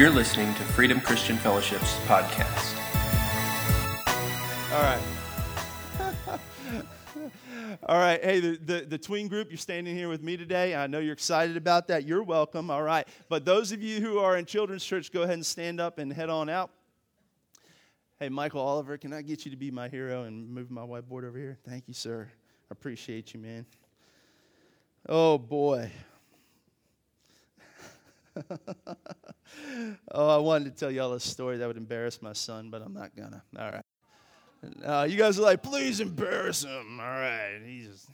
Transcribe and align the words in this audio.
You're 0.00 0.08
listening 0.08 0.54
to 0.54 0.62
Freedom 0.62 0.98
Christian 0.98 1.36
Fellowship's 1.36 1.92
podcast. 2.06 2.74
All 4.72 4.80
right. 4.80 5.02
All 7.86 7.98
right. 7.98 8.24
Hey, 8.24 8.40
the, 8.40 8.56
the, 8.56 8.80
the, 8.88 8.96
tween 8.96 9.28
group, 9.28 9.50
you're 9.50 9.58
standing 9.58 9.94
here 9.94 10.08
with 10.08 10.22
me 10.22 10.38
today. 10.38 10.74
I 10.74 10.86
know 10.86 11.00
you're 11.00 11.12
excited 11.12 11.58
about 11.58 11.88
that. 11.88 12.06
You're 12.06 12.22
welcome. 12.22 12.70
All 12.70 12.82
right. 12.82 13.06
But 13.28 13.44
those 13.44 13.72
of 13.72 13.82
you 13.82 14.00
who 14.00 14.18
are 14.20 14.38
in 14.38 14.46
children's 14.46 14.86
church, 14.86 15.12
go 15.12 15.20
ahead 15.20 15.34
and 15.34 15.44
stand 15.44 15.82
up 15.82 15.98
and 15.98 16.10
head 16.10 16.30
on 16.30 16.48
out. 16.48 16.70
Hey, 18.18 18.30
Michael 18.30 18.62
Oliver, 18.62 18.96
can 18.96 19.12
I 19.12 19.20
get 19.20 19.44
you 19.44 19.50
to 19.50 19.56
be 19.58 19.70
my 19.70 19.90
hero 19.90 20.22
and 20.22 20.48
move 20.48 20.70
my 20.70 20.80
whiteboard 20.80 21.24
over 21.24 21.36
here? 21.36 21.58
Thank 21.68 21.88
you, 21.88 21.94
sir. 21.94 22.26
I 22.32 22.72
appreciate 22.72 23.34
you, 23.34 23.40
man. 23.40 23.66
Oh, 25.06 25.36
boy. 25.36 25.92
oh, 30.12 30.28
I 30.28 30.38
wanted 30.38 30.64
to 30.66 30.70
tell 30.70 30.90
y'all 30.90 31.12
a 31.12 31.20
story 31.20 31.58
that 31.58 31.66
would 31.66 31.76
embarrass 31.76 32.22
my 32.22 32.32
son, 32.32 32.70
but 32.70 32.82
I'm 32.82 32.94
not 32.94 33.14
gonna. 33.16 33.42
All 33.58 33.70
right. 33.70 33.84
Uh, 34.84 35.06
you 35.08 35.16
guys 35.16 35.38
are 35.38 35.42
like, 35.42 35.62
please 35.62 36.00
embarrass 36.00 36.64
him. 36.64 37.00
All 37.00 37.06
right. 37.06 37.60
He's, 37.64 38.06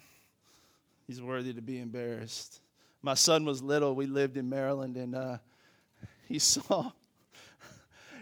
he's 1.07 1.21
worthy 1.21 1.53
to 1.53 1.61
be 1.61 1.81
embarrassed. 1.81 2.61
My 3.03 3.15
son 3.15 3.45
was 3.45 3.63
little. 3.63 3.95
We 3.95 4.07
lived 4.07 4.37
in 4.37 4.49
Maryland, 4.49 4.97
and 4.97 5.15
uh, 5.15 5.39
he 6.27 6.39
saw 6.39 6.93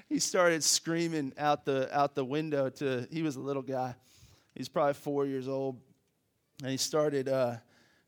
he 0.08 0.18
started 0.18 0.62
screaming 0.62 1.32
out 1.38 1.64
the 1.64 1.88
out 1.96 2.14
the 2.14 2.24
window 2.24 2.68
to 2.68 3.06
he 3.10 3.22
was 3.22 3.36
a 3.36 3.40
little 3.40 3.62
guy 3.62 3.94
he's 4.54 4.68
probably 4.68 4.94
four 4.94 5.26
years 5.26 5.48
old 5.48 5.80
and 6.62 6.70
he 6.70 6.76
started 6.76 7.28
uh, 7.28 7.56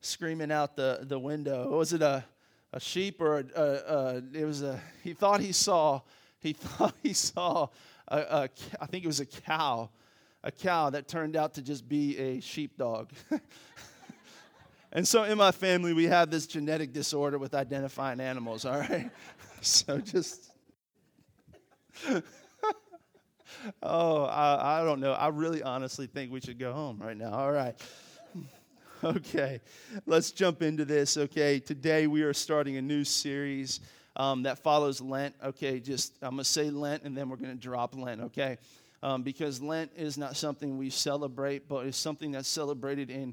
screaming 0.01 0.53
out 0.53 0.77
the, 0.77 1.01
the 1.03 1.19
window 1.19 1.69
was 1.71 1.93
it 1.93 2.03
a, 2.03 2.25
a 2.73 2.81
sheep 2.81 3.21
or 3.21 3.39
a, 3.39 3.45
a, 3.55 3.63
a, 3.63 4.23
it 4.33 4.45
was 4.45 4.63
a 4.63 4.81
he 5.03 5.13
thought 5.15 5.41
he 5.41 5.53
saw 5.53 6.01
he 6.41 6.53
thought 6.55 6.95
he 7.03 7.13
saw 7.13 7.69
a, 8.09 8.19
a 8.19 8.49
i 8.81 8.87
think 8.87 9.05
it 9.05 9.07
was 9.07 9.21
a 9.21 9.27
cow 9.27 9.91
a 10.45 10.53
cow 10.53 10.91
that 10.91 11.09
turned 11.09 11.37
out 11.37 11.55
to 11.55 11.63
just 11.63 11.89
be 11.89 12.17
a 12.19 12.41
sheepdog 12.41 13.11
and 14.93 15.07
so 15.07 15.25
in 15.25 15.39
my 15.39 15.51
family 15.51 15.93
we 15.93 16.05
have 16.05 16.31
this 16.31 16.47
genetic 16.47 16.93
disorder 16.93 17.39
with 17.39 17.55
identifying 17.55 18.21
animals 18.21 18.65
all 18.65 18.79
right 18.79 19.11
so 19.61 19.99
just 19.99 20.51
oh, 23.83 24.25
I, 24.25 24.81
I 24.81 24.85
don't 24.85 25.01
know. 25.01 25.13
I 25.13 25.29
really 25.29 25.63
honestly 25.63 26.07
think 26.07 26.33
we 26.33 26.41
should 26.41 26.59
go 26.59 26.73
home 26.73 26.99
right 27.01 27.17
now. 27.17 27.33
All 27.33 27.53
right. 27.53 27.75
Okay, 29.07 29.61
let's 30.05 30.33
jump 30.33 30.63
into 30.63 30.85
this. 30.85 31.17
Okay, 31.17 31.61
today 31.61 32.09
we 32.09 32.23
are 32.23 32.35
starting 32.35 32.77
a 32.77 32.83
new 32.83 33.05
series 33.05 33.79
um, 34.17 34.43
that 34.43 34.59
follows 34.59 35.01
Lent. 35.01 35.33
Okay, 35.45 35.79
just 35.79 36.15
I'm 36.23 36.31
to 36.39 36.45
say 36.45 36.71
Lent 36.71 37.05
and 37.05 37.17
then 37.17 37.29
we're 37.29 37.37
to 37.51 37.55
drop 37.55 37.95
Lent. 37.95 38.21
Okay, 38.21 38.59
um, 39.05 39.23
because 39.23 39.63
Lent 39.63 39.93
is 39.97 40.19
not 40.19 40.37
something 40.37 40.77
we 40.77 40.91
celebrate, 40.91 41.69
but 41.69 41.87
it's 41.87 41.97
something 41.97 42.33
that's 42.33 42.49
celebrated 42.49 43.09
in, 43.09 43.33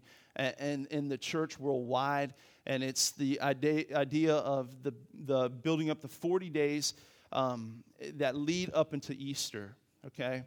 in, 0.60 0.86
in 0.92 1.08
the 1.08 1.18
church 1.18 1.60
worldwide. 1.60 2.36
And 2.68 2.84
it's 2.84 3.10
the 3.10 3.42
idea, 3.42 3.86
idea 3.96 4.36
of 4.36 4.84
the, 4.84 4.94
the 5.26 5.50
building 5.50 5.90
up 5.90 6.02
the 6.02 6.08
40 6.08 6.52
days 6.52 6.94
um, 7.32 7.84
that 8.18 8.36
lead 8.36 8.70
up 8.76 8.94
into 8.94 9.14
Easter, 9.14 9.76
okay? 10.06 10.44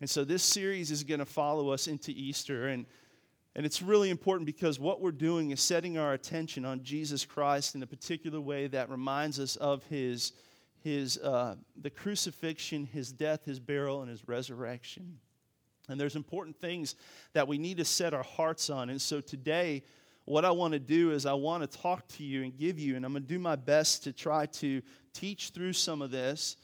And 0.00 0.10
so 0.10 0.24
this 0.24 0.42
series 0.42 0.90
is 0.90 1.04
to 1.20 1.26
follow 1.26 1.70
us 1.70 1.86
into 1.86 2.10
Easter. 2.10 2.66
And, 2.66 2.86
and 3.56 3.64
it's 3.64 3.80
really 3.80 4.10
important 4.10 4.46
because 4.46 4.80
what 4.80 5.00
we're 5.00 5.12
doing 5.12 5.50
is 5.50 5.60
setting 5.60 5.96
our 5.96 6.12
attention 6.12 6.64
on 6.64 6.82
Jesus 6.82 7.24
Christ 7.24 7.74
in 7.74 7.82
a 7.82 7.86
particular 7.86 8.40
way 8.40 8.66
that 8.66 8.90
reminds 8.90 9.38
us 9.38 9.54
of 9.56 9.84
his, 9.84 10.32
his, 10.82 11.18
uh, 11.18 11.54
the 11.80 11.90
crucifixion, 11.90 12.84
his 12.86 13.12
death, 13.12 13.44
his 13.44 13.60
burial, 13.60 14.02
and 14.02 14.10
his 14.10 14.26
resurrection. 14.26 15.18
And 15.88 16.00
there's 16.00 16.16
important 16.16 16.56
things 16.60 16.96
that 17.32 17.46
we 17.46 17.58
need 17.58 17.76
to 17.76 17.84
set 17.84 18.12
our 18.12 18.22
hearts 18.24 18.70
on. 18.70 18.90
And 18.90 19.00
so 19.00 19.20
today, 19.20 19.84
what 20.24 20.44
I 20.44 20.50
want 20.50 20.72
to 20.72 20.80
do 20.80 21.12
is 21.12 21.26
I 21.26 21.34
want 21.34 21.70
to 21.70 21.78
talk 21.78 22.08
to 22.08 22.24
you 22.24 22.42
and 22.42 22.56
give 22.56 22.78
you, 22.78 22.96
and 22.96 23.04
I'm 23.04 23.12
going 23.12 23.22
to 23.22 23.28
do 23.28 23.38
my 23.38 23.56
best 23.56 24.04
to 24.04 24.12
try 24.12 24.46
to 24.46 24.82
teach 25.12 25.50
through 25.50 25.74
some 25.74 26.02
of 26.02 26.10
this, 26.10 26.56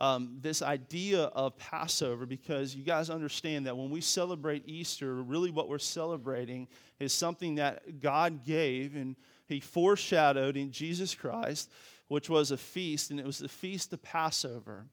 um, 0.00 0.38
this 0.40 0.62
idea 0.62 1.24
of 1.24 1.56
Passover, 1.58 2.26
because 2.26 2.74
you 2.74 2.84
guys 2.84 3.10
understand 3.10 3.66
that 3.66 3.76
when 3.76 3.90
we 3.90 4.00
celebrate 4.00 4.62
Easter, 4.66 5.22
really 5.22 5.50
what 5.50 5.68
we're 5.68 5.78
celebrating 5.78 6.68
is 7.00 7.12
something 7.12 7.56
that 7.56 8.00
God 8.00 8.44
gave 8.44 8.94
and 8.94 9.16
He 9.46 9.60
foreshadowed 9.60 10.56
in 10.56 10.70
Jesus 10.70 11.14
Christ, 11.14 11.70
which 12.08 12.30
was 12.30 12.50
a 12.50 12.56
feast, 12.56 13.10
and 13.10 13.18
it 13.18 13.26
was 13.26 13.38
the 13.38 13.48
feast 13.48 13.92
of 13.92 14.02
Passover. 14.02 14.86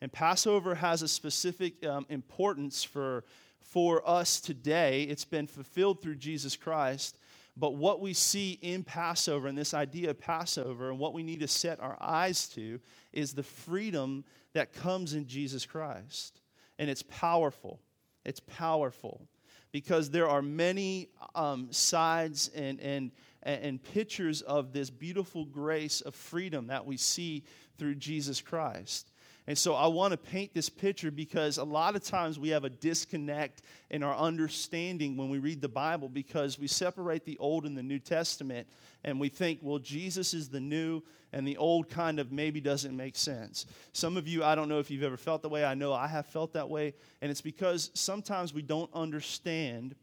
And 0.00 0.12
Passover 0.12 0.74
has 0.74 1.02
a 1.02 1.08
specific 1.08 1.84
um, 1.86 2.06
importance 2.08 2.84
for, 2.84 3.24
for 3.60 4.08
us 4.08 4.40
today. 4.40 5.04
It's 5.04 5.24
been 5.24 5.46
fulfilled 5.46 6.02
through 6.02 6.16
Jesus 6.16 6.56
Christ. 6.56 7.16
But 7.56 7.74
what 7.74 8.00
we 8.00 8.14
see 8.14 8.58
in 8.62 8.82
Passover 8.82 9.46
and 9.46 9.56
this 9.56 9.74
idea 9.74 10.10
of 10.10 10.18
Passover 10.18 10.90
and 10.90 10.98
what 10.98 11.12
we 11.12 11.22
need 11.22 11.40
to 11.40 11.48
set 11.48 11.80
our 11.80 11.96
eyes 12.00 12.48
to 12.48 12.80
is 13.12 13.34
the 13.34 13.42
freedom 13.42 14.24
that 14.54 14.72
comes 14.72 15.14
in 15.14 15.26
Jesus 15.26 15.64
Christ. 15.66 16.40
And 16.78 16.90
it's 16.90 17.02
powerful. 17.02 17.80
It's 18.24 18.40
powerful 18.40 19.28
because 19.72 20.10
there 20.10 20.28
are 20.28 20.42
many 20.42 21.08
um, 21.34 21.68
sides 21.70 22.48
and, 22.54 22.80
and, 22.80 23.10
and 23.42 23.82
pictures 23.82 24.42
of 24.42 24.72
this 24.72 24.90
beautiful 24.90 25.44
grace 25.44 26.00
of 26.00 26.14
freedom 26.14 26.66
that 26.66 26.86
we 26.86 26.96
see 26.96 27.44
through 27.78 27.94
Jesus 27.94 28.40
Christ. 28.40 29.11
And 29.46 29.58
so 29.58 29.74
I 29.74 29.88
want 29.88 30.12
to 30.12 30.16
paint 30.16 30.54
this 30.54 30.68
picture 30.68 31.10
because 31.10 31.58
a 31.58 31.64
lot 31.64 31.96
of 31.96 32.04
times 32.04 32.38
we 32.38 32.50
have 32.50 32.64
a 32.64 32.70
disconnect 32.70 33.62
in 33.90 34.02
our 34.02 34.16
understanding 34.16 35.16
when 35.16 35.30
we 35.30 35.38
read 35.38 35.60
the 35.60 35.68
Bible 35.68 36.08
because 36.08 36.58
we 36.58 36.68
separate 36.68 37.24
the 37.24 37.36
Old 37.38 37.66
and 37.66 37.76
the 37.76 37.82
New 37.82 37.98
Testament 37.98 38.68
and 39.04 39.18
we 39.18 39.28
think, 39.28 39.58
well, 39.62 39.78
Jesus 39.78 40.32
is 40.32 40.48
the 40.48 40.60
new 40.60 41.02
and 41.32 41.48
the 41.48 41.56
old 41.56 41.88
kind 41.88 42.18
of 42.18 42.30
maybe 42.30 42.60
doesn't 42.60 42.96
make 42.96 43.16
sense. 43.16 43.66
Some 43.92 44.16
of 44.16 44.28
you, 44.28 44.44
I 44.44 44.54
don't 44.54 44.68
know 44.68 44.78
if 44.78 44.90
you've 44.90 45.02
ever 45.02 45.16
felt 45.16 45.42
that 45.42 45.48
way. 45.48 45.64
I 45.64 45.74
know 45.74 45.92
I 45.92 46.06
have 46.06 46.26
felt 46.26 46.52
that 46.52 46.68
way. 46.68 46.94
And 47.20 47.30
it's 47.30 47.40
because 47.40 47.90
sometimes 47.94 48.52
we 48.52 48.62
don't 48.62 48.90
understand 48.94 49.94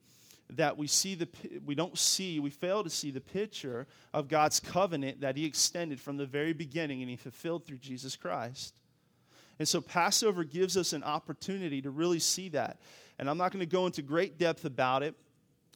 that 0.51 0.75
we 0.75 0.87
see 0.87 1.13
the 1.13 1.27
we 1.63 1.75
don't 1.75 1.95
see 1.95 2.39
we 2.39 2.49
fail 2.49 2.83
to 2.83 2.89
see 2.89 3.11
the 3.11 3.21
picture 3.21 3.85
of 4.15 4.27
God's 4.27 4.59
covenant 4.59 5.21
that 5.21 5.37
he 5.37 5.45
extended 5.45 5.99
from 5.99 6.17
the 6.17 6.25
very 6.25 6.53
beginning 6.53 7.01
and 7.01 7.09
he 7.09 7.15
fulfilled 7.15 7.65
through 7.65 7.77
Jesus 7.77 8.15
Christ. 8.15 8.73
And 9.59 9.67
so 9.67 9.81
Passover 9.81 10.43
gives 10.43 10.77
us 10.77 10.93
an 10.93 11.03
opportunity 11.03 11.81
to 11.81 11.91
really 11.91 12.19
see 12.19 12.49
that. 12.49 12.79
And 13.19 13.29
I'm 13.29 13.37
not 13.37 13.51
going 13.51 13.59
to 13.59 13.71
go 13.71 13.85
into 13.85 14.01
great 14.01 14.39
depth 14.39 14.63
about 14.63 15.03
it, 15.03 15.15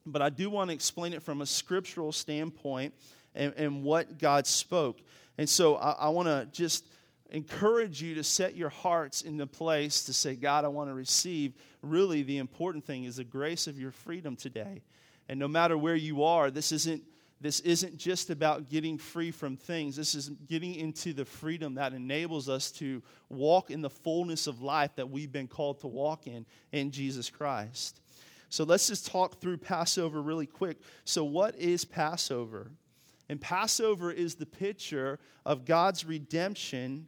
but 0.05 0.21
I 0.21 0.29
do 0.29 0.49
want 0.49 0.69
to 0.69 0.73
explain 0.73 1.13
it 1.13 1.21
from 1.21 1.41
a 1.41 1.45
scriptural 1.45 2.13
standpoint 2.13 2.93
and, 3.35 3.53
and 3.57 3.83
what 3.83 4.17
God 4.17 4.47
spoke. 4.47 5.01
And 5.37 5.49
so 5.49 5.75
I, 5.75 5.91
I 5.91 6.09
want 6.09 6.27
to 6.29 6.47
just 6.51 6.85
encourage 7.31 8.01
you 8.01 8.15
to 8.15 8.23
set 8.23 8.55
your 8.55 8.69
hearts 8.69 9.23
in 9.23 9.37
the 9.37 9.47
place 9.47 10.05
to 10.05 10.13
say, 10.13 10.35
God, 10.35 10.63
I 10.63 10.69
want 10.69 10.89
to 10.89 10.93
receive. 10.93 11.53
Really, 11.81 12.23
the 12.23 12.37
important 12.37 12.85
thing 12.85 13.03
is 13.03 13.17
the 13.17 13.23
grace 13.23 13.67
of 13.67 13.77
your 13.79 13.91
freedom 13.91 14.35
today. 14.35 14.83
And 15.27 15.39
no 15.39 15.47
matter 15.47 15.77
where 15.77 15.95
you 15.95 16.23
are, 16.23 16.51
this 16.51 16.71
isn't 16.71 17.03
this 17.43 17.59
isn't 17.59 17.97
just 17.97 18.29
about 18.29 18.69
getting 18.69 18.97
free 18.97 19.29
from 19.29 19.57
things. 19.57 19.97
This 19.97 20.15
is 20.15 20.29
getting 20.47 20.75
into 20.75 21.11
the 21.11 21.25
freedom 21.25 21.75
that 21.75 21.91
enables 21.91 22.47
us 22.47 22.71
to 22.71 23.03
walk 23.27 23.69
in 23.69 23.81
the 23.81 23.89
fullness 23.89 24.47
of 24.47 24.61
life 24.61 24.91
that 24.95 25.09
we've 25.09 25.31
been 25.31 25.49
called 25.49 25.81
to 25.81 25.87
walk 25.87 26.25
in 26.25 26.45
in 26.71 26.89
Jesus 26.89 27.29
Christ. 27.29 27.99
So 28.47 28.63
let's 28.63 28.87
just 28.87 29.07
talk 29.07 29.41
through 29.41 29.57
Passover 29.57 30.21
really 30.21 30.45
quick. 30.45 30.77
So, 31.03 31.25
what 31.25 31.55
is 31.57 31.83
Passover? 31.83 32.71
And 33.27 33.41
Passover 33.41 34.09
is 34.09 34.35
the 34.35 34.45
picture 34.45 35.19
of 35.45 35.65
God's 35.65 36.05
redemption 36.05 37.07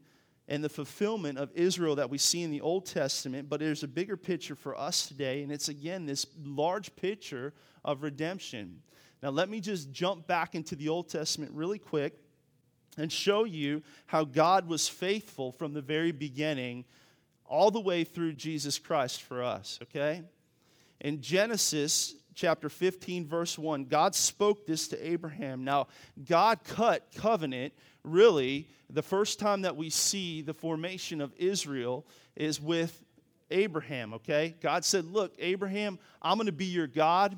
and 0.49 0.61
the 0.61 0.69
fulfillment 0.69 1.37
of 1.37 1.49
Israel 1.55 1.95
that 1.95 2.09
we 2.09 2.17
see 2.17 2.43
in 2.43 2.51
the 2.51 2.61
Old 2.61 2.85
Testament, 2.85 3.47
but 3.47 3.61
there's 3.61 3.83
a 3.83 3.87
bigger 3.87 4.17
picture 4.17 4.55
for 4.55 4.77
us 4.77 5.07
today, 5.07 5.43
and 5.43 5.51
it's 5.51 5.69
again 5.69 6.05
this 6.05 6.25
large 6.43 6.93
picture 6.97 7.53
of 7.85 8.03
redemption. 8.03 8.81
Now, 9.25 9.31
let 9.31 9.49
me 9.49 9.59
just 9.59 9.91
jump 9.91 10.27
back 10.27 10.53
into 10.53 10.75
the 10.75 10.87
Old 10.89 11.09
Testament 11.09 11.51
really 11.55 11.79
quick 11.79 12.13
and 12.95 13.11
show 13.11 13.43
you 13.43 13.81
how 14.05 14.23
God 14.23 14.67
was 14.67 14.87
faithful 14.87 15.51
from 15.51 15.73
the 15.73 15.81
very 15.81 16.11
beginning 16.11 16.85
all 17.43 17.71
the 17.71 17.79
way 17.79 18.03
through 18.03 18.33
Jesus 18.33 18.77
Christ 18.77 19.23
for 19.23 19.41
us, 19.41 19.79
okay? 19.81 20.21
In 21.01 21.21
Genesis 21.21 22.13
chapter 22.35 22.69
15, 22.69 23.25
verse 23.25 23.57
1, 23.57 23.85
God 23.85 24.13
spoke 24.13 24.67
this 24.67 24.89
to 24.89 25.07
Abraham. 25.09 25.63
Now, 25.63 25.87
God 26.23 26.59
cut 26.63 27.07
covenant, 27.15 27.73
really, 28.03 28.69
the 28.91 29.01
first 29.01 29.39
time 29.39 29.63
that 29.63 29.75
we 29.75 29.89
see 29.89 30.43
the 30.43 30.53
formation 30.53 31.19
of 31.19 31.33
Israel 31.35 32.05
is 32.35 32.61
with 32.61 33.03
Abraham, 33.49 34.13
okay? 34.13 34.53
God 34.61 34.85
said, 34.85 35.05
Look, 35.05 35.33
Abraham, 35.39 35.97
I'm 36.21 36.37
going 36.37 36.45
to 36.45 36.51
be 36.51 36.65
your 36.65 36.85
God, 36.85 37.35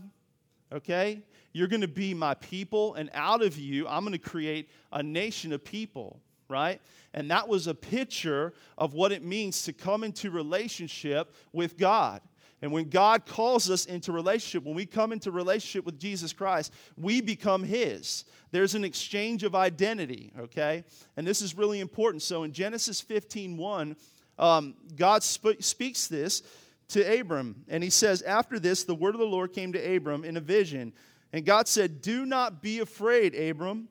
okay? 0.69 1.21
You're 1.53 1.67
going 1.67 1.81
to 1.81 1.87
be 1.87 2.13
my 2.13 2.33
people, 2.35 2.95
and 2.95 3.09
out 3.13 3.41
of 3.41 3.57
you, 3.57 3.87
I'm 3.87 4.03
going 4.03 4.13
to 4.13 4.19
create 4.19 4.69
a 4.91 5.01
nation 5.01 5.53
of 5.53 5.63
people. 5.63 6.19
right? 6.49 6.81
And 7.13 7.31
that 7.31 7.47
was 7.47 7.67
a 7.67 7.73
picture 7.73 8.53
of 8.77 8.93
what 8.93 9.11
it 9.11 9.23
means 9.23 9.63
to 9.63 9.73
come 9.73 10.03
into 10.03 10.31
relationship 10.31 11.33
with 11.51 11.77
God. 11.77 12.21
And 12.61 12.71
when 12.71 12.89
God 12.89 13.25
calls 13.25 13.69
us 13.69 13.85
into 13.85 14.11
relationship, 14.11 14.63
when 14.63 14.75
we 14.75 14.85
come 14.85 15.11
into 15.11 15.29
relationship 15.29 15.85
with 15.85 15.99
Jesus 15.99 16.33
Christ, 16.33 16.73
we 16.97 17.21
become 17.21 17.63
His. 17.63 18.25
There's 18.51 18.73
an 18.73 18.83
exchange 18.83 19.43
of 19.43 19.53
identity, 19.53 20.31
okay? 20.39 20.83
And 21.17 21.27
this 21.27 21.41
is 21.41 21.55
really 21.55 21.79
important. 21.79 22.23
So 22.23 22.43
in 22.43 22.53
Genesis 22.53 22.99
15 22.99 23.57
1, 23.57 23.95
um, 24.39 24.75
God 24.95 25.21
sp- 25.21 25.59
speaks 25.61 26.07
this 26.07 26.41
to 26.89 27.19
Abram. 27.19 27.63
And 27.67 27.83
he 27.83 27.89
says, 27.89 28.21
After 28.23 28.59
this, 28.59 28.83
the 28.83 28.95
word 28.95 29.13
of 29.13 29.19
the 29.19 29.27
Lord 29.27 29.53
came 29.53 29.73
to 29.73 29.95
Abram 29.95 30.23
in 30.23 30.37
a 30.37 30.41
vision. 30.41 30.93
And 31.33 31.45
God 31.45 31.67
said, 31.67 32.01
Do 32.01 32.25
not 32.25 32.61
be 32.61 32.79
afraid, 32.79 33.35
Abram. 33.35 33.89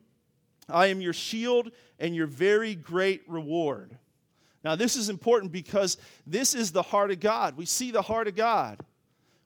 I 0.69 0.87
am 0.87 1.01
your 1.01 1.13
shield 1.13 1.71
and 1.99 2.15
your 2.15 2.27
very 2.27 2.75
great 2.75 3.23
reward. 3.29 3.97
Now, 4.65 4.75
this 4.75 4.97
is 4.97 5.09
important 5.09 5.53
because 5.53 5.97
this 6.27 6.55
is 6.55 6.73
the 6.73 6.83
heart 6.83 7.13
of 7.13 7.21
God. 7.21 7.57
We 7.57 7.67
see 7.67 7.93
the 7.93 8.03
heart 8.03 8.27
of 8.27 8.35
God. 8.35 8.81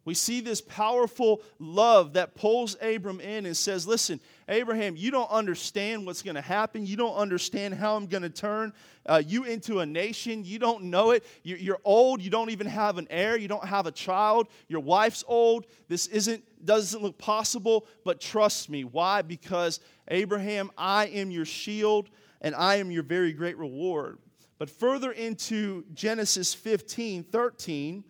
We 0.07 0.15
see 0.15 0.41
this 0.41 0.63
powerful 0.63 1.43
love 1.59 2.15
that 2.15 2.35
pulls 2.35 2.75
Abram 2.81 3.21
in 3.21 3.45
and 3.45 3.55
says, 3.55 3.87
Listen, 3.87 4.19
Abraham, 4.49 4.97
you 4.97 5.11
don't 5.11 5.31
understand 5.31 6.07
what's 6.07 6.23
going 6.23 6.37
to 6.37 6.41
happen. 6.41 6.87
You 6.87 6.97
don't 6.97 7.15
understand 7.15 7.75
how 7.75 7.97
I'm 7.97 8.07
going 8.07 8.23
to 8.23 8.31
turn 8.31 8.73
uh, 9.05 9.23
you 9.25 9.45
into 9.45 9.81
a 9.81 9.87
nation. 9.87 10.43
You 10.45 10.59
don't 10.59 10.85
know 10.85 11.11
it. 11.11 11.25
You're 11.43 11.81
old. 11.85 12.23
You 12.23 12.31
don't 12.31 12.51
even 12.51 12.67
have 12.67 12.97
an 12.97 13.09
heir. 13.11 13.37
You 13.37 13.49
don't 13.49 13.65
have 13.65 13.87
a 13.87 13.93
child. 13.93 14.49
Your 14.69 14.81
wife's 14.81 15.23
old. 15.29 15.67
This 15.89 16.07
isn't, 16.07 16.43
doesn't 16.65 17.03
look 17.03 17.19
possible, 17.19 17.87
but 18.05 18.21
trust 18.21 18.69
me. 18.71 18.85
Why? 18.85 19.23
Because, 19.23 19.81
Abraham, 20.09 20.71
I 20.77 21.07
am 21.07 21.31
your 21.31 21.45
shield 21.45 22.09
and 22.41 22.55
I 22.55 22.77
am 22.77 22.91
your 22.91 23.03
very 23.03 23.33
great 23.33 23.59
reward. 23.59 24.19
But 24.59 24.71
further 24.71 25.13
into 25.13 25.85
Genesis 25.95 26.53
15 26.53 27.25
13, 27.25 28.05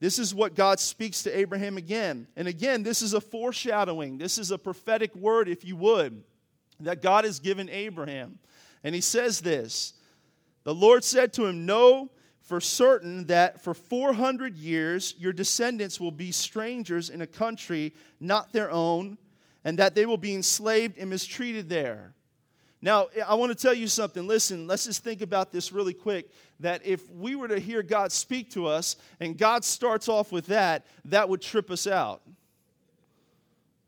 this 0.00 0.18
is 0.18 0.34
what 0.34 0.54
God 0.54 0.78
speaks 0.78 1.22
to 1.24 1.36
Abraham 1.36 1.76
again. 1.76 2.28
And 2.36 2.46
again, 2.46 2.82
this 2.82 3.02
is 3.02 3.14
a 3.14 3.20
foreshadowing. 3.20 4.18
This 4.18 4.38
is 4.38 4.50
a 4.50 4.58
prophetic 4.58 5.14
word, 5.16 5.48
if 5.48 5.64
you 5.64 5.76
would, 5.76 6.22
that 6.80 7.02
God 7.02 7.24
has 7.24 7.40
given 7.40 7.68
Abraham. 7.68 8.38
And 8.84 8.94
he 8.94 9.00
says 9.00 9.40
this 9.40 9.94
The 10.64 10.74
Lord 10.74 11.02
said 11.02 11.32
to 11.34 11.46
him, 11.46 11.66
Know 11.66 12.10
for 12.48 12.62
certain 12.62 13.26
that 13.26 13.62
for 13.62 13.74
400 13.74 14.56
years 14.56 15.14
your 15.18 15.34
descendants 15.34 16.00
will 16.00 16.10
be 16.10 16.32
strangers 16.32 17.10
in 17.10 17.20
a 17.20 17.26
country 17.26 17.92
not 18.20 18.54
their 18.54 18.70
own, 18.70 19.18
and 19.64 19.78
that 19.78 19.94
they 19.94 20.06
will 20.06 20.16
be 20.16 20.34
enslaved 20.34 20.96
and 20.96 21.10
mistreated 21.10 21.68
there. 21.68 22.14
Now, 22.80 23.08
I 23.26 23.34
want 23.34 23.52
to 23.52 23.54
tell 23.54 23.74
you 23.74 23.86
something. 23.86 24.26
Listen, 24.26 24.66
let's 24.66 24.86
just 24.86 25.04
think 25.04 25.20
about 25.20 25.52
this 25.52 25.72
really 25.72 25.92
quick. 25.92 26.30
That 26.60 26.80
if 26.86 27.10
we 27.10 27.36
were 27.36 27.48
to 27.48 27.58
hear 27.58 27.82
God 27.82 28.12
speak 28.12 28.50
to 28.52 28.66
us 28.66 28.96
and 29.20 29.36
God 29.36 29.62
starts 29.62 30.08
off 30.08 30.32
with 30.32 30.46
that, 30.46 30.86
that 31.04 31.28
would 31.28 31.42
trip 31.42 31.70
us 31.70 31.86
out. 31.86 32.22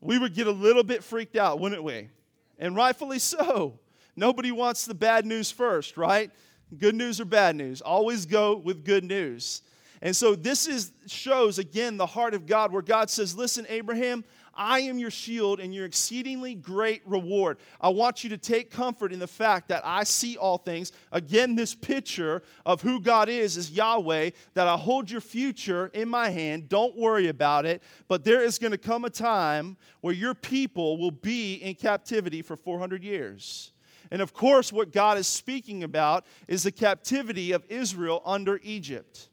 We 0.02 0.18
would 0.18 0.34
get 0.34 0.48
a 0.48 0.52
little 0.52 0.84
bit 0.84 1.02
freaked 1.02 1.36
out, 1.36 1.60
wouldn't 1.60 1.82
we? 1.82 2.10
And 2.58 2.76
rightfully 2.76 3.20
so. 3.20 3.78
Nobody 4.16 4.52
wants 4.52 4.84
the 4.84 4.94
bad 4.94 5.24
news 5.24 5.50
first, 5.50 5.96
right? 5.96 6.30
Good 6.78 6.94
news 6.94 7.20
or 7.20 7.24
bad 7.24 7.56
news. 7.56 7.80
Always 7.80 8.26
go 8.26 8.56
with 8.56 8.84
good 8.84 9.04
news. 9.04 9.62
And 10.02 10.16
so 10.16 10.34
this 10.34 10.66
is 10.66 10.92
shows 11.06 11.58
again 11.58 11.96
the 11.96 12.06
heart 12.06 12.32
of 12.32 12.46
God 12.46 12.72
where 12.72 12.82
God 12.82 13.10
says, 13.10 13.36
"Listen, 13.36 13.66
Abraham, 13.68 14.24
I 14.54 14.80
am 14.80 14.98
your 14.98 15.10
shield 15.10 15.60
and 15.60 15.74
your 15.74 15.84
exceedingly 15.84 16.54
great 16.54 17.02
reward. 17.06 17.58
I 17.80 17.88
want 17.90 18.24
you 18.24 18.30
to 18.30 18.38
take 18.38 18.70
comfort 18.70 19.12
in 19.12 19.18
the 19.18 19.26
fact 19.26 19.68
that 19.68 19.82
I 19.84 20.04
see 20.04 20.36
all 20.36 20.58
things. 20.58 20.92
Again, 21.12 21.54
this 21.54 21.74
picture 21.74 22.42
of 22.66 22.82
who 22.82 23.00
God 23.00 23.28
is 23.28 23.56
is 23.56 23.70
Yahweh, 23.70 24.30
that 24.54 24.66
I 24.66 24.76
hold 24.76 25.10
your 25.10 25.20
future 25.20 25.86
in 25.94 26.08
my 26.08 26.30
hand. 26.30 26.68
Don't 26.68 26.96
worry 26.96 27.28
about 27.28 27.64
it. 27.64 27.82
But 28.08 28.24
there 28.24 28.42
is 28.42 28.58
going 28.58 28.72
to 28.72 28.78
come 28.78 29.04
a 29.04 29.10
time 29.10 29.76
where 30.00 30.14
your 30.14 30.34
people 30.34 30.98
will 30.98 31.10
be 31.10 31.54
in 31.54 31.74
captivity 31.74 32.42
for 32.42 32.56
400 32.56 33.04
years. 33.04 33.72
And 34.10 34.20
of 34.20 34.32
course, 34.32 34.72
what 34.72 34.92
God 34.92 35.18
is 35.18 35.26
speaking 35.26 35.84
about 35.84 36.26
is 36.48 36.62
the 36.62 36.72
captivity 36.72 37.52
of 37.52 37.64
Israel 37.68 38.22
under 38.24 38.60
Egypt. 38.62 39.28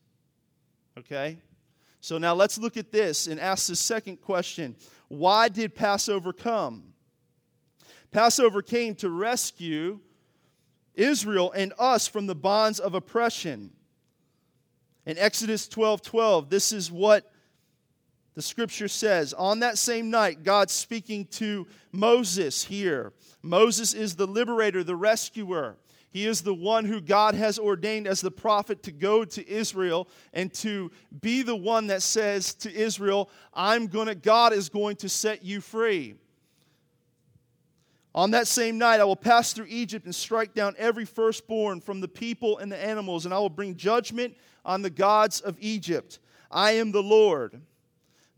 Okay? 0.97 1.39
So 2.00 2.18
now 2.18 2.33
let's 2.35 2.57
look 2.57 2.77
at 2.77 2.91
this 2.91 3.27
and 3.27 3.39
ask 3.39 3.68
the 3.68 3.75
second 3.75 4.21
question 4.21 4.75
why 5.07 5.50
did 5.50 5.74
Passover 5.74 6.33
come? 6.33 6.94
Passover 8.12 8.62
came 8.62 8.95
to 8.95 9.09
rescue 9.09 10.00
Israel 10.95 11.51
and 11.51 11.73
us 11.80 12.07
from 12.07 12.27
the 12.27 12.35
bonds 12.35 12.80
of 12.80 12.94
oppression. 12.94 13.71
In 15.06 15.18
Exodus 15.18 15.68
12 15.68 16.01
12, 16.01 16.50
this 16.50 16.71
is 16.71 16.91
what 16.91 17.31
the 18.38 18.44
scripture 18.44 18.88
says. 18.88 19.34
On 19.34 19.62
that 19.62 19.80
same 19.80 20.12
night, 20.12 20.44
God 20.44 20.69
speaking 20.69 21.25
to 21.31 21.66
Moses 21.92 22.63
here. 22.63 23.12
Moses 23.42 23.95
is 23.95 24.16
the 24.16 24.28
liberator, 24.28 24.84
the 24.84 24.95
rescuer. 24.95 25.75
He 26.12 26.28
is 26.28 26.44
the 26.44 26.54
one 26.54 26.86
who 26.86 27.01
God 27.01 27.34
has 27.34 27.57
ordained 27.57 28.06
as 28.06 28.22
the 28.22 28.30
prophet 28.30 28.84
to 28.84 28.92
go 28.92 29.25
to 29.25 29.50
Israel 29.50 30.07
and 30.34 30.54
to 30.54 30.92
be 31.19 31.42
the 31.42 31.56
one 31.56 31.88
that 31.88 32.04
says 32.04 32.54
to 32.56 32.72
Israel, 32.72 33.31
I'm 33.56 33.88
going 33.88 34.06
to, 34.06 34.13
God 34.13 34.54
is 34.54 34.69
going 34.69 34.98
to 34.98 35.10
set 35.10 35.44
you 35.44 35.60
free. 35.60 36.13
On 38.13 38.30
that 38.31 38.45
same 38.45 38.78
night, 38.78 39.00
I 39.00 39.06
will 39.06 39.16
pass 39.16 39.51
through 39.51 39.66
Egypt 39.68 40.06
and 40.06 40.13
strike 40.13 40.54
down 40.54 40.75
every 40.78 41.06
firstborn 41.06 41.81
from 41.81 42.01
the 42.01 42.07
people 42.07 42.60
and 42.60 42.72
the 42.72 42.78
animals, 42.78 43.25
and 43.25 43.33
I 43.33 43.40
will 43.40 43.50
bring 43.50 43.75
judgment 43.75 44.36
on 44.63 44.83
the 44.83 44.92
gods 44.92 45.42
of 45.42 45.57
Egypt. 45.60 46.19
I 46.51 46.74
am 46.74 46.92
the 46.92 47.01
Lord. 47.01 47.62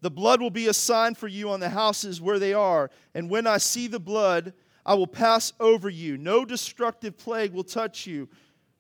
The 0.02 0.12
blood 0.12 0.42
will 0.42 0.50
be 0.50 0.68
a 0.68 0.74
sign 0.74 1.16
for 1.16 1.28
you 1.28 1.50
on 1.50 1.60
the 1.60 1.70
houses 1.70 2.22
where 2.22 2.40
they 2.40 2.54
are, 2.54 2.90
and 3.14 3.30
when 3.30 3.46
I 3.48 3.58
see 3.58 3.88
the 3.88 4.00
blood, 4.00 4.54
I 4.86 4.94
will 4.94 5.08
pass 5.08 5.54
over 5.60 5.90
you. 5.90 6.18
No 6.18 6.46
destructive 6.46 7.18
plague 7.18 7.54
will 7.54 7.64
touch 7.64 8.08
you 8.08 8.30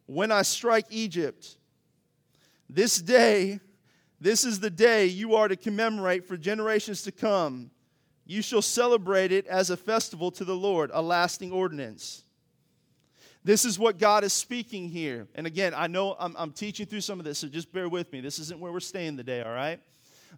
when 0.05 0.31
I 0.31 0.41
strike 0.43 0.85
Egypt. 0.89 1.57
This 2.69 3.01
day, 3.01 3.59
this 4.21 4.43
is 4.43 4.59
the 4.59 4.69
day 4.69 5.05
you 5.05 5.35
are 5.35 5.47
to 5.47 5.55
commemorate 5.55 6.25
for 6.25 6.37
generations 6.37 7.03
to 7.03 7.11
come. 7.11 7.71
You 8.25 8.41
shall 8.41 8.61
celebrate 8.61 9.31
it 9.31 9.47
as 9.47 9.69
a 9.69 9.77
festival 9.77 10.31
to 10.31 10.45
the 10.45 10.55
Lord, 10.55 10.91
a 10.93 11.01
lasting 11.01 11.51
ordinance. 11.51 12.23
This 13.43 13.65
is 13.65 13.79
what 13.79 13.97
God 13.97 14.23
is 14.23 14.33
speaking 14.33 14.89
here. 14.89 15.27
And 15.33 15.47
again, 15.47 15.73
I 15.75 15.87
know 15.87 16.15
I'm, 16.19 16.35
I'm 16.37 16.51
teaching 16.51 16.85
through 16.85 17.01
some 17.01 17.19
of 17.19 17.25
this, 17.25 17.39
so 17.39 17.47
just 17.47 17.71
bear 17.71 17.89
with 17.89 18.11
me. 18.11 18.21
This 18.21 18.37
isn't 18.37 18.59
where 18.59 18.71
we're 18.71 18.81
staying 18.81 19.17
today, 19.17 19.41
all 19.41 19.53
right? 19.53 19.79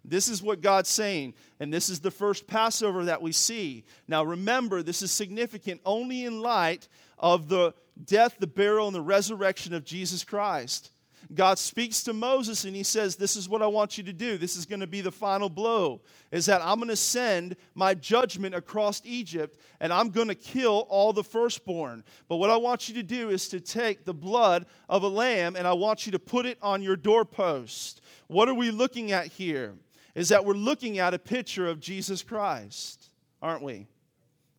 This 0.04 0.28
is 0.28 0.42
what 0.42 0.60
God's 0.60 0.90
saying, 0.90 1.34
and 1.60 1.72
this 1.72 1.88
is 1.88 2.00
the 2.00 2.10
first 2.10 2.46
Passover 2.46 3.04
that 3.04 3.22
we 3.22 3.32
see. 3.32 3.84
Now, 4.08 4.24
remember, 4.24 4.82
this 4.82 5.00
is 5.00 5.12
significant 5.12 5.80
only 5.84 6.24
in 6.24 6.40
light 6.40 6.88
of 7.18 7.48
the 7.48 7.74
death, 8.04 8.36
the 8.40 8.48
burial, 8.48 8.88
and 8.88 8.96
the 8.96 9.00
resurrection 9.00 9.74
of 9.74 9.84
Jesus 9.84 10.24
Christ. 10.24 10.90
God 11.34 11.58
speaks 11.58 12.02
to 12.04 12.12
Moses 12.12 12.64
and 12.64 12.74
he 12.74 12.82
says, 12.82 13.16
This 13.16 13.36
is 13.36 13.48
what 13.48 13.62
I 13.62 13.66
want 13.66 13.96
you 13.96 14.04
to 14.04 14.12
do. 14.12 14.36
This 14.36 14.56
is 14.56 14.66
going 14.66 14.80
to 14.80 14.86
be 14.86 15.00
the 15.00 15.12
final 15.12 15.48
blow. 15.48 16.00
Is 16.30 16.46
that 16.46 16.60
I'm 16.62 16.78
going 16.78 16.88
to 16.88 16.96
send 16.96 17.56
my 17.74 17.94
judgment 17.94 18.54
across 18.54 19.00
Egypt 19.04 19.58
and 19.80 19.92
I'm 19.92 20.10
going 20.10 20.28
to 20.28 20.34
kill 20.34 20.86
all 20.88 21.12
the 21.12 21.24
firstborn. 21.24 22.04
But 22.28 22.36
what 22.36 22.50
I 22.50 22.56
want 22.56 22.88
you 22.88 22.94
to 22.96 23.02
do 23.02 23.30
is 23.30 23.48
to 23.48 23.60
take 23.60 24.04
the 24.04 24.14
blood 24.14 24.66
of 24.88 25.04
a 25.04 25.08
lamb 25.08 25.56
and 25.56 25.66
I 25.66 25.72
want 25.72 26.06
you 26.06 26.12
to 26.12 26.18
put 26.18 26.44
it 26.44 26.58
on 26.60 26.82
your 26.82 26.96
doorpost. 26.96 28.00
What 28.26 28.48
are 28.48 28.54
we 28.54 28.70
looking 28.70 29.12
at 29.12 29.26
here? 29.26 29.74
Is 30.14 30.28
that 30.28 30.44
we're 30.44 30.54
looking 30.54 30.98
at 30.98 31.14
a 31.14 31.18
picture 31.18 31.68
of 31.68 31.80
Jesus 31.80 32.22
Christ, 32.22 33.10
aren't 33.40 33.62
we? 33.62 33.86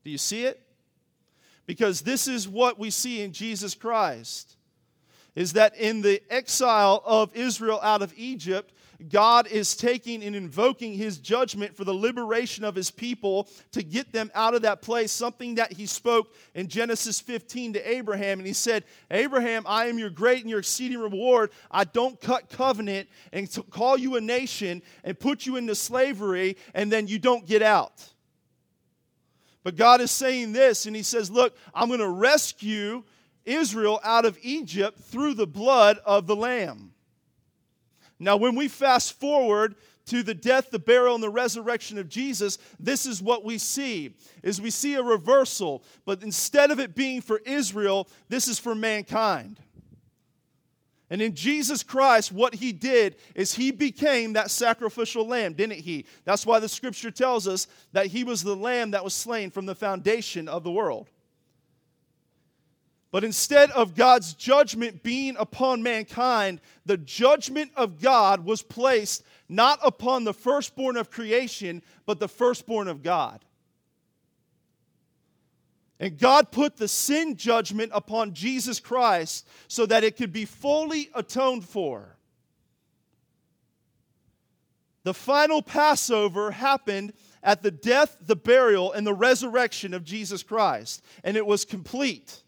Do 0.03 0.09
you 0.09 0.17
see 0.17 0.45
it? 0.45 0.59
Because 1.65 2.01
this 2.01 2.27
is 2.27 2.47
what 2.47 2.77
we 2.79 2.89
see 2.89 3.21
in 3.21 3.31
Jesus 3.31 3.75
Christ 3.75 4.57
is 5.35 5.53
that 5.53 5.75
in 5.77 6.01
the 6.01 6.21
exile 6.29 7.01
of 7.05 7.35
Israel 7.35 7.79
out 7.81 8.01
of 8.01 8.13
Egypt, 8.17 8.73
God 9.09 9.47
is 9.47 9.75
taking 9.75 10.23
and 10.23 10.35
invoking 10.35 10.93
his 10.93 11.17
judgment 11.17 11.75
for 11.75 11.83
the 11.83 11.93
liberation 11.93 12.63
of 12.63 12.75
his 12.75 12.91
people 12.91 13.47
to 13.71 13.83
get 13.83 14.11
them 14.11 14.31
out 14.35 14.53
of 14.53 14.61
that 14.63 14.81
place. 14.81 15.11
Something 15.11 15.55
that 15.55 15.73
he 15.73 15.85
spoke 15.85 16.33
in 16.53 16.67
Genesis 16.67 17.19
15 17.19 17.73
to 17.73 17.89
Abraham. 17.89 18.39
And 18.39 18.47
he 18.47 18.53
said, 18.53 18.83
Abraham, 19.11 19.63
I 19.67 19.85
am 19.85 19.97
your 19.97 20.09
great 20.09 20.41
and 20.41 20.49
your 20.49 20.59
exceeding 20.59 20.99
reward. 20.99 21.51
I 21.71 21.83
don't 21.83 22.19
cut 22.19 22.49
covenant 22.49 23.09
and 23.31 23.49
call 23.69 23.97
you 23.97 24.15
a 24.15 24.21
nation 24.21 24.81
and 25.03 25.19
put 25.19 25.45
you 25.45 25.55
into 25.55 25.75
slavery 25.75 26.57
and 26.73 26.91
then 26.91 27.07
you 27.07 27.19
don't 27.19 27.45
get 27.45 27.61
out. 27.61 28.13
But 29.63 29.77
God 29.77 30.01
is 30.01 30.11
saying 30.11 30.51
this, 30.51 30.85
and 30.85 30.95
he 30.95 31.03
says, 31.03 31.31
Look, 31.31 31.55
I'm 31.73 31.87
going 31.87 32.01
to 32.01 32.09
rescue 32.09 33.03
Israel 33.45 33.99
out 34.03 34.25
of 34.25 34.37
Egypt 34.41 34.99
through 34.99 35.35
the 35.35 35.47
blood 35.47 35.99
of 36.05 36.27
the 36.27 36.35
Lamb. 36.35 36.92
Now, 38.19 38.37
when 38.37 38.55
we 38.55 38.67
fast 38.67 39.19
forward 39.19 39.75
to 40.05 40.23
the 40.23 40.33
death, 40.33 40.69
the 40.69 40.79
burial, 40.79 41.15
and 41.15 41.23
the 41.23 41.29
resurrection 41.29 41.97
of 41.97 42.09
Jesus, 42.09 42.57
this 42.79 43.05
is 43.05 43.21
what 43.21 43.43
we 43.43 43.57
see. 43.57 44.15
Is 44.41 44.61
we 44.61 44.69
see 44.69 44.95
a 44.95 45.03
reversal, 45.03 45.83
but 46.05 46.23
instead 46.23 46.71
of 46.71 46.79
it 46.79 46.95
being 46.95 47.21
for 47.21 47.39
Israel, 47.45 48.07
this 48.29 48.47
is 48.47 48.59
for 48.59 48.75
mankind. 48.75 49.59
And 51.09 51.21
in 51.21 51.35
Jesus 51.35 51.83
Christ, 51.83 52.31
what 52.31 52.55
he 52.55 52.71
did 52.71 53.17
is 53.35 53.53
he 53.53 53.71
became 53.71 54.33
that 54.33 54.49
sacrificial 54.49 55.27
lamb, 55.27 55.53
didn't 55.53 55.79
he? 55.79 56.05
That's 56.25 56.45
why 56.45 56.59
the 56.59 56.69
scripture 56.69 57.11
tells 57.11 57.47
us 57.47 57.67
that 57.91 58.07
he 58.07 58.23
was 58.23 58.41
the 58.41 58.55
lamb 58.55 58.91
that 58.91 59.03
was 59.03 59.13
slain 59.13 59.51
from 59.51 59.67
the 59.67 59.75
foundation 59.75 60.47
of 60.47 60.63
the 60.63 60.71
world. 60.71 61.09
But 63.13 63.23
instead 63.23 63.69
of 63.69 63.93
God's 63.93 64.33
judgment 64.33 65.03
being 65.03 65.35
upon 65.37 65.83
mankind, 65.83 66.59
the 66.87 66.97
judgment 66.97 67.69
of 67.75 68.01
God 68.01 68.43
was 68.43 68.63
placed 68.63 69.23
not 69.47 69.77
upon 69.83 70.23
the 70.23 70.33
firstborn 70.33 70.97
of 70.97 71.11
creation, 71.11 71.83
but 72.07 72.19
the 72.19 72.27
firstborn 72.27 72.87
of 72.87 73.03
God. 73.03 73.45
And 75.99 76.17
God 76.17 76.51
put 76.51 76.77
the 76.77 76.87
sin 76.87 77.35
judgment 77.35 77.91
upon 77.93 78.33
Jesus 78.33 78.79
Christ 78.79 79.47
so 79.67 79.85
that 79.85 80.03
it 80.03 80.17
could 80.17 80.33
be 80.33 80.45
fully 80.45 81.11
atoned 81.13 81.65
for. 81.65 82.17
The 85.03 85.13
final 85.13 85.61
Passover 85.61 86.49
happened 86.49 87.13
at 87.43 87.61
the 87.61 87.69
death, 87.69 88.17
the 88.25 88.35
burial, 88.35 88.91
and 88.91 89.05
the 89.05 89.13
resurrection 89.13 89.93
of 89.93 90.03
Jesus 90.03 90.41
Christ, 90.41 91.03
and 91.23 91.37
it 91.37 91.45
was 91.45 91.63
complete. 91.63 92.42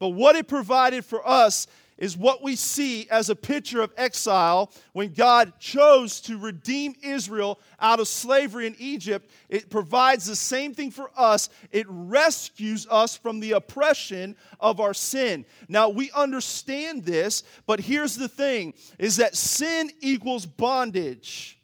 But 0.00 0.08
what 0.08 0.34
it 0.34 0.48
provided 0.48 1.04
for 1.04 1.26
us 1.28 1.68
is 2.00 2.16
what 2.16 2.42
we 2.42 2.56
see 2.56 3.06
as 3.10 3.28
a 3.28 3.36
picture 3.36 3.82
of 3.82 3.92
exile 3.96 4.72
when 4.94 5.12
God 5.12 5.52
chose 5.60 6.22
to 6.22 6.38
redeem 6.38 6.94
Israel 7.02 7.60
out 7.78 8.00
of 8.00 8.08
slavery 8.08 8.66
in 8.66 8.74
Egypt. 8.78 9.30
It 9.50 9.68
provides 9.68 10.24
the 10.24 10.34
same 10.34 10.72
thing 10.72 10.90
for 10.90 11.10
us. 11.14 11.50
It 11.70 11.86
rescues 11.88 12.86
us 12.90 13.18
from 13.18 13.38
the 13.38 13.52
oppression 13.52 14.34
of 14.58 14.80
our 14.80 14.94
sin. 14.94 15.44
Now 15.68 15.90
we 15.90 16.10
understand 16.12 17.04
this, 17.04 17.42
but 17.66 17.80
here's 17.80 18.16
the 18.16 18.28
thing 18.28 18.72
is 18.98 19.16
that 19.16 19.36
sin 19.36 19.90
equals 20.00 20.46
bondage. 20.46 21.58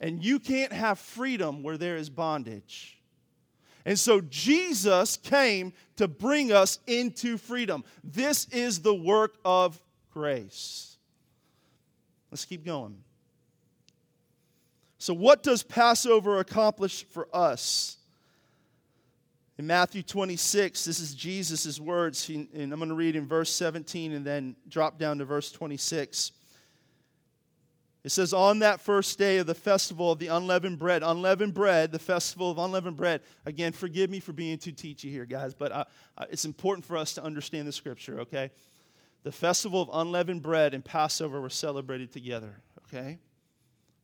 And 0.00 0.24
you 0.24 0.38
can't 0.40 0.72
have 0.72 0.98
freedom 0.98 1.62
where 1.62 1.76
there 1.76 1.96
is 1.96 2.10
bondage. 2.10 2.97
And 3.88 3.98
so 3.98 4.20
Jesus 4.20 5.16
came 5.16 5.72
to 5.96 6.06
bring 6.06 6.52
us 6.52 6.78
into 6.86 7.38
freedom. 7.38 7.84
This 8.04 8.46
is 8.50 8.80
the 8.80 8.94
work 8.94 9.36
of 9.46 9.80
grace. 10.12 10.98
Let's 12.30 12.44
keep 12.44 12.66
going. 12.66 12.98
So, 14.98 15.14
what 15.14 15.42
does 15.42 15.62
Passover 15.62 16.38
accomplish 16.38 17.06
for 17.06 17.28
us? 17.32 17.96
In 19.56 19.66
Matthew 19.66 20.02
26, 20.02 20.84
this 20.84 21.00
is 21.00 21.14
Jesus' 21.14 21.80
words, 21.80 22.28
and 22.28 22.46
I'm 22.54 22.78
going 22.78 22.90
to 22.90 22.94
read 22.94 23.16
in 23.16 23.26
verse 23.26 23.50
17 23.50 24.12
and 24.12 24.22
then 24.22 24.54
drop 24.68 24.98
down 24.98 25.16
to 25.16 25.24
verse 25.24 25.50
26. 25.50 26.32
It 28.08 28.12
says, 28.12 28.32
On 28.32 28.60
that 28.60 28.80
first 28.80 29.18
day 29.18 29.36
of 29.36 29.46
the 29.46 29.54
festival 29.54 30.10
of 30.10 30.18
the 30.18 30.28
unleavened 30.28 30.78
bread, 30.78 31.02
unleavened 31.02 31.52
bread, 31.52 31.92
the 31.92 31.98
festival 31.98 32.50
of 32.50 32.56
unleavened 32.56 32.96
bread. 32.96 33.20
Again, 33.44 33.72
forgive 33.72 34.08
me 34.08 34.18
for 34.18 34.32
being 34.32 34.56
too 34.56 34.72
teachy 34.72 35.10
here, 35.10 35.26
guys, 35.26 35.52
but 35.52 35.72
uh, 35.72 35.84
uh, 36.16 36.24
it's 36.30 36.46
important 36.46 36.86
for 36.86 36.96
us 36.96 37.12
to 37.12 37.22
understand 37.22 37.68
the 37.68 37.72
scripture, 37.72 38.20
okay? 38.20 38.50
The 39.24 39.30
festival 39.30 39.82
of 39.82 39.90
unleavened 39.92 40.40
bread 40.40 40.72
and 40.72 40.82
Passover 40.82 41.38
were 41.38 41.50
celebrated 41.50 42.10
together, 42.10 42.62
okay? 42.86 43.18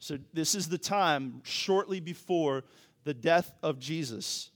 So 0.00 0.18
this 0.34 0.54
is 0.54 0.68
the 0.68 0.76
time 0.76 1.40
shortly 1.42 1.99
before 1.99 2.64
the 3.04 3.14
death 3.14 3.54
of 3.62 3.78
Jesus. 3.78 4.50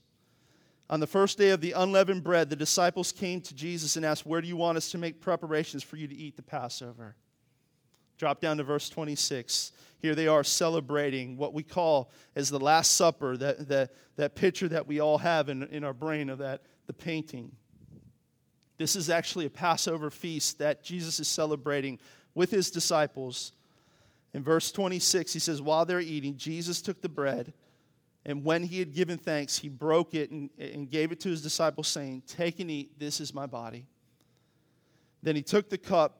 On 0.91 0.99
the 0.99 1.07
first 1.07 1.39
day 1.39 1.49
of 1.49 1.59
the 1.59 1.71
unleavened 1.71 2.23
bread, 2.23 2.51
the 2.51 2.55
disciples 2.55 3.11
came 3.11 3.41
to 3.41 3.55
Jesus 3.55 3.95
and 3.95 4.05
asked, 4.05 4.27
Where 4.27 4.41
do 4.41 4.47
you 4.47 4.57
want 4.57 4.77
us 4.77 4.91
to 4.91 4.99
make 4.99 5.21
preparations 5.21 5.81
for 5.81 5.95
you 5.95 6.07
to 6.07 6.15
eat 6.15 6.35
the 6.35 6.43
Passover? 6.43 7.15
Drop 8.19 8.41
down 8.41 8.57
to 8.57 8.63
verse 8.63 8.89
26. 8.89 9.71
Here 10.01 10.13
they 10.13 10.27
are 10.27 10.43
celebrating 10.43 11.37
what 11.37 11.53
we 11.53 11.63
call 11.63 12.11
as 12.35 12.49
the 12.49 12.59
Last 12.59 12.95
Supper, 12.95 13.37
that, 13.37 13.69
that, 13.69 13.91
that 14.17 14.35
picture 14.35 14.67
that 14.67 14.85
we 14.85 14.99
all 14.99 15.17
have 15.17 15.47
in, 15.47 15.63
in 15.63 15.85
our 15.85 15.93
brain 15.93 16.29
of 16.29 16.39
that, 16.39 16.61
the 16.85 16.93
painting. 16.93 17.53
This 18.77 18.97
is 18.97 19.09
actually 19.09 19.45
a 19.45 19.49
Passover 19.49 20.09
feast 20.09 20.59
that 20.59 20.83
Jesus 20.83 21.21
is 21.21 21.29
celebrating 21.29 21.97
with 22.35 22.51
his 22.51 22.69
disciples. 22.69 23.53
In 24.33 24.43
verse 24.43 24.69
26, 24.73 25.31
he 25.31 25.39
says, 25.39 25.61
While 25.61 25.85
they're 25.85 26.01
eating, 26.01 26.35
Jesus 26.35 26.81
took 26.81 27.01
the 27.01 27.09
bread, 27.09 27.53
and 28.25 28.43
when 28.43 28.63
he 28.63 28.79
had 28.79 28.93
given 28.93 29.17
thanks, 29.17 29.57
he 29.57 29.69
broke 29.69 30.13
it 30.13 30.29
and, 30.29 30.49
and 30.59 30.89
gave 30.89 31.13
it 31.13 31.21
to 31.21 31.29
his 31.29 31.41
disciples, 31.41 31.87
saying, 31.87 32.23
Take 32.27 32.59
and 32.59 32.69
eat, 32.69 32.99
this 32.99 33.21
is 33.21 33.33
my 33.33 33.45
body. 33.45 33.85
Then 35.23 35.37
he 35.37 35.41
took 35.41 35.69
the 35.69 35.77
cup 35.77 36.19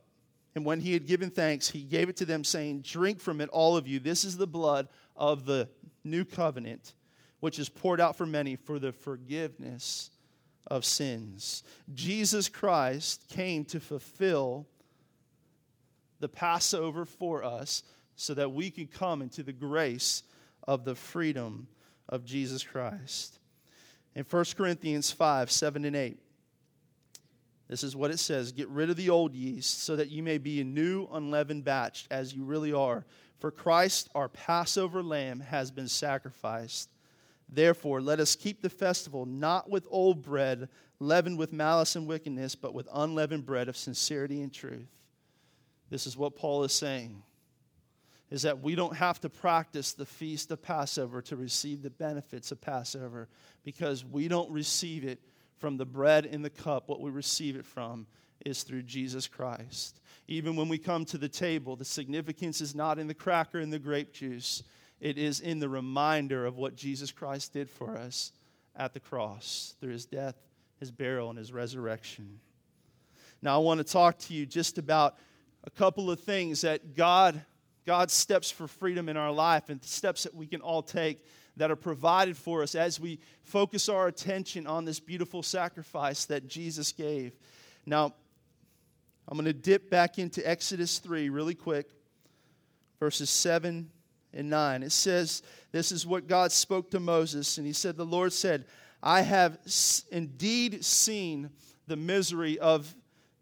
and 0.56 0.66
when 0.66 0.80
he 0.80 0.94
had 0.94 1.06
given 1.06 1.30
thanks, 1.30 1.70
he 1.70 1.84
gave 1.84 2.10
it 2.10 2.18
to 2.18 2.26
them, 2.26 2.44
saying, 2.44 2.82
Drink 2.82 3.20
from 3.20 3.42
it, 3.42 3.50
all 3.50 3.78
of 3.78 3.88
you. 3.88 4.00
This 4.00 4.26
is 4.26 4.38
the 4.38 4.48
blood 4.48 4.88
of 5.16 5.46
the 5.46 5.70
new 6.04 6.26
covenant, 6.26 6.94
which 7.40 7.60
is 7.60 7.70
poured 7.70 8.02
out 8.02 8.16
for 8.16 8.26
many 8.26 8.56
for 8.56 8.80
the 8.80 8.92
forgiveness 8.92 10.10
of 10.68 10.86
sins. 10.86 11.64
Jesus 11.94 12.50
Christ 12.50 13.26
came 13.30 13.64
to 13.66 13.80
fulfill 13.80 14.68
the 16.20 16.30
Passover 16.30 17.06
for 17.06 17.44
us 17.44 17.84
so 18.16 18.34
that 18.34 18.52
we 18.52 18.70
could 18.70 18.92
come 18.92 19.22
into 19.22 19.44
the 19.44 19.54
grace 19.54 20.24
of 20.68 20.84
the 20.84 20.96
freedom 20.96 21.68
of 22.10 22.26
Jesus 22.26 22.64
Christ. 22.64 23.40
In 24.16 24.26
1 24.26 24.46
Corinthians 24.58 25.12
5 25.12 25.52
7 25.52 25.86
and 25.86 25.96
8. 25.96 26.20
This 27.70 27.84
is 27.84 27.96
what 27.96 28.12
it 28.12 28.20
says 28.20 28.52
Get 28.52 28.68
rid 28.70 28.90
of 28.90 28.98
the 28.98 29.10
old 29.10 29.34
yeast, 29.34 29.84
so 29.84 29.96
that 29.96 30.10
you 30.10 30.22
may 30.22 30.38
be 30.38 30.60
a 30.60 30.66
new, 30.66 31.08
unleavened 31.12 31.64
batch, 31.64 32.08
as 32.12 32.34
you 32.34 32.44
really 32.44 32.74
are. 32.74 33.06
For 33.40 33.52
Christ, 33.52 34.10
our 34.16 34.28
Passover 34.28 35.02
lamb, 35.02 35.40
has 35.40 35.72
been 35.72 35.88
sacrificed. 35.88 36.90
Therefore, 37.48 38.02
let 38.02 38.20
us 38.20 38.36
keep 38.36 38.62
the 38.62 38.70
festival 38.70 39.26
not 39.26 39.70
with 39.70 39.88
old 39.90 40.24
bread, 40.24 40.68
leavened 41.00 41.38
with 41.38 41.54
malice 41.54 41.96
and 41.96 42.08
wickedness, 42.08 42.56
but 42.56 42.74
with 42.74 42.88
unleavened 42.94 43.46
bread 43.46 43.70
of 43.70 43.78
sincerity 43.78 44.42
and 44.42 44.54
truth. 44.54 44.90
This 45.90 46.06
is 46.06 46.18
what 46.18 46.36
Paul 46.36 46.64
is 46.64 46.74
saying 46.74 47.24
is 48.30 48.44
that 48.44 48.62
we 48.62 48.76
don't 48.76 48.96
have 48.96 49.20
to 49.22 49.30
practice 49.30 49.94
the 49.94 50.06
feast 50.06 50.52
of 50.52 50.62
Passover 50.62 51.22
to 51.24 51.36
receive 51.36 51.82
the 51.82 51.90
benefits 51.90 52.52
of 52.52 52.62
Passover 52.62 53.28
because 53.64 54.06
we 54.06 54.28
don't 54.28 54.52
receive 54.52 55.04
it 55.04 55.20
from 55.60 55.78
the 55.78 55.86
bread 55.86 56.26
and 56.26 56.44
the 56.44 56.50
cup, 56.50 56.88
what 56.88 57.02
we 57.02 57.12
receive 57.12 57.56
it 57.56 57.66
from 57.66 58.08
is 58.46 58.64
through 58.64 58.84
Jesus 58.84 59.28
Christ. 59.28 60.00
Even 60.28 60.56
when 60.56 60.70
we 60.70 60.78
come 60.78 61.06
to 61.06 61.18
the 61.18 61.30
table, 61.30 61.76
the 61.76 61.86
significance 61.86 62.62
is 62.62 62.74
not 62.74 63.00
in 63.00 63.08
the 63.08 63.14
cracker 63.14 63.60
and 63.60 63.72
the 63.72 63.80
grape 63.80 64.14
juice, 64.14 64.64
it 65.00 65.18
is 65.18 65.40
in 65.40 65.60
the 65.60 65.70
reminder 65.70 66.46
of 66.46 66.58
what 66.58 66.76
Jesus 66.76 67.12
Christ 67.12 67.54
did 67.54 67.70
for 67.70 67.98
us 67.98 68.32
at 68.76 68.94
the 68.94 69.00
cross 69.00 69.76
through 69.80 69.92
his 69.92 70.06
death, 70.06 70.36
his 70.80 70.92
burial, 70.92 71.30
and 71.30 71.38
his 71.38 71.52
resurrection. 71.52 72.40
Now, 73.42 73.56
I 73.56 73.64
want 73.64 73.80
to 73.80 73.84
talk 73.84 74.18
to 74.20 74.34
you 74.34 74.46
just 74.46 74.78
about 74.78 75.18
a 75.64 75.70
couple 75.70 76.12
of 76.12 76.20
things 76.20 76.62
that 76.62 76.96
God, 76.96 77.42
God's 77.86 78.14
steps 78.14 78.52
for 78.52 78.68
freedom 78.68 79.10
in 79.10 79.18
our 79.18 79.32
life 79.32 79.70
and 79.70 79.84
steps 79.84 80.24
that 80.24 80.36
we 80.36 80.48
can 80.48 80.62
all 80.62 80.82
take 80.82 81.26
that 81.60 81.70
are 81.70 81.76
provided 81.76 82.38
for 82.38 82.64
us 82.64 82.74
as 82.74 83.00
we 83.00 83.20
focus 83.44 83.90
our 83.90 84.08
attention 84.08 84.66
on 84.66 84.86
this 84.86 85.00
beautiful 85.00 85.44
sacrifice 85.44 86.26
that 86.26 86.48
Jesus 86.48 86.94
gave. 86.94 87.34
Now, 87.86 88.14
I'm 89.28 89.38
going 89.38 89.46
to 89.46 89.54
dip 89.54 89.90
back 89.90 90.18
into 90.18 90.48
Exodus 90.50 91.00
3 91.00 91.30
really 91.30 91.54
quick, 91.54 91.90
verses 93.00 93.30
7 93.30 93.92
and 94.34 94.50
9. 94.50 94.84
It 94.84 94.94
says, 94.94 95.44
This 95.74 95.92
is 95.92 96.08
what 96.08 96.28
God 96.28 96.54
spoke 96.54 96.92
to 96.92 97.00
Moses, 97.00 97.58
and 97.58 97.68
he 97.68 97.74
said, 97.74 97.98
The 97.98 98.06
Lord 98.06 98.32
said, 98.32 98.66
I 99.04 99.22
have 99.22 99.58
indeed 100.12 100.84
seen 100.86 101.50
the 101.88 101.98
misery 101.98 102.58
of 102.58 102.96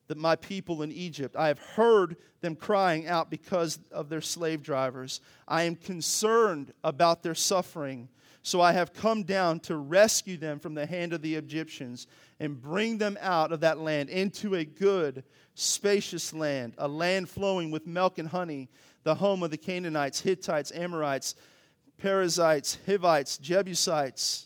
the, 0.07 0.15
my 0.15 0.35
people 0.35 0.81
in 0.81 0.91
Egypt. 0.91 1.35
I 1.35 1.47
have 1.47 1.59
heard 1.59 2.17
them 2.41 2.55
crying 2.55 3.07
out 3.07 3.29
because 3.29 3.79
of 3.91 4.09
their 4.09 4.21
slave 4.21 4.63
drivers. 4.63 5.21
I 5.47 5.63
am 5.63 5.75
concerned 5.75 6.73
about 6.83 7.23
their 7.23 7.35
suffering. 7.35 8.09
So 8.43 8.61
I 8.61 8.71
have 8.71 8.93
come 8.93 9.23
down 9.23 9.59
to 9.61 9.75
rescue 9.75 10.37
them 10.37 10.59
from 10.59 10.73
the 10.73 10.85
hand 10.85 11.11
of 11.11 11.21
the 11.21 11.35
Egyptians 11.35 12.07
and 12.39 12.61
bring 12.61 12.97
them 12.97 13.17
out 13.19 13.51
of 13.51 13.59
that 13.59 13.79
land 13.79 14.09
into 14.09 14.55
a 14.55 14.63
good, 14.63 15.23
spacious 15.55 16.33
land, 16.33 16.73
a 16.77 16.87
land 16.87 17.27
flowing 17.27 17.71
with 17.71 17.85
milk 17.85 18.19
and 18.19 18.29
honey, 18.29 18.69
the 19.03 19.15
home 19.15 19.43
of 19.43 19.51
the 19.51 19.57
Canaanites, 19.57 20.21
Hittites, 20.21 20.71
Amorites, 20.71 21.35
Perizzites, 21.97 22.77
Hivites, 22.85 23.37
Jebusites. 23.37 24.45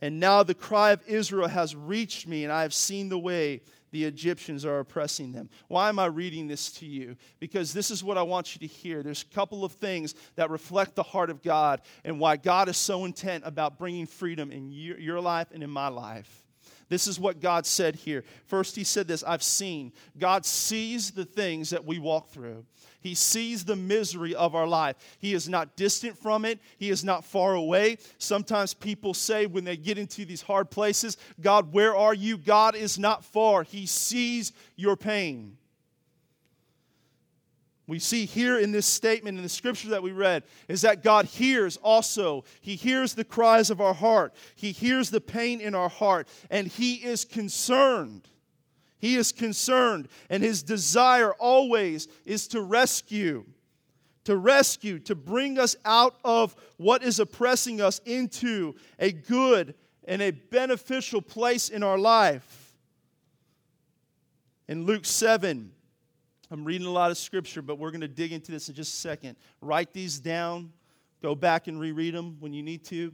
And 0.00 0.18
now 0.18 0.42
the 0.42 0.54
cry 0.54 0.92
of 0.92 1.02
Israel 1.06 1.48
has 1.48 1.76
reached 1.76 2.26
me, 2.26 2.44
and 2.44 2.52
I 2.52 2.62
have 2.62 2.74
seen 2.74 3.08
the 3.08 3.18
way 3.18 3.62
the 3.90 4.04
Egyptians 4.04 4.64
are 4.64 4.80
oppressing 4.80 5.32
them. 5.32 5.48
Why 5.68 5.88
am 5.88 5.98
I 5.98 6.06
reading 6.06 6.46
this 6.46 6.70
to 6.72 6.86
you? 6.86 7.16
Because 7.40 7.72
this 7.72 7.90
is 7.90 8.04
what 8.04 8.18
I 8.18 8.22
want 8.22 8.54
you 8.54 8.66
to 8.66 8.72
hear. 8.72 9.02
There's 9.02 9.22
a 9.22 9.34
couple 9.34 9.64
of 9.64 9.72
things 9.72 10.14
that 10.36 10.50
reflect 10.50 10.94
the 10.94 11.02
heart 11.02 11.30
of 11.30 11.42
God 11.42 11.80
and 12.04 12.20
why 12.20 12.36
God 12.36 12.68
is 12.68 12.76
so 12.76 13.04
intent 13.04 13.44
about 13.46 13.78
bringing 13.78 14.06
freedom 14.06 14.50
in 14.50 14.70
your 14.70 15.20
life 15.20 15.48
and 15.52 15.62
in 15.62 15.70
my 15.70 15.88
life. 15.88 16.44
This 16.88 17.06
is 17.06 17.20
what 17.20 17.40
God 17.40 17.66
said 17.66 17.96
here. 17.96 18.24
First, 18.46 18.74
he 18.74 18.84
said 18.84 19.06
this 19.06 19.22
I've 19.22 19.42
seen. 19.42 19.92
God 20.18 20.46
sees 20.46 21.10
the 21.10 21.24
things 21.24 21.70
that 21.70 21.84
we 21.84 21.98
walk 21.98 22.30
through. 22.30 22.64
He 23.00 23.14
sees 23.14 23.64
the 23.64 23.76
misery 23.76 24.34
of 24.34 24.54
our 24.54 24.66
life. 24.66 24.96
He 25.18 25.32
is 25.32 25.48
not 25.48 25.76
distant 25.76 26.18
from 26.18 26.44
it, 26.44 26.58
He 26.78 26.90
is 26.90 27.04
not 27.04 27.24
far 27.24 27.54
away. 27.54 27.98
Sometimes 28.18 28.74
people 28.74 29.14
say 29.14 29.46
when 29.46 29.64
they 29.64 29.76
get 29.76 29.98
into 29.98 30.24
these 30.24 30.42
hard 30.42 30.70
places, 30.70 31.16
God, 31.40 31.72
where 31.72 31.96
are 31.96 32.14
you? 32.14 32.36
God 32.36 32.74
is 32.74 32.98
not 32.98 33.24
far. 33.24 33.62
He 33.62 33.86
sees 33.86 34.52
your 34.76 34.96
pain. 34.96 35.56
We 37.88 37.98
see 37.98 38.26
here 38.26 38.58
in 38.58 38.70
this 38.70 38.84
statement 38.84 39.38
in 39.38 39.42
the 39.42 39.48
scripture 39.48 39.88
that 39.88 40.02
we 40.02 40.12
read 40.12 40.42
is 40.68 40.82
that 40.82 41.02
God 41.02 41.24
hears 41.24 41.78
also. 41.78 42.44
He 42.60 42.76
hears 42.76 43.14
the 43.14 43.24
cries 43.24 43.70
of 43.70 43.80
our 43.80 43.94
heart. 43.94 44.34
He 44.54 44.72
hears 44.72 45.08
the 45.08 45.22
pain 45.22 45.62
in 45.62 45.74
our 45.74 45.88
heart, 45.88 46.28
and 46.50 46.66
He 46.66 46.96
is 46.96 47.24
concerned 47.24 48.28
he 48.98 49.16
is 49.16 49.32
concerned, 49.32 50.08
and 50.28 50.42
his 50.42 50.62
desire 50.62 51.32
always 51.34 52.08
is 52.24 52.48
to 52.48 52.60
rescue, 52.60 53.44
to 54.24 54.36
rescue, 54.36 54.98
to 55.00 55.14
bring 55.14 55.58
us 55.58 55.76
out 55.84 56.16
of 56.24 56.56
what 56.76 57.02
is 57.02 57.20
oppressing 57.20 57.80
us 57.80 58.00
into 58.04 58.74
a 58.98 59.12
good 59.12 59.74
and 60.06 60.20
a 60.20 60.32
beneficial 60.32 61.22
place 61.22 61.68
in 61.68 61.82
our 61.82 61.98
life. 61.98 62.74
In 64.66 64.84
Luke 64.84 65.04
7, 65.04 65.70
I'm 66.50 66.64
reading 66.64 66.86
a 66.86 66.90
lot 66.90 67.10
of 67.10 67.18
scripture, 67.18 67.62
but 67.62 67.78
we're 67.78 67.90
going 67.90 68.00
to 68.00 68.08
dig 68.08 68.32
into 68.32 68.50
this 68.50 68.68
in 68.68 68.74
just 68.74 68.94
a 68.94 68.96
second. 68.96 69.36
Write 69.60 69.92
these 69.92 70.18
down, 70.18 70.72
go 71.22 71.34
back 71.34 71.68
and 71.68 71.78
reread 71.78 72.14
them 72.14 72.36
when 72.40 72.52
you 72.52 72.62
need 72.64 72.84
to. 72.86 73.12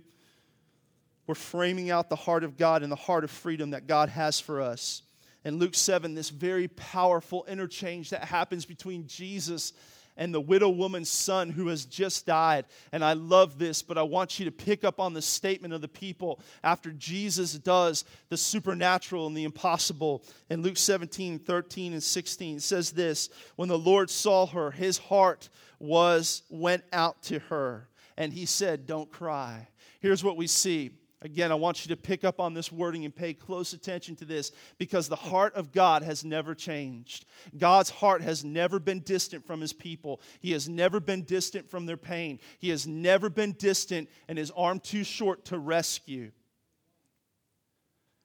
We're 1.26 1.34
framing 1.34 1.90
out 1.90 2.08
the 2.08 2.16
heart 2.16 2.42
of 2.42 2.56
God 2.56 2.82
and 2.82 2.90
the 2.90 2.96
heart 2.96 3.24
of 3.24 3.30
freedom 3.30 3.70
that 3.70 3.86
God 3.86 4.08
has 4.08 4.40
for 4.40 4.62
us 4.62 5.02
in 5.44 5.58
Luke 5.58 5.74
7 5.74 6.14
this 6.14 6.30
very 6.30 6.68
powerful 6.68 7.44
interchange 7.46 8.10
that 8.10 8.24
happens 8.24 8.64
between 8.64 9.06
Jesus 9.06 9.72
and 10.16 10.32
the 10.32 10.40
widow 10.40 10.68
woman's 10.68 11.08
son 11.08 11.50
who 11.50 11.68
has 11.68 11.84
just 11.84 12.26
died. 12.26 12.66
And 12.92 13.04
I 13.04 13.14
love 13.14 13.58
this, 13.58 13.82
but 13.82 13.98
I 13.98 14.02
want 14.02 14.38
you 14.38 14.44
to 14.44 14.52
pick 14.52 14.84
up 14.84 15.00
on 15.00 15.12
the 15.12 15.22
statement 15.22 15.74
of 15.74 15.80
the 15.80 15.88
people 15.88 16.40
after 16.62 16.92
Jesus 16.92 17.54
does 17.54 18.04
the 18.28 18.36
supernatural 18.36 19.26
and 19.26 19.36
the 19.36 19.44
impossible. 19.44 20.22
In 20.50 20.62
Luke 20.62 20.76
17, 20.76 21.40
13, 21.40 21.92
and 21.94 22.02
16, 22.02 22.56
it 22.56 22.62
says 22.62 22.92
this 22.92 23.28
When 23.56 23.68
the 23.68 23.78
Lord 23.78 24.10
saw 24.10 24.46
her, 24.46 24.70
his 24.70 24.98
heart 24.98 25.48
was 25.78 26.42
went 26.48 26.84
out 26.92 27.22
to 27.24 27.40
her, 27.40 27.88
and 28.16 28.32
he 28.32 28.46
said, 28.46 28.86
Don't 28.86 29.10
cry. 29.10 29.68
Here's 30.00 30.22
what 30.22 30.36
we 30.36 30.46
see 30.46 30.92
Again, 31.24 31.50
I 31.50 31.54
want 31.54 31.84
you 31.84 31.88
to 31.88 32.00
pick 32.00 32.22
up 32.22 32.38
on 32.38 32.52
this 32.52 32.70
wording 32.70 33.06
and 33.06 33.16
pay 33.16 33.32
close 33.32 33.72
attention 33.72 34.14
to 34.16 34.26
this 34.26 34.52
because 34.76 35.08
the 35.08 35.16
heart 35.16 35.54
of 35.54 35.72
God 35.72 36.02
has 36.02 36.22
never 36.22 36.54
changed. 36.54 37.24
God's 37.56 37.88
heart 37.88 38.20
has 38.20 38.44
never 38.44 38.78
been 38.78 39.00
distant 39.00 39.46
from 39.46 39.62
his 39.62 39.72
people. 39.72 40.20
He 40.40 40.52
has 40.52 40.68
never 40.68 41.00
been 41.00 41.22
distant 41.22 41.70
from 41.70 41.86
their 41.86 41.96
pain. 41.96 42.40
He 42.58 42.68
has 42.68 42.86
never 42.86 43.30
been 43.30 43.52
distant 43.52 44.10
and 44.28 44.36
his 44.36 44.50
arm 44.50 44.80
too 44.80 45.02
short 45.02 45.46
to 45.46 45.58
rescue. 45.58 46.30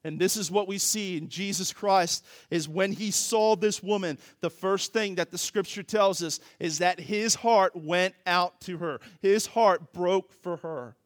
And 0.03 0.20
this 0.20 0.36
is 0.36 0.51
what 0.51 0.68
we 0.68 0.77
see 0.77 1.15
in 1.15 1.29
Jesus 1.29 1.72
Christ 1.72 2.25
is 2.50 2.68
when 2.68 2.91
he 2.91 3.12
saw 3.12 3.56
this 3.56 3.82
woman, 3.82 4.18
the 4.41 4.50
first 4.50 4.91
thing 4.91 5.15
that 5.15 5.32
the 5.32 5.38
scripture 5.38 5.84
tells 5.84 6.22
us 6.22 6.41
is 6.60 6.79
that 6.79 7.00
his 7.00 7.36
heart 7.36 7.77
went 7.77 8.13
out 8.25 8.60
to 8.62 8.77
her. 8.77 9.00
His 9.22 9.46
heart 9.46 9.94
broke 9.94 10.34
for 10.34 10.58
her. 10.58 10.98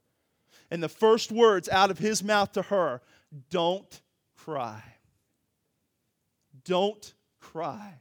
And 0.74 0.82
the 0.82 0.90
first 0.90 1.32
words 1.32 1.70
out 1.70 1.92
of 1.92 2.00
his 2.00 2.24
mouth 2.24 2.54
to 2.54 2.64
her 2.64 3.00
don't 3.52 4.02
cry. 4.36 4.82
Don't 6.66 7.14
cry. 7.40 7.94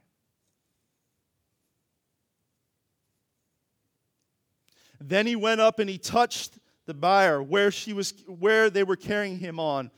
Then 4.99 5.27
he 5.27 5.37
went 5.37 5.61
up 5.61 5.81
and 5.81 5.91
he 5.91 5.99
touched 5.99 6.55
the 6.87 6.95
bier 6.95 7.43
where 7.43 7.71
she 7.71 7.93
was 7.93 8.15
where 8.27 8.71
they 8.71 8.85
were 8.85 8.97
carrying 8.97 9.39
him 9.39 9.61
on. 9.61 9.91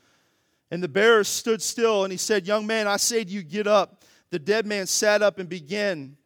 And 0.69 0.83
the 0.83 0.89
bearer 0.89 1.23
stood 1.23 1.61
still 1.61 2.03
and 2.03 2.11
he 2.11 2.17
said, 2.17 2.45
"Young 2.45 2.67
man, 2.67 2.89
I 2.89 2.97
say 2.97 3.23
to 3.23 3.31
you, 3.31 3.41
get 3.41 3.67
up." 3.67 4.03
The 4.31 4.39
dead 4.39 4.65
man 4.65 4.85
sat 4.85 5.21
up 5.21 5.39
and 5.39 5.47
began 5.47 6.17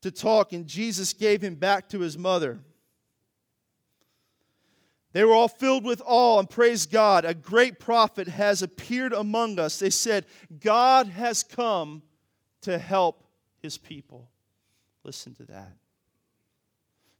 to 0.00 0.10
talk, 0.10 0.52
and 0.52 0.66
Jesus 0.66 1.12
gave 1.12 1.40
him 1.40 1.54
back 1.54 1.88
to 1.90 2.00
his 2.00 2.18
mother. 2.18 2.58
They 5.12 5.24
were 5.24 5.34
all 5.34 5.48
filled 5.48 5.84
with 5.84 6.02
awe 6.04 6.38
and 6.38 6.48
praised 6.48 6.90
God. 6.90 7.24
A 7.24 7.34
great 7.34 7.80
prophet 7.80 8.28
has 8.28 8.62
appeared 8.62 9.12
among 9.12 9.58
us. 9.58 9.78
They 9.78 9.90
said, 9.90 10.26
God 10.60 11.06
has 11.08 11.42
come 11.42 12.02
to 12.62 12.78
help 12.78 13.24
his 13.60 13.78
people. 13.78 14.28
Listen 15.04 15.34
to 15.36 15.44
that. 15.44 15.72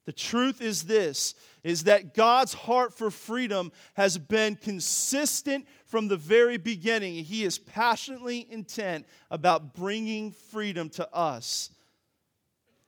The 0.04 0.12
truth 0.12 0.62
is 0.62 0.84
this 0.84 1.34
is 1.62 1.84
that 1.84 2.14
God's 2.14 2.54
heart 2.54 2.96
for 2.96 3.10
freedom 3.10 3.72
has 3.92 4.16
been 4.16 4.56
consistent 4.56 5.66
from 5.84 6.08
the 6.08 6.16
very 6.16 6.56
beginning. 6.56 7.24
He 7.24 7.44
is 7.44 7.58
passionately 7.58 8.46
intent 8.50 9.06
about 9.30 9.74
bringing 9.74 10.32
freedom 10.32 10.88
to 10.90 11.14
us. 11.14 11.68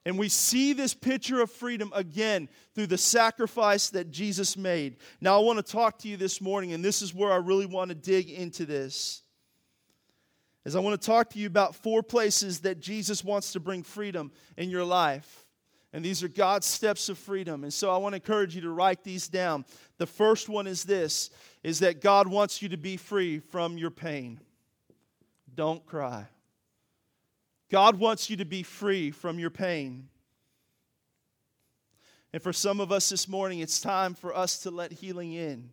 And 0.07 0.19
we 0.19 0.29
see 0.29 0.73
this 0.73 0.95
picture 0.95 1.41
of 1.43 1.51
freedom 1.51 1.93
again 1.95 2.49
through 2.75 2.87
the 2.87 2.99
sacrifice 2.99 3.91
that 3.91 4.11
Jesus 4.11 4.57
made. 4.57 4.97
Now, 5.21 5.37
I 5.37 5.45
want 5.45 5.65
to 5.65 5.73
talk 5.73 5.99
to 6.01 6.09
you 6.09 6.17
this 6.17 6.41
morning, 6.41 6.73
and 6.73 6.83
this 6.83 7.03
is 7.03 7.15
where 7.15 7.31
I 7.31 7.37
really 7.37 7.67
want 7.67 7.91
to 7.91 7.95
dig 7.95 8.31
into 8.31 8.65
this. 8.65 9.23
As 10.65 10.77
I 10.77 10.81
want 10.81 11.01
to 11.01 11.07
talk 11.07 11.31
to 11.31 11.39
you 11.39 11.47
about 11.47 11.75
four 11.75 12.03
places 12.03 12.61
that 12.61 12.81
Jesus 12.81 13.25
wants 13.25 13.53
to 13.53 13.61
bring 13.61 13.83
freedom 13.83 14.31
in 14.57 14.71
your 14.71 14.85
life. 14.85 15.47
And 15.93 16.05
these 16.05 16.23
are 16.23 16.29
God's 16.29 16.67
steps 16.67 17.09
of 17.09 17.19
freedom. 17.19 17.65
And 17.65 17.73
so 17.73 17.91
I 17.93 17.97
want 17.97 18.13
to 18.13 18.17
encourage 18.17 18.55
you 18.55 18.61
to 18.63 18.71
write 18.71 19.03
these 19.03 19.27
down. 19.29 19.65
The 19.99 20.07
first 20.07 20.49
one 20.49 20.67
is 20.67 20.85
this 20.85 21.31
is 21.63 21.81
that 21.81 22.01
God 22.01 22.27
wants 22.27 22.63
you 22.63 22.71
to 22.71 22.79
be 22.79 22.97
free 22.97 23.39
from 23.39 23.77
your 23.77 23.91
pain. 23.91 24.41
Don't 25.55 25.85
cry. 25.85 26.27
God 27.71 27.99
wants 27.99 28.29
you 28.29 28.37
to 28.37 28.45
be 28.45 28.63
free 28.63 29.11
from 29.11 29.39
your 29.39 29.51
pain. 29.51 30.09
And 32.33 32.43
for 32.43 32.53
some 32.53 32.81
of 32.81 32.93
us 32.93 33.09
this 33.09 33.29
morning, 33.29 33.61
it's 33.61 33.81
time 33.81 34.15
for 34.15 34.37
us 34.37 34.59
to 34.61 34.71
let 34.71 34.93
healing 34.93 35.33
in. 35.33 35.71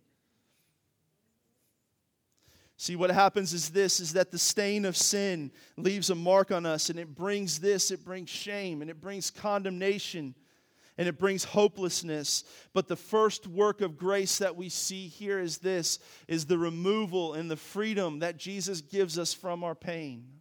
See, 2.76 2.94
what 2.94 3.10
happens 3.10 3.52
is 3.52 3.70
this 3.70 3.98
is 3.98 4.12
that 4.12 4.30
the 4.30 4.38
stain 4.38 4.84
of 4.84 4.96
sin 4.96 5.50
leaves 5.76 6.10
a 6.10 6.14
mark 6.14 6.52
on 6.52 6.64
us, 6.64 6.90
and 6.90 6.98
it 6.98 7.12
brings 7.12 7.58
this, 7.58 7.90
it 7.90 8.04
brings 8.04 8.30
shame, 8.30 8.82
and 8.82 8.90
it 8.90 9.00
brings 9.00 9.30
condemnation, 9.30 10.36
and 10.96 11.08
it 11.08 11.18
brings 11.18 11.42
hopelessness. 11.42 12.44
But 12.72 12.86
the 12.86 12.96
first 12.96 13.48
work 13.48 13.80
of 13.80 13.98
grace 13.98 14.38
that 14.38 14.54
we 14.54 14.68
see 14.68 15.08
here 15.08 15.40
is 15.40 15.58
this 15.58 15.98
is 16.28 16.46
the 16.46 16.58
removal 16.58 17.34
and 17.34 17.50
the 17.50 17.56
freedom 17.56 18.20
that 18.20 18.36
Jesus 18.36 18.80
gives 18.80 19.18
us 19.18 19.34
from 19.34 19.64
our 19.64 19.74
pain. 19.74 20.37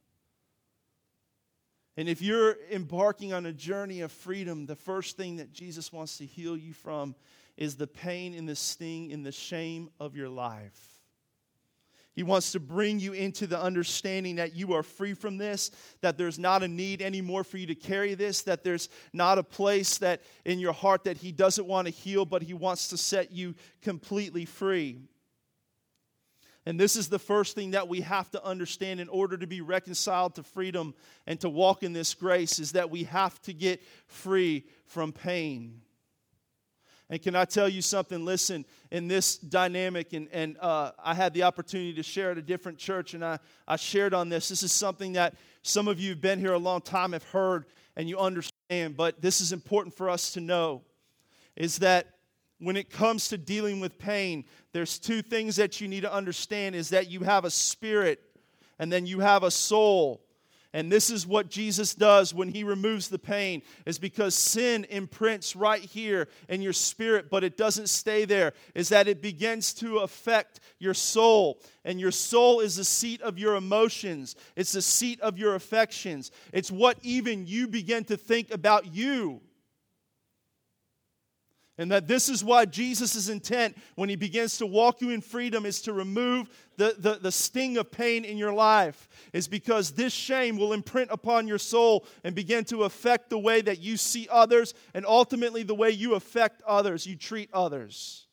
And 1.97 2.07
if 2.07 2.21
you're 2.21 2.57
embarking 2.71 3.33
on 3.33 3.47
a 3.47 3.51
journey 3.51 4.01
of 4.01 4.12
freedom, 4.12 4.67
the 4.67 4.75
first 4.75 5.17
thing 5.17 5.38
that 5.38 5.51
Jesus 5.51 5.91
wants 5.91 6.19
to 6.19 6.25
heal 6.25 6.55
you 6.55 6.71
from 6.71 7.15
is 7.57 7.75
the 7.75 7.88
pain 7.88 8.36
and 8.36 8.47
the 8.47 8.55
sting 8.55 9.12
and 9.12 9.25
the 9.25 9.31
shame 9.31 9.89
of 9.99 10.15
your 10.15 10.29
life. 10.29 10.93
He 12.13 12.23
wants 12.23 12.51
to 12.53 12.60
bring 12.60 12.99
you 12.99 13.13
into 13.13 13.45
the 13.45 13.60
understanding 13.60 14.38
that 14.38 14.55
you 14.55 14.73
are 14.73 14.81
free 14.83 15.13
from 15.13 15.38
this, 15.38 15.69
that 16.01 16.17
there's 16.17 16.39
not 16.39 16.63
a 16.63 16.67
need 16.67 17.01
anymore 17.01 17.43
for 17.43 17.57
you 17.57 17.67
to 17.67 17.75
carry 17.75 18.15
this, 18.15 18.41
that 18.43 18.63
there's 18.63 18.89
not 19.13 19.38
a 19.38 19.43
place 19.43 19.99
that 19.99 20.21
in 20.45 20.57
your 20.57 20.73
heart 20.73 21.03
that 21.03 21.17
he 21.17 21.31
doesn't 21.31 21.67
want 21.67 21.88
to 21.88 21.93
heal, 21.93 22.25
but 22.25 22.41
he 22.41 22.55
wants 22.55 22.88
to 22.88 22.97
set 22.97 23.31
you 23.31 23.53
completely 23.81 24.45
free. 24.45 25.01
And 26.67 26.77
this 26.77 26.97
is 26.97 27.08
the 27.08 27.17
first 27.17 27.56
thing 27.56 27.71
that 27.71 27.88
we 27.88 28.01
have 28.01 28.30
to 28.32 28.43
understand 28.43 28.99
in 28.99 29.08
order 29.08 29.38
to 29.38 29.47
be 29.47 29.62
reconciled 29.62 30.36
to 30.36 30.43
freedom 30.43 30.95
and 31.25 31.39
to 31.39 31.47
walk 31.47 31.82
in 31.82 31.93
this 31.93 32.13
grace 32.13 32.60
is 32.60 32.73
that 32.73 32.89
we 32.89 33.06
have 33.06 33.41
to 33.43 33.53
get 33.53 33.82
free 34.08 34.65
from 34.86 35.13
pain. 35.13 35.80
And 37.10 37.21
can 37.21 37.38
I 37.38 37.45
tell 37.45 37.69
you 37.69 37.82
something? 37.82 38.25
Listen, 38.25 38.65
in 38.91 39.08
this 39.08 39.38
dynamic, 39.38 40.12
and, 40.12 40.27
and 40.34 40.58
uh, 40.60 40.91
I 41.01 41.13
had 41.13 41.34
the 41.34 41.43
opportunity 41.43 41.93
to 41.93 42.03
share 42.03 42.32
at 42.32 42.38
a 42.38 42.41
different 42.41 42.77
church, 42.77 43.13
and 43.13 43.23
I, 43.23 43.39
I 43.65 43.77
shared 43.77 44.13
on 44.13 44.27
this. 44.27 44.49
This 44.49 44.62
is 44.62 44.73
something 44.73 45.13
that 45.13 45.36
some 45.62 45.88
of 45.88 46.01
you 46.01 46.10
who've 46.10 46.19
been 46.19 46.38
here 46.39 46.51
a 46.51 46.58
long 46.58 46.82
time 46.82 47.13
have 47.13 47.23
heard 47.23 47.63
and 47.95 48.10
you 48.10 48.17
understand, 48.17 48.97
but 48.97 49.21
this 49.21 49.39
is 49.39 49.53
important 49.53 49.95
for 49.95 50.10
us 50.10 50.34
to 50.34 50.41
know 50.41 50.82
is 51.56 51.77
that 51.77 52.16
when 52.60 52.76
it 52.76 52.89
comes 52.89 53.28
to 53.30 53.38
dealing 53.38 53.80
with 53.80 54.00
pain, 54.00 54.46
there's 54.74 55.00
two 55.00 55.22
things 55.22 55.58
that 55.58 55.80
you 55.80 55.88
need 55.88 56.02
to 56.02 56.13
understand 56.13 56.76
is 56.76 56.89
that 56.89 57.10
you 57.10 57.22
have 57.22 57.46
a 57.46 57.52
spirit 57.52 58.22
and 58.80 58.91
then 58.91 59.06
you 59.06 59.20
have 59.20 59.43
a 59.43 59.52
soul. 59.52 60.24
And 60.74 60.91
this 60.91 61.10
is 61.10 61.26
what 61.26 61.50
Jesus 61.50 61.96
does 61.96 62.34
when 62.34 62.50
he 62.50 62.63
removes 62.63 63.08
the 63.08 63.17
pain 63.17 63.62
is 63.86 63.98
because 63.98 64.36
sin 64.36 64.86
imprints 64.89 65.56
right 65.56 65.82
here 65.82 66.28
in 66.50 66.62
your 66.62 66.74
spirit 66.74 67.30
but 67.30 67.43
it 67.43 67.58
doesn't 67.58 67.88
stay 67.88 68.26
there 68.26 68.54
is 68.76 68.89
that 68.89 69.08
it 69.08 69.22
begins 69.22 69.74
to 69.76 70.00
affect 70.00 70.60
your 70.78 70.93
soul. 70.93 71.62
And 71.86 72.00
your 72.00 72.12
soul 72.12 72.60
is 72.60 72.76
the 72.76 72.84
seat 72.84 73.22
of 73.22 73.39
your 73.39 73.56
emotions. 73.56 74.36
It's 74.56 74.74
the 74.74 74.82
seat 74.82 75.22
of 75.22 75.38
your 75.38 75.56
affections. 75.56 76.32
It's 76.52 76.70
what 76.70 76.98
even 77.02 77.48
you 77.48 77.67
begin 77.67 78.04
to 78.06 78.17
think 78.17 78.52
about 78.52 78.93
you 78.93 79.41
and 81.78 81.92
that 81.92 82.08
this 82.08 82.30
is 82.30 82.44
why 82.44 82.66
Jesus' 82.66 83.30
intent 83.30 83.78
when 83.96 84.10
he 84.10 84.16
begins 84.16 84.58
to 84.58 84.66
walk 84.66 85.02
you 85.02 85.10
in 85.10 85.22
freedom 85.22 85.66
is 85.66 85.82
to 85.84 85.94
remove 85.94 86.50
the, 86.78 86.96
the, 86.98 87.16
the 87.16 87.32
sting 87.32 87.78
of 87.78 87.92
pain 87.92 88.24
in 88.24 88.38
your 88.38 88.54
life, 88.54 89.10
is 89.34 89.48
because 89.48 89.92
this 89.92 90.13
shame 90.13 90.58
will 90.58 90.74
imprint 90.74 91.10
upon 91.12 91.48
your 91.48 91.58
soul 91.58 92.06
and 92.24 92.36
begin 92.36 92.63
to 92.66 92.84
affect 92.84 93.30
the 93.30 93.40
way 93.40 93.62
that 93.62 93.80
you 93.80 93.98
see 93.98 94.28
others 94.30 94.74
and 94.94 95.06
ultimately 95.06 95.63
the 95.63 95.76
way 95.76 95.90
you 95.90 96.13
affect 96.13 96.62
others, 96.68 97.08
you 97.08 97.16
treat 97.16 97.50
others. 97.54 98.27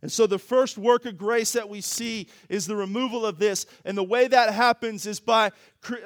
And 0.00 0.12
so, 0.12 0.28
the 0.28 0.38
first 0.38 0.78
work 0.78 1.06
of 1.06 1.18
grace 1.18 1.52
that 1.52 1.68
we 1.68 1.80
see 1.80 2.28
is 2.48 2.66
the 2.66 2.76
removal 2.76 3.26
of 3.26 3.40
this. 3.40 3.66
And 3.84 3.98
the 3.98 4.04
way 4.04 4.28
that 4.28 4.54
happens 4.54 5.06
is 5.06 5.18
by 5.18 5.50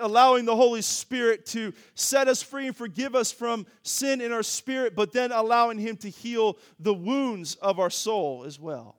allowing 0.00 0.46
the 0.46 0.56
Holy 0.56 0.80
Spirit 0.80 1.44
to 1.46 1.74
set 1.94 2.26
us 2.26 2.42
free 2.42 2.68
and 2.68 2.76
forgive 2.76 3.14
us 3.14 3.30
from 3.30 3.66
sin 3.82 4.22
in 4.22 4.32
our 4.32 4.42
spirit, 4.42 4.94
but 4.96 5.12
then 5.12 5.30
allowing 5.30 5.78
Him 5.78 5.98
to 5.98 6.08
heal 6.08 6.56
the 6.78 6.94
wounds 6.94 7.56
of 7.56 7.78
our 7.78 7.90
soul 7.90 8.44
as 8.46 8.58
well. 8.58 8.96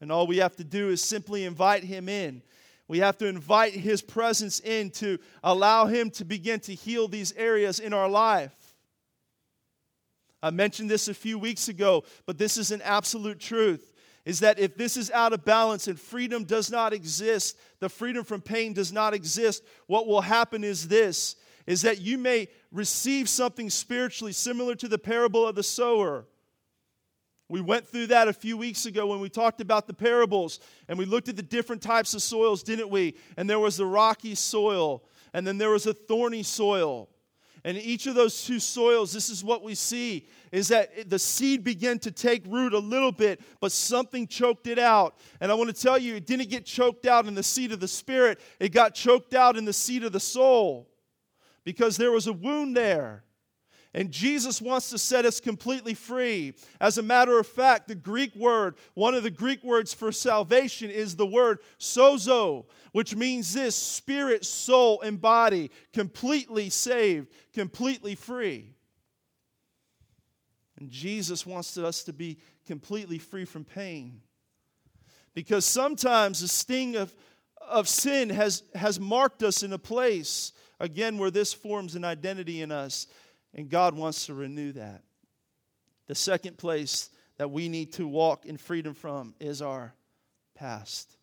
And 0.00 0.10
all 0.10 0.26
we 0.26 0.38
have 0.38 0.56
to 0.56 0.64
do 0.64 0.88
is 0.88 1.02
simply 1.02 1.44
invite 1.44 1.84
Him 1.84 2.08
in. 2.08 2.42
We 2.88 2.98
have 2.98 3.18
to 3.18 3.26
invite 3.26 3.74
His 3.74 4.02
presence 4.02 4.58
in 4.58 4.90
to 4.92 5.18
allow 5.44 5.86
Him 5.86 6.10
to 6.12 6.24
begin 6.24 6.58
to 6.60 6.74
heal 6.74 7.06
these 7.06 7.32
areas 7.36 7.78
in 7.78 7.92
our 7.92 8.08
life. 8.08 8.57
I 10.42 10.50
mentioned 10.50 10.90
this 10.90 11.08
a 11.08 11.14
few 11.14 11.38
weeks 11.38 11.68
ago, 11.68 12.04
but 12.26 12.38
this 12.38 12.56
is 12.56 12.70
an 12.70 12.82
absolute 12.82 13.40
truth 13.40 13.92
is 14.24 14.40
that 14.40 14.58
if 14.58 14.76
this 14.76 14.98
is 14.98 15.10
out 15.12 15.32
of 15.32 15.42
balance 15.46 15.88
and 15.88 15.98
freedom 15.98 16.44
does 16.44 16.70
not 16.70 16.92
exist, 16.92 17.56
the 17.80 17.88
freedom 17.88 18.22
from 18.24 18.42
pain 18.42 18.74
does 18.74 18.92
not 18.92 19.14
exist, 19.14 19.64
what 19.86 20.06
will 20.06 20.20
happen 20.20 20.62
is 20.62 20.86
this 20.86 21.36
is 21.66 21.82
that 21.82 22.00
you 22.00 22.16
may 22.16 22.48
receive 22.72 23.28
something 23.28 23.68
spiritually 23.68 24.32
similar 24.32 24.74
to 24.74 24.88
the 24.88 24.98
parable 24.98 25.46
of 25.46 25.54
the 25.54 25.62
sower. 25.62 26.24
We 27.50 27.60
went 27.60 27.86
through 27.86 28.08
that 28.08 28.26
a 28.26 28.32
few 28.32 28.56
weeks 28.56 28.86
ago 28.86 29.06
when 29.06 29.20
we 29.20 29.28
talked 29.28 29.60
about 29.60 29.86
the 29.86 29.94
parables 29.94 30.60
and 30.88 30.98
we 30.98 31.04
looked 31.04 31.28
at 31.28 31.36
the 31.36 31.42
different 31.42 31.82
types 31.82 32.14
of 32.14 32.22
soils, 32.22 32.62
didn't 32.62 32.88
we? 32.88 33.16
And 33.36 33.48
there 33.48 33.58
was 33.58 33.76
the 33.76 33.86
rocky 33.86 34.34
soil, 34.34 35.04
and 35.34 35.46
then 35.46 35.58
there 35.58 35.70
was 35.70 35.86
a 35.86 35.94
thorny 35.94 36.42
soil. 36.42 37.08
And 37.68 37.76
each 37.76 38.06
of 38.06 38.14
those 38.14 38.46
two 38.46 38.60
soils, 38.60 39.12
this 39.12 39.28
is 39.28 39.44
what 39.44 39.62
we 39.62 39.74
see 39.74 40.26
is 40.52 40.68
that 40.68 41.10
the 41.10 41.18
seed 41.18 41.62
began 41.62 41.98
to 41.98 42.10
take 42.10 42.42
root 42.46 42.72
a 42.72 42.78
little 42.78 43.12
bit, 43.12 43.42
but 43.60 43.72
something 43.72 44.26
choked 44.26 44.66
it 44.66 44.78
out. 44.78 45.18
And 45.42 45.52
I 45.52 45.54
want 45.54 45.68
to 45.68 45.78
tell 45.78 45.98
you, 45.98 46.14
it 46.14 46.24
didn't 46.24 46.48
get 46.48 46.64
choked 46.64 47.04
out 47.04 47.26
in 47.26 47.34
the 47.34 47.42
seed 47.42 47.70
of 47.72 47.78
the 47.78 47.86
spirit, 47.86 48.40
it 48.58 48.70
got 48.70 48.94
choked 48.94 49.34
out 49.34 49.58
in 49.58 49.66
the 49.66 49.74
seed 49.74 50.02
of 50.02 50.12
the 50.12 50.18
soul 50.18 50.88
because 51.62 51.98
there 51.98 52.10
was 52.10 52.26
a 52.26 52.32
wound 52.32 52.74
there. 52.74 53.22
And 53.94 54.10
Jesus 54.10 54.60
wants 54.60 54.90
to 54.90 54.98
set 54.98 55.24
us 55.24 55.40
completely 55.40 55.94
free. 55.94 56.54
As 56.80 56.98
a 56.98 57.02
matter 57.02 57.38
of 57.38 57.46
fact, 57.46 57.88
the 57.88 57.94
Greek 57.94 58.34
word, 58.36 58.76
one 58.94 59.14
of 59.14 59.22
the 59.22 59.30
Greek 59.30 59.64
words 59.64 59.94
for 59.94 60.12
salvation 60.12 60.90
is 60.90 61.16
the 61.16 61.26
word 61.26 61.58
sozo, 61.78 62.66
which 62.92 63.16
means 63.16 63.54
this 63.54 63.74
spirit, 63.74 64.44
soul, 64.44 65.00
and 65.00 65.18
body, 65.18 65.70
completely 65.94 66.68
saved, 66.68 67.28
completely 67.54 68.14
free. 68.14 68.74
And 70.78 70.90
Jesus 70.90 71.46
wants 71.46 71.76
us 71.78 72.04
to 72.04 72.12
be 72.12 72.38
completely 72.66 73.18
free 73.18 73.46
from 73.46 73.64
pain. 73.64 74.20
Because 75.34 75.64
sometimes 75.64 76.40
the 76.40 76.48
sting 76.48 76.94
of, 76.94 77.14
of 77.66 77.88
sin 77.88 78.28
has, 78.28 78.64
has 78.74 79.00
marked 79.00 79.42
us 79.42 79.62
in 79.62 79.72
a 79.72 79.78
place, 79.78 80.52
again, 80.78 81.16
where 81.16 81.30
this 81.30 81.54
forms 81.54 81.94
an 81.94 82.04
identity 82.04 82.60
in 82.60 82.70
us 82.70 83.06
and 83.58 83.68
God 83.68 83.96
wants 83.96 84.26
to 84.26 84.34
renew 84.34 84.70
that. 84.70 85.02
The 86.06 86.14
second 86.14 86.58
place 86.58 87.10
that 87.38 87.50
we 87.50 87.68
need 87.68 87.92
to 87.94 88.06
walk 88.06 88.46
in 88.46 88.56
freedom 88.56 88.94
from 88.94 89.34
is 89.40 89.60
our 89.60 89.92
past. 90.54 91.16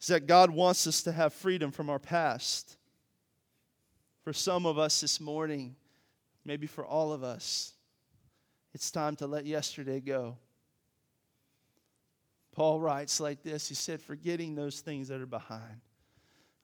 Is 0.00 0.06
that 0.06 0.26
God 0.26 0.48
wants 0.48 0.86
us 0.86 1.02
to 1.02 1.12
have 1.12 1.34
freedom 1.34 1.72
from 1.72 1.90
our 1.90 1.98
past. 1.98 2.78
For 4.24 4.32
some 4.32 4.64
of 4.64 4.78
us 4.78 5.02
this 5.02 5.20
morning, 5.20 5.76
maybe 6.46 6.66
for 6.66 6.86
all 6.86 7.12
of 7.12 7.22
us, 7.22 7.74
it's 8.72 8.90
time 8.90 9.14
to 9.16 9.26
let 9.26 9.44
yesterday 9.44 10.00
go. 10.00 10.38
Paul 12.52 12.80
writes 12.80 13.20
like 13.20 13.42
this 13.42 13.68
He 13.68 13.74
said, 13.74 14.00
Forgetting 14.00 14.54
those 14.54 14.80
things 14.80 15.08
that 15.08 15.20
are 15.20 15.26
behind 15.26 15.82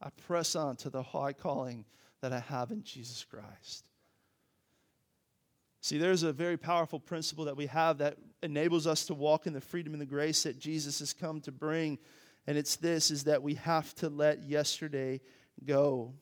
I 0.01 0.11
press 0.11 0.55
on 0.55 0.77
to 0.77 0.91
the 0.91 1.03
high 1.03 1.33
calling 1.33 1.85
that 2.21 2.33
I 2.33 2.41
have 2.41 2.71
in 2.71 2.83
Jesus 2.83 3.25
Christ. 3.25 3.89
See, 5.81 5.99
there's 5.99 6.23
a 6.23 6.33
very 6.33 6.57
powerful 6.57 7.01
principle 7.01 7.47
that 7.47 7.57
we 7.57 7.67
have 7.67 7.99
that 7.99 8.19
enables 8.43 8.87
us 8.87 9.07
to 9.07 9.15
walk 9.15 9.47
in 9.47 9.53
the 9.53 9.61
freedom 9.61 9.93
and 9.93 10.03
the 10.03 10.07
grace 10.07 10.43
that 10.43 10.59
Jesus 10.59 10.99
has 10.99 11.13
come 11.13 11.41
to 11.43 11.53
bring. 11.53 11.99
And 12.47 12.59
it's 12.59 12.77
this 12.77 13.11
is 13.11 13.25
that 13.25 13.43
we 13.43 13.55
have 13.55 13.95
to 13.97 14.09
let 14.09 14.43
yesterday 14.43 15.21
go. 15.65 16.15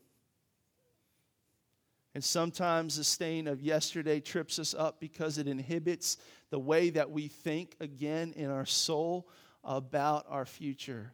And 2.15 2.25
sometimes 2.25 2.97
the 2.97 3.05
stain 3.05 3.47
of 3.47 3.61
yesterday 3.61 4.21
trips 4.21 4.59
us 4.59 4.75
up 4.75 5.01
because 5.01 5.37
it 5.37 5.47
inhibits 5.47 6.17
the 6.51 6.59
way 6.59 6.91
that 6.91 7.11
we 7.11 7.29
think 7.29 7.77
again 7.81 8.33
in 8.37 8.51
our 8.51 8.65
soul 8.65 9.29
about 9.63 10.25
our 10.29 10.47
future. 10.47 11.13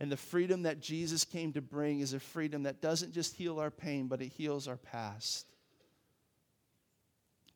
And 0.00 0.12
the 0.12 0.16
freedom 0.16 0.62
that 0.62 0.80
Jesus 0.80 1.24
came 1.24 1.52
to 1.54 1.60
bring 1.60 2.00
is 2.00 2.12
a 2.12 2.20
freedom 2.20 2.62
that 2.64 2.80
doesn't 2.80 3.12
just 3.12 3.34
heal 3.34 3.58
our 3.58 3.70
pain, 3.70 4.06
but 4.06 4.22
it 4.22 4.28
heals 4.28 4.68
our 4.68 4.76
past. 4.76 5.46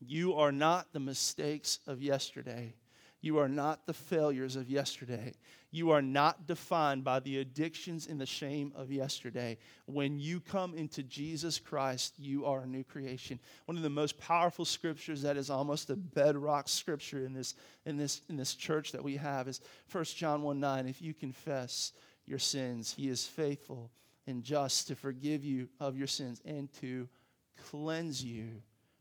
You 0.01 0.35
are 0.35 0.51
not 0.51 0.93
the 0.93 1.01
mistakes 1.01 1.79
of 1.87 2.03
yesterday. 2.03 2.75
You 3.21 3.39
are 3.39 3.49
not 3.49 3.87
the 3.87 3.95
failures 3.95 4.57
of 4.57 4.69
yesterday. 4.69 5.35
You 5.71 5.91
are 5.91 6.03
not 6.03 6.49
defined 6.49 7.05
by 7.05 7.21
the 7.21 7.39
addictions 7.39 8.09
and 8.09 8.21
the 8.21 8.27
shame 8.27 8.73
of 8.75 8.91
yesterday. 8.91 9.59
When 9.87 10.19
you 10.19 10.41
come 10.41 10.75
into 10.75 11.05
Jesus 11.05 11.61
Christ, 11.61 12.15
you 12.19 12.45
are 12.45 12.63
a 12.63 12.67
new 12.67 12.83
creation. 12.83 13.39
One 13.67 13.77
of 13.77 13.85
the 13.85 13.91
most 13.91 14.19
powerful 14.19 14.65
scriptures 14.65 15.23
that 15.23 15.37
is 15.37 15.51
almost 15.51 15.89
a 15.89 15.97
bedrock 15.97 16.69
scripture 16.69 17.25
in 17.25 17.33
this, 17.33 17.55
in 17.87 17.97
this, 17.97 18.23
in 18.29 18.37
this 18.37 18.57
church 18.57 18.91
that 18.91 19.05
we 19.05 19.17
have 19.17 19.47
is 19.47 19.61
1 19.93 20.05
John 20.05 20.43
1 20.43 20.59
9. 20.59 20.89
If 20.89 21.01
you 21.01 21.15
confess 21.15 21.93
your 22.27 22.39
sins. 22.39 22.95
He 22.97 23.09
is 23.09 23.27
faithful 23.27 23.91
and 24.27 24.43
just 24.43 24.89
to 24.89 24.95
forgive 24.95 25.45
you 25.45 25.69
of 25.81 25.97
your 25.97 26.07
sins 26.07 26.41
and 26.45 26.73
to 26.81 27.09
cleanse 27.71 28.23
you 28.23 28.49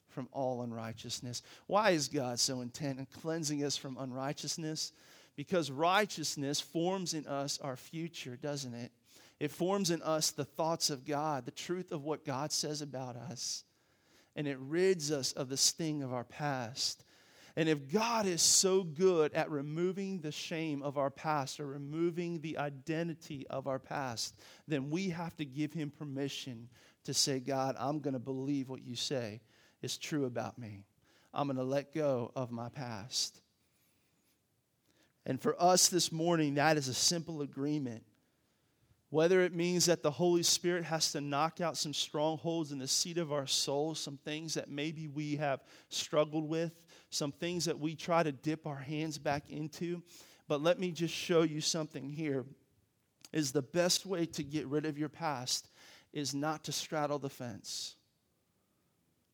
from 0.09 0.27
all 0.31 0.61
unrighteousness. 0.61 1.41
Why 1.67 1.91
is 1.91 2.07
God 2.07 2.39
so 2.39 2.61
intent 2.61 2.99
on 2.99 3.07
cleansing 3.21 3.63
us 3.63 3.77
from 3.77 3.97
unrighteousness? 3.97 4.91
Because 5.35 5.71
righteousness 5.71 6.59
forms 6.59 7.13
in 7.13 7.25
us 7.25 7.59
our 7.61 7.77
future, 7.77 8.35
doesn't 8.35 8.73
it? 8.73 8.91
It 9.39 9.51
forms 9.51 9.89
in 9.89 10.01
us 10.01 10.31
the 10.31 10.45
thoughts 10.45 10.89
of 10.89 11.05
God, 11.05 11.45
the 11.45 11.51
truth 11.51 11.91
of 11.91 12.03
what 12.03 12.25
God 12.25 12.51
says 12.51 12.81
about 12.81 13.15
us. 13.15 13.63
And 14.35 14.47
it 14.47 14.57
rids 14.59 15.11
us 15.11 15.31
of 15.31 15.49
the 15.49 15.57
sting 15.57 16.03
of 16.03 16.13
our 16.13 16.23
past. 16.23 17.03
And 17.55 17.67
if 17.67 17.91
God 17.91 18.25
is 18.25 18.41
so 18.41 18.83
good 18.83 19.33
at 19.33 19.51
removing 19.51 20.21
the 20.21 20.31
shame 20.31 20.81
of 20.81 20.97
our 20.97 21.09
past 21.09 21.59
or 21.59 21.67
removing 21.67 22.39
the 22.39 22.57
identity 22.57 23.45
of 23.49 23.67
our 23.67 23.79
past, 23.79 24.35
then 24.67 24.89
we 24.89 25.09
have 25.09 25.35
to 25.37 25.45
give 25.45 25.73
Him 25.73 25.91
permission 25.91 26.69
to 27.03 27.13
say, 27.13 27.39
God, 27.39 27.75
I'm 27.77 27.99
going 27.99 28.13
to 28.13 28.19
believe 28.19 28.69
what 28.69 28.83
you 28.83 28.95
say 28.95 29.41
is 29.81 29.97
true 29.97 30.25
about 30.25 30.57
me. 30.57 30.85
I'm 31.33 31.47
going 31.47 31.57
to 31.57 31.63
let 31.63 31.93
go 31.93 32.31
of 32.35 32.51
my 32.51 32.69
past. 32.69 33.41
And 35.25 35.41
for 35.41 35.55
us 35.61 35.89
this 35.89 36.11
morning, 36.11 36.55
that 36.55 36.77
is 36.77 36.87
a 36.87 36.93
simple 36.93 37.41
agreement. 37.41 38.03
Whether 39.09 39.41
it 39.41 39.53
means 39.53 39.87
that 39.87 40.03
the 40.03 40.11
Holy 40.11 40.41
Spirit 40.41 40.85
has 40.85 41.11
to 41.11 41.21
knock 41.21 41.59
out 41.59 41.75
some 41.75 41.93
strongholds 41.93 42.71
in 42.71 42.79
the 42.79 42.87
seat 42.87 43.17
of 43.17 43.33
our 43.33 43.45
soul, 43.45 43.93
some 43.93 44.17
things 44.17 44.53
that 44.53 44.69
maybe 44.69 45.07
we 45.07 45.35
have 45.35 45.59
struggled 45.89 46.47
with, 46.47 46.71
some 47.11 47.31
things 47.31 47.65
that 47.65 47.79
we 47.79 47.93
try 47.93 48.23
to 48.23 48.31
dip 48.31 48.65
our 48.65 48.77
hands 48.77 49.19
back 49.19 49.49
into. 49.49 50.01
But 50.47 50.61
let 50.61 50.79
me 50.79 50.91
just 50.91 51.13
show 51.13 51.43
you 51.43 51.61
something 51.61 52.09
here. 52.09 52.45
Is 53.31 53.51
the 53.51 53.61
best 53.61 54.05
way 54.05 54.25
to 54.25 54.43
get 54.43 54.65
rid 54.67 54.85
of 54.85 54.97
your 54.97 55.07
past 55.07 55.69
is 56.11 56.33
not 56.33 56.65
to 56.65 56.71
straddle 56.71 57.19
the 57.19 57.29
fence. 57.29 57.95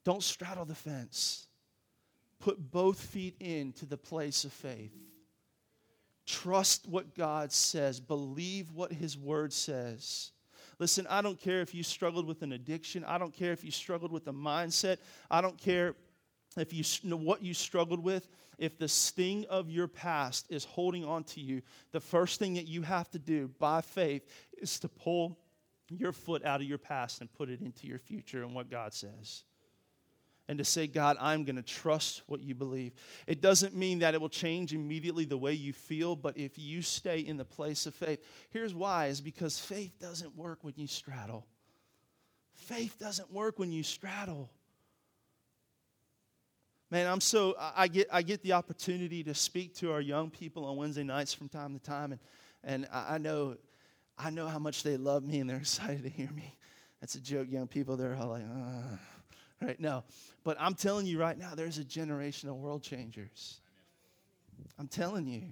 Don't 0.03 0.21
straddle 0.21 0.65
the 0.65 0.75
fence. 0.75 1.47
put 2.39 2.71
both 2.71 2.99
feet 2.99 3.35
into 3.39 3.85
the 3.87 3.97
place 3.97 4.43
of 4.43 4.53
faith. 4.53 4.93
Trust 6.27 6.87
what 6.87 7.15
God 7.15 7.51
says, 7.51 7.99
believe 7.99 8.71
what 8.71 8.93
His 8.93 9.17
Word 9.17 9.51
says. 9.51 10.31
Listen, 10.77 11.07
I 11.09 11.21
don't 11.21 11.39
care 11.39 11.61
if 11.61 11.73
you 11.73 11.81
struggled 11.81 12.27
with 12.27 12.43
an 12.43 12.51
addiction. 12.51 13.03
I 13.03 13.17
don't 13.17 13.33
care 13.33 13.53
if 13.53 13.63
you 13.63 13.71
struggled 13.71 14.11
with 14.11 14.27
a 14.27 14.33
mindset. 14.33 14.97
I 15.31 15.41
don't 15.41 15.57
care 15.57 15.95
if 16.57 16.73
you 16.73 16.83
know 17.03 17.17
what 17.17 17.43
you 17.43 17.53
struggled 17.53 18.03
with. 18.03 18.27
If 18.57 18.79
the 18.79 18.87
sting 18.87 19.45
of 19.49 19.69
your 19.69 19.87
past 19.87 20.47
is 20.49 20.65
holding 20.65 21.05
on 21.05 21.23
to 21.25 21.39
you, 21.39 21.61
the 21.91 21.99
first 21.99 22.39
thing 22.39 22.55
that 22.55 22.67
you 22.67 22.81
have 22.81 23.09
to 23.11 23.19
do 23.19 23.49
by 23.59 23.81
faith 23.81 24.25
is 24.59 24.79
to 24.79 24.89
pull 24.89 25.37
your 25.89 26.11
foot 26.11 26.43
out 26.43 26.59
of 26.59 26.67
your 26.67 26.79
past 26.79 27.21
and 27.21 27.31
put 27.31 27.49
it 27.49 27.61
into 27.61 27.85
your 27.85 27.99
future 27.99 28.43
and 28.43 28.55
what 28.55 28.71
God 28.71 28.93
says 28.93 29.43
and 30.47 30.57
to 30.57 30.63
say, 30.63 30.87
God, 30.87 31.17
I'm 31.19 31.43
going 31.43 31.57
to 31.57 31.61
trust 31.61 32.23
what 32.27 32.41
you 32.41 32.55
believe. 32.55 32.93
It 33.25 33.41
doesn't 33.41 33.75
mean 33.75 33.99
that 33.99 34.13
it 34.13 34.21
will 34.21 34.29
change 34.29 34.73
immediately 34.73 35.25
the 35.25 35.37
way 35.37 35.53
you 35.53 35.73
feel, 35.73 36.15
but 36.15 36.37
if 36.37 36.57
you 36.57 36.81
stay 36.81 37.19
in 37.19 37.37
the 37.37 37.45
place 37.45 37.85
of 37.85 37.93
faith, 37.93 38.23
here's 38.49 38.73
why 38.73 39.07
is 39.07 39.19
because 39.19 39.59
faith 39.59 39.93
doesn't 39.99 40.35
work 40.35 40.59
when 40.61 40.73
you 40.77 40.87
straddle. 40.87 41.45
Faith 42.53 42.97
doesn't 42.99 43.31
work 43.31 43.59
when 43.59 43.71
you 43.71 43.83
straddle. 43.83 44.49
Man, 46.89 47.05
I'm 47.05 47.19
so 47.19 47.55
I 47.75 47.89
get 47.89 48.07
I 48.13 48.21
get 48.21 48.41
the 48.43 48.53
opportunity 48.53 49.23
to 49.23 49.33
speak 49.33 49.75
to 49.77 49.91
our 49.91 49.99
young 49.99 50.29
people 50.29 50.63
on 50.65 50.77
Wednesday 50.77 51.03
nights 51.03 51.33
from 51.33 51.49
time 51.49 51.73
to 51.73 51.79
time, 51.79 52.13
and 52.13 52.21
and 52.63 52.87
I 52.91 53.17
know 53.17 53.57
I 54.17 54.29
know 54.29 54.47
how 54.47 54.59
much 54.59 54.83
they 54.83 54.95
love 54.95 55.23
me 55.23 55.39
and 55.39 55.49
they're 55.49 55.57
excited 55.67 56.03
to 56.03 56.09
hear 56.09 56.29
me. 56.31 56.55
That's 57.01 57.15
a 57.15 57.19
joke, 57.19 57.47
young 57.49 57.67
people. 57.67 57.97
They're 57.97 58.15
all 58.15 58.29
like, 58.29 58.43
uh 58.43 58.97
right 59.61 59.79
now. 59.79 60.05
But 60.43 60.57
I'm 60.59 60.75
telling 60.75 61.05
you 61.05 61.19
right 61.19 61.37
now, 61.37 61.55
there's 61.55 61.77
a 61.77 61.83
generation 61.83 62.47
of 62.47 62.55
world 62.55 62.83
changers. 62.83 63.59
I'm 64.79 64.87
telling 64.87 65.27
you. 65.27 65.43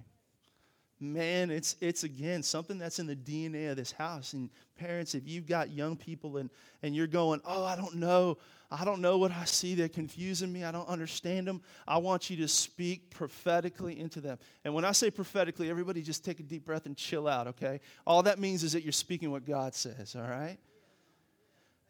Man, 0.98 1.50
it's 1.50 1.76
it's 1.82 2.04
again 2.04 2.42
something 2.42 2.78
that's 2.78 2.98
in 2.98 3.06
the 3.06 3.14
DNA 3.14 3.70
of 3.70 3.76
this 3.76 3.92
house. 3.92 4.32
And 4.32 4.48
parents, 4.78 5.14
if 5.14 5.28
you've 5.28 5.46
got 5.46 5.70
young 5.70 5.94
people 5.94 6.38
and, 6.38 6.48
and 6.82 6.96
you're 6.96 7.06
going, 7.06 7.42
Oh, 7.44 7.62
I 7.64 7.76
don't 7.76 7.96
know, 7.96 8.38
I 8.70 8.84
don't 8.84 9.00
know 9.00 9.18
what 9.18 9.30
I 9.30 9.44
see. 9.44 9.74
They're 9.74 9.88
confusing 9.88 10.52
me. 10.52 10.64
I 10.64 10.72
don't 10.72 10.88
understand 10.88 11.46
them. 11.46 11.62
I 11.86 11.98
want 11.98 12.30
you 12.30 12.36
to 12.38 12.48
speak 12.48 13.10
prophetically 13.10 13.98
into 13.98 14.20
them. 14.20 14.38
And 14.64 14.74
when 14.74 14.84
I 14.84 14.92
say 14.92 15.10
prophetically, 15.10 15.70
everybody 15.70 16.02
just 16.02 16.24
take 16.24 16.40
a 16.40 16.42
deep 16.42 16.64
breath 16.64 16.86
and 16.86 16.96
chill 16.96 17.28
out, 17.28 17.46
okay? 17.48 17.80
All 18.06 18.24
that 18.24 18.38
means 18.38 18.64
is 18.64 18.72
that 18.72 18.82
you're 18.82 18.92
speaking 18.92 19.30
what 19.30 19.44
God 19.44 19.74
says, 19.74 20.16
all 20.16 20.22
right? 20.28 20.58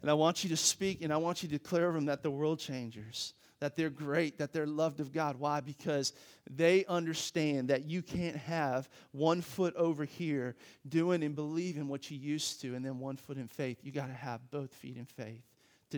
And 0.03 0.11
I 0.11 0.15
want 0.15 0.45
you 0.45 0.51
to 0.51 0.57
speak 0.57 1.03
and 1.03 1.12
I 1.12 1.17
want 1.17 1.43
you 1.43 1.49
to 1.49 1.59
declare 1.59 1.91
them 1.93 2.07
that 2.07 2.21
they're 2.21 2.31
world 2.31 2.59
changers, 2.59 3.33
that 3.61 3.75
they're 3.75 3.89
great, 3.89 4.37
that 4.39 4.53
they're 4.53 4.67
loved 4.67 5.01
of 5.01 5.12
God. 5.12 5.37
Why? 5.39 5.61
Because 5.61 6.12
they 6.51 6.85
understand 6.85 7.69
that 7.69 7.87
you 7.87 8.03
can't 8.03 8.37
have 8.37 8.87
one 9.12 9.41
foot 9.41 9.75
over 9.77 10.05
here 10.05 10.57
doing 10.87 11.23
and 11.23 11.35
believing 11.35 11.89
what 11.89 12.11
you 12.11 12.19
used 12.19 12.61
to 12.61 12.75
and 12.75 12.85
then 12.85 12.99
one 12.99 13.17
foot 13.17 13.39
in 13.39 13.49
faith. 13.49 13.79
You 13.83 13.93
got 13.93 14.09
to 14.09 14.12
have 14.12 14.51
both 14.51 14.75
feet 14.75 14.99
in 14.99 15.07
faith 15.07 15.43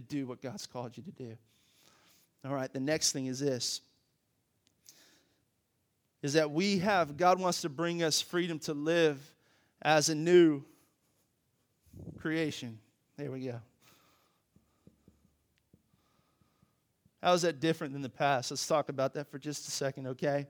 to 0.01 0.07
do 0.07 0.27
what 0.27 0.41
God's 0.41 0.67
called 0.67 0.97
you 0.97 1.03
to 1.03 1.11
do. 1.11 1.37
All 2.45 2.55
right, 2.55 2.73
the 2.73 2.81
next 2.81 3.13
thing 3.13 3.27
is 3.27 3.41
this 3.41 3.81
is 6.23 6.33
that 6.33 6.51
we 6.51 6.79
have, 6.79 7.17
God 7.17 7.39
wants 7.39 7.63
to 7.63 7.69
bring 7.69 8.03
us 8.03 8.21
freedom 8.21 8.59
to 8.61 8.75
live 8.75 9.21
as 9.83 10.09
a 10.09 10.15
new 10.15 10.65
creation. 12.19 12.79
There 13.17 13.31
we 13.31 13.41
go. 13.41 13.61
How 17.23 17.33
is 17.35 17.43
that 17.43 17.61
different 17.61 17.93
than 17.93 18.03
the 18.03 18.09
past? 18.09 18.51
Let's 18.51 18.67
talk 18.67 18.89
about 18.89 19.15
that 19.15 19.31
for 19.31 19.39
just 19.39 19.69
a 19.69 19.71
second, 19.71 20.09
okay? 20.09 20.47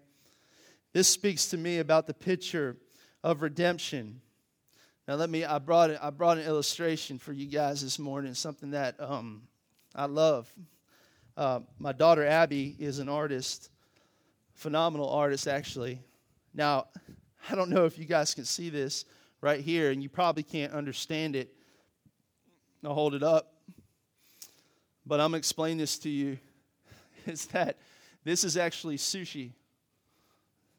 This 0.92 1.08
speaks 1.08 1.48
to 1.48 1.56
me 1.56 1.78
about 1.78 2.06
the 2.06 2.14
picture 2.14 2.76
of 3.22 3.42
redemption. 3.42 4.20
Now, 5.08 5.14
let 5.14 5.30
me, 5.30 5.42
I 5.42 5.58
brought, 5.58 5.90
I 6.02 6.10
brought 6.10 6.36
an 6.36 6.44
illustration 6.44 7.18
for 7.18 7.32
you 7.32 7.46
guys 7.46 7.80
this 7.80 7.98
morning, 7.98 8.34
something 8.34 8.72
that 8.72 8.94
um, 9.00 9.40
I 9.94 10.04
love. 10.04 10.52
Uh, 11.34 11.60
my 11.78 11.92
daughter 11.92 12.26
Abby 12.26 12.76
is 12.78 12.98
an 12.98 13.08
artist, 13.08 13.70
phenomenal 14.52 15.08
artist, 15.08 15.48
actually. 15.48 15.98
Now, 16.52 16.88
I 17.50 17.54
don't 17.54 17.70
know 17.70 17.86
if 17.86 17.98
you 17.98 18.04
guys 18.04 18.34
can 18.34 18.44
see 18.44 18.68
this 18.68 19.06
right 19.40 19.60
here, 19.60 19.92
and 19.92 20.02
you 20.02 20.10
probably 20.10 20.42
can't 20.42 20.74
understand 20.74 21.36
it. 21.36 21.54
I'll 22.84 22.92
hold 22.92 23.14
it 23.14 23.22
up. 23.22 23.54
But 25.06 25.20
I'm 25.20 25.30
to 25.30 25.38
explain 25.38 25.78
this 25.78 25.98
to 26.00 26.10
you 26.10 26.36
is 27.26 27.46
that 27.46 27.78
this 28.24 28.44
is 28.44 28.58
actually 28.58 28.98
sushi. 28.98 29.52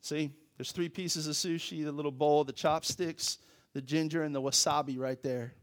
See, 0.01 0.29
there's 0.55 0.71
three 0.71 0.89
pieces 0.89 1.25
of 1.25 1.33
sushi 1.33 1.83
the 1.83 1.91
little 1.91 2.11
bowl, 2.11 2.43
the 2.43 2.53
chopsticks, 2.53 3.39
the 3.73 3.81
ginger, 3.81 4.23
and 4.23 4.33
the 4.33 4.41
wasabi 4.41 4.97
right 4.97 5.21
there. 5.21 5.53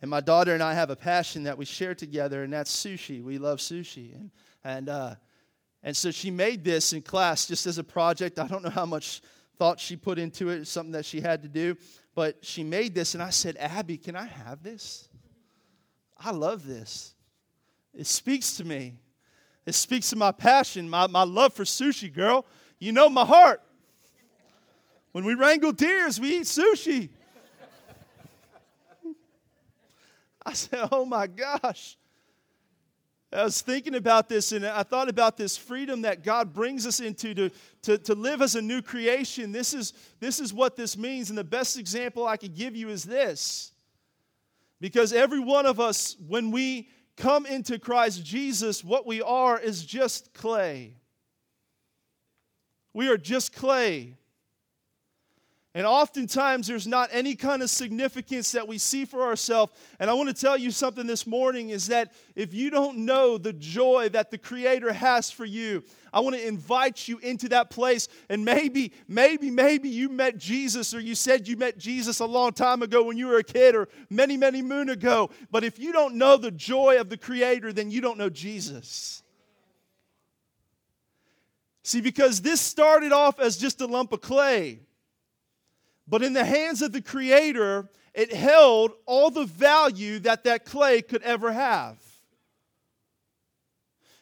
And 0.00 0.10
my 0.10 0.20
daughter 0.20 0.52
and 0.52 0.62
I 0.62 0.74
have 0.74 0.90
a 0.90 0.96
passion 0.96 1.44
that 1.44 1.56
we 1.56 1.64
share 1.64 1.94
together, 1.94 2.42
and 2.42 2.52
that's 2.52 2.74
sushi. 2.74 3.22
We 3.22 3.38
love 3.38 3.58
sushi. 3.58 4.14
And, 4.14 4.30
and, 4.64 4.88
uh, 4.88 5.14
and 5.82 5.96
so 5.96 6.10
she 6.10 6.30
made 6.30 6.64
this 6.64 6.92
in 6.92 7.02
class 7.02 7.46
just 7.46 7.66
as 7.66 7.78
a 7.78 7.84
project. 7.84 8.38
I 8.38 8.48
don't 8.48 8.62
know 8.62 8.70
how 8.70 8.86
much 8.86 9.22
thought 9.58 9.78
she 9.78 9.94
put 9.94 10.18
into 10.18 10.48
it, 10.48 10.66
something 10.66 10.92
that 10.92 11.04
she 11.04 11.20
had 11.20 11.42
to 11.42 11.48
do. 11.48 11.76
But 12.14 12.44
she 12.44 12.64
made 12.64 12.94
this, 12.94 13.14
and 13.14 13.22
I 13.22 13.30
said, 13.30 13.56
Abby, 13.58 13.96
can 13.96 14.16
I 14.16 14.24
have 14.24 14.62
this? 14.62 15.08
I 16.18 16.32
love 16.32 16.66
this. 16.66 17.14
It 17.94 18.06
speaks 18.06 18.56
to 18.56 18.64
me. 18.64 18.94
It 19.66 19.74
speaks 19.74 20.10
to 20.10 20.16
my 20.16 20.32
passion, 20.32 20.90
my, 20.90 21.06
my 21.06 21.22
love 21.22 21.54
for 21.54 21.64
sushi, 21.64 22.12
girl. 22.12 22.44
You 22.80 22.90
know 22.90 23.08
my 23.08 23.24
heart. 23.24 23.62
When 25.12 25.24
we 25.24 25.34
wrangle 25.34 25.72
deers, 25.72 26.18
we 26.18 26.38
eat 26.38 26.44
sushi. 26.44 27.10
I 30.46 30.52
said, 30.54 30.88
Oh 30.90 31.04
my 31.04 31.26
gosh. 31.26 31.96
I 33.32 33.44
was 33.44 33.62
thinking 33.62 33.94
about 33.94 34.28
this 34.28 34.52
and 34.52 34.66
I 34.66 34.82
thought 34.82 35.08
about 35.08 35.38
this 35.38 35.56
freedom 35.56 36.02
that 36.02 36.22
God 36.22 36.52
brings 36.52 36.86
us 36.86 37.00
into 37.00 37.32
to, 37.34 37.50
to, 37.82 37.98
to 37.98 38.14
live 38.14 38.42
as 38.42 38.56
a 38.56 38.62
new 38.62 38.82
creation. 38.82 39.52
This 39.52 39.72
is, 39.72 39.94
this 40.20 40.38
is 40.38 40.52
what 40.52 40.76
this 40.76 40.98
means. 40.98 41.30
And 41.30 41.38
the 41.38 41.44
best 41.44 41.78
example 41.78 42.26
I 42.26 42.36
could 42.36 42.54
give 42.54 42.76
you 42.76 42.90
is 42.90 43.04
this. 43.04 43.72
Because 44.82 45.14
every 45.14 45.40
one 45.40 45.64
of 45.64 45.80
us, 45.80 46.16
when 46.26 46.50
we 46.50 46.90
come 47.16 47.46
into 47.46 47.78
Christ 47.78 48.22
Jesus, 48.22 48.84
what 48.84 49.06
we 49.06 49.22
are 49.22 49.58
is 49.58 49.82
just 49.82 50.34
clay. 50.34 50.96
We 52.92 53.08
are 53.08 53.16
just 53.16 53.54
clay. 53.54 54.18
And 55.74 55.86
oftentimes 55.86 56.66
there's 56.66 56.86
not 56.86 57.08
any 57.12 57.34
kind 57.34 57.62
of 57.62 57.70
significance 57.70 58.52
that 58.52 58.68
we 58.68 58.76
see 58.76 59.06
for 59.06 59.22
ourselves. 59.22 59.72
And 59.98 60.10
I 60.10 60.12
want 60.12 60.28
to 60.28 60.34
tell 60.34 60.56
you 60.56 60.70
something 60.70 61.06
this 61.06 61.26
morning 61.26 61.70
is 61.70 61.86
that 61.86 62.12
if 62.36 62.52
you 62.52 62.68
don't 62.68 62.98
know 62.98 63.38
the 63.38 63.54
joy 63.54 64.10
that 64.10 64.30
the 64.30 64.36
Creator 64.36 64.92
has 64.92 65.30
for 65.30 65.46
you, 65.46 65.82
I 66.12 66.20
want 66.20 66.36
to 66.36 66.46
invite 66.46 67.08
you 67.08 67.16
into 67.18 67.48
that 67.50 67.70
place. 67.70 68.08
And 68.28 68.44
maybe, 68.44 68.92
maybe, 69.08 69.50
maybe 69.50 69.88
you 69.88 70.10
met 70.10 70.36
Jesus 70.36 70.92
or 70.92 71.00
you 71.00 71.14
said 71.14 71.48
you 71.48 71.56
met 71.56 71.78
Jesus 71.78 72.20
a 72.20 72.26
long 72.26 72.52
time 72.52 72.82
ago 72.82 73.04
when 73.04 73.16
you 73.16 73.28
were 73.28 73.38
a 73.38 73.44
kid 73.44 73.74
or 73.74 73.88
many, 74.10 74.36
many 74.36 74.60
moon 74.60 74.90
ago. 74.90 75.30
But 75.50 75.64
if 75.64 75.78
you 75.78 75.90
don't 75.90 76.16
know 76.16 76.36
the 76.36 76.50
joy 76.50 77.00
of 77.00 77.08
the 77.08 77.16
Creator, 77.16 77.72
then 77.72 77.90
you 77.90 78.02
don't 78.02 78.18
know 78.18 78.28
Jesus. 78.28 79.22
See, 81.82 82.02
because 82.02 82.42
this 82.42 82.60
started 82.60 83.12
off 83.12 83.40
as 83.40 83.56
just 83.56 83.80
a 83.80 83.86
lump 83.86 84.12
of 84.12 84.20
clay. 84.20 84.80
But 86.12 86.22
in 86.22 86.34
the 86.34 86.44
hands 86.44 86.82
of 86.82 86.92
the 86.92 87.00
Creator, 87.00 87.88
it 88.12 88.34
held 88.34 88.92
all 89.06 89.30
the 89.30 89.46
value 89.46 90.18
that 90.18 90.44
that 90.44 90.66
clay 90.66 91.00
could 91.00 91.22
ever 91.22 91.50
have. 91.50 91.96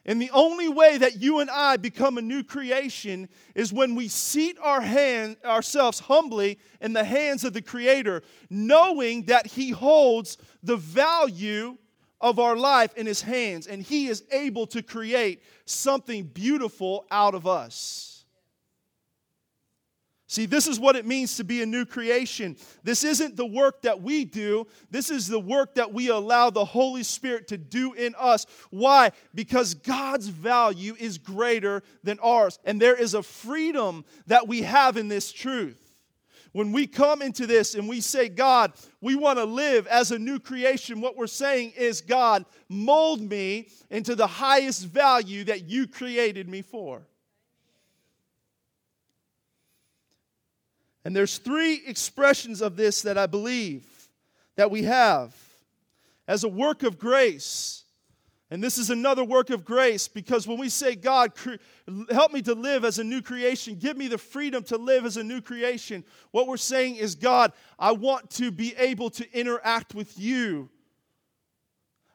And 0.06 0.22
the 0.22 0.30
only 0.30 0.68
way 0.68 0.98
that 0.98 1.20
you 1.20 1.40
and 1.40 1.50
I 1.50 1.78
become 1.78 2.16
a 2.16 2.22
new 2.22 2.44
creation 2.44 3.28
is 3.56 3.72
when 3.72 3.96
we 3.96 4.06
seat 4.06 4.56
our 4.62 4.80
hand, 4.80 5.38
ourselves 5.44 5.98
humbly 5.98 6.60
in 6.80 6.92
the 6.92 7.02
hands 7.02 7.42
of 7.42 7.54
the 7.54 7.60
Creator, 7.60 8.22
knowing 8.48 9.24
that 9.24 9.48
He 9.48 9.70
holds 9.70 10.38
the 10.62 10.76
value 10.76 11.76
of 12.20 12.38
our 12.38 12.54
life 12.54 12.94
in 12.94 13.06
His 13.06 13.22
hands 13.22 13.66
and 13.66 13.82
He 13.82 14.06
is 14.06 14.22
able 14.30 14.68
to 14.68 14.80
create 14.80 15.42
something 15.64 16.22
beautiful 16.22 17.04
out 17.10 17.34
of 17.34 17.48
us. 17.48 18.09
See, 20.30 20.46
this 20.46 20.68
is 20.68 20.78
what 20.78 20.94
it 20.94 21.06
means 21.06 21.38
to 21.38 21.44
be 21.44 21.60
a 21.60 21.66
new 21.66 21.84
creation. 21.84 22.56
This 22.84 23.02
isn't 23.02 23.34
the 23.34 23.44
work 23.44 23.82
that 23.82 24.00
we 24.00 24.24
do, 24.24 24.68
this 24.88 25.10
is 25.10 25.26
the 25.26 25.40
work 25.40 25.74
that 25.74 25.92
we 25.92 26.08
allow 26.08 26.50
the 26.50 26.64
Holy 26.64 27.02
Spirit 27.02 27.48
to 27.48 27.58
do 27.58 27.94
in 27.94 28.14
us. 28.16 28.46
Why? 28.70 29.10
Because 29.34 29.74
God's 29.74 30.28
value 30.28 30.94
is 31.00 31.18
greater 31.18 31.82
than 32.04 32.20
ours, 32.20 32.60
and 32.64 32.80
there 32.80 32.94
is 32.94 33.14
a 33.14 33.24
freedom 33.24 34.04
that 34.28 34.46
we 34.46 34.62
have 34.62 34.96
in 34.96 35.08
this 35.08 35.32
truth. 35.32 35.92
When 36.52 36.70
we 36.70 36.86
come 36.86 37.22
into 37.22 37.48
this 37.48 37.74
and 37.74 37.88
we 37.88 38.00
say, 38.00 38.28
God, 38.28 38.72
we 39.00 39.16
want 39.16 39.40
to 39.40 39.44
live 39.44 39.88
as 39.88 40.12
a 40.12 40.18
new 40.18 40.38
creation, 40.38 41.00
what 41.00 41.16
we're 41.16 41.26
saying 41.26 41.72
is, 41.76 42.02
God, 42.02 42.44
mold 42.68 43.20
me 43.20 43.66
into 43.90 44.14
the 44.14 44.28
highest 44.28 44.84
value 44.86 45.42
that 45.44 45.64
you 45.68 45.88
created 45.88 46.48
me 46.48 46.62
for. 46.62 47.02
And 51.04 51.16
there's 51.16 51.38
three 51.38 51.82
expressions 51.86 52.60
of 52.60 52.76
this 52.76 53.02
that 53.02 53.16
I 53.16 53.26
believe 53.26 53.86
that 54.56 54.70
we 54.70 54.82
have 54.84 55.34
as 56.28 56.44
a 56.44 56.48
work 56.48 56.82
of 56.82 56.98
grace. 56.98 57.84
And 58.50 58.62
this 58.62 58.78
is 58.78 58.90
another 58.90 59.24
work 59.24 59.50
of 59.50 59.64
grace 59.64 60.08
because 60.08 60.46
when 60.46 60.58
we 60.58 60.68
say, 60.68 60.96
God, 60.96 61.34
cre- 61.34 61.54
help 62.10 62.32
me 62.32 62.42
to 62.42 62.54
live 62.54 62.84
as 62.84 62.98
a 62.98 63.04
new 63.04 63.22
creation, 63.22 63.76
give 63.76 63.96
me 63.96 64.08
the 64.08 64.18
freedom 64.18 64.62
to 64.64 64.76
live 64.76 65.06
as 65.06 65.16
a 65.16 65.24
new 65.24 65.40
creation, 65.40 66.04
what 66.32 66.46
we're 66.48 66.56
saying 66.56 66.96
is, 66.96 67.14
God, 67.14 67.52
I 67.78 67.92
want 67.92 68.30
to 68.32 68.50
be 68.50 68.74
able 68.76 69.10
to 69.10 69.38
interact 69.38 69.94
with 69.94 70.18
you. 70.18 70.68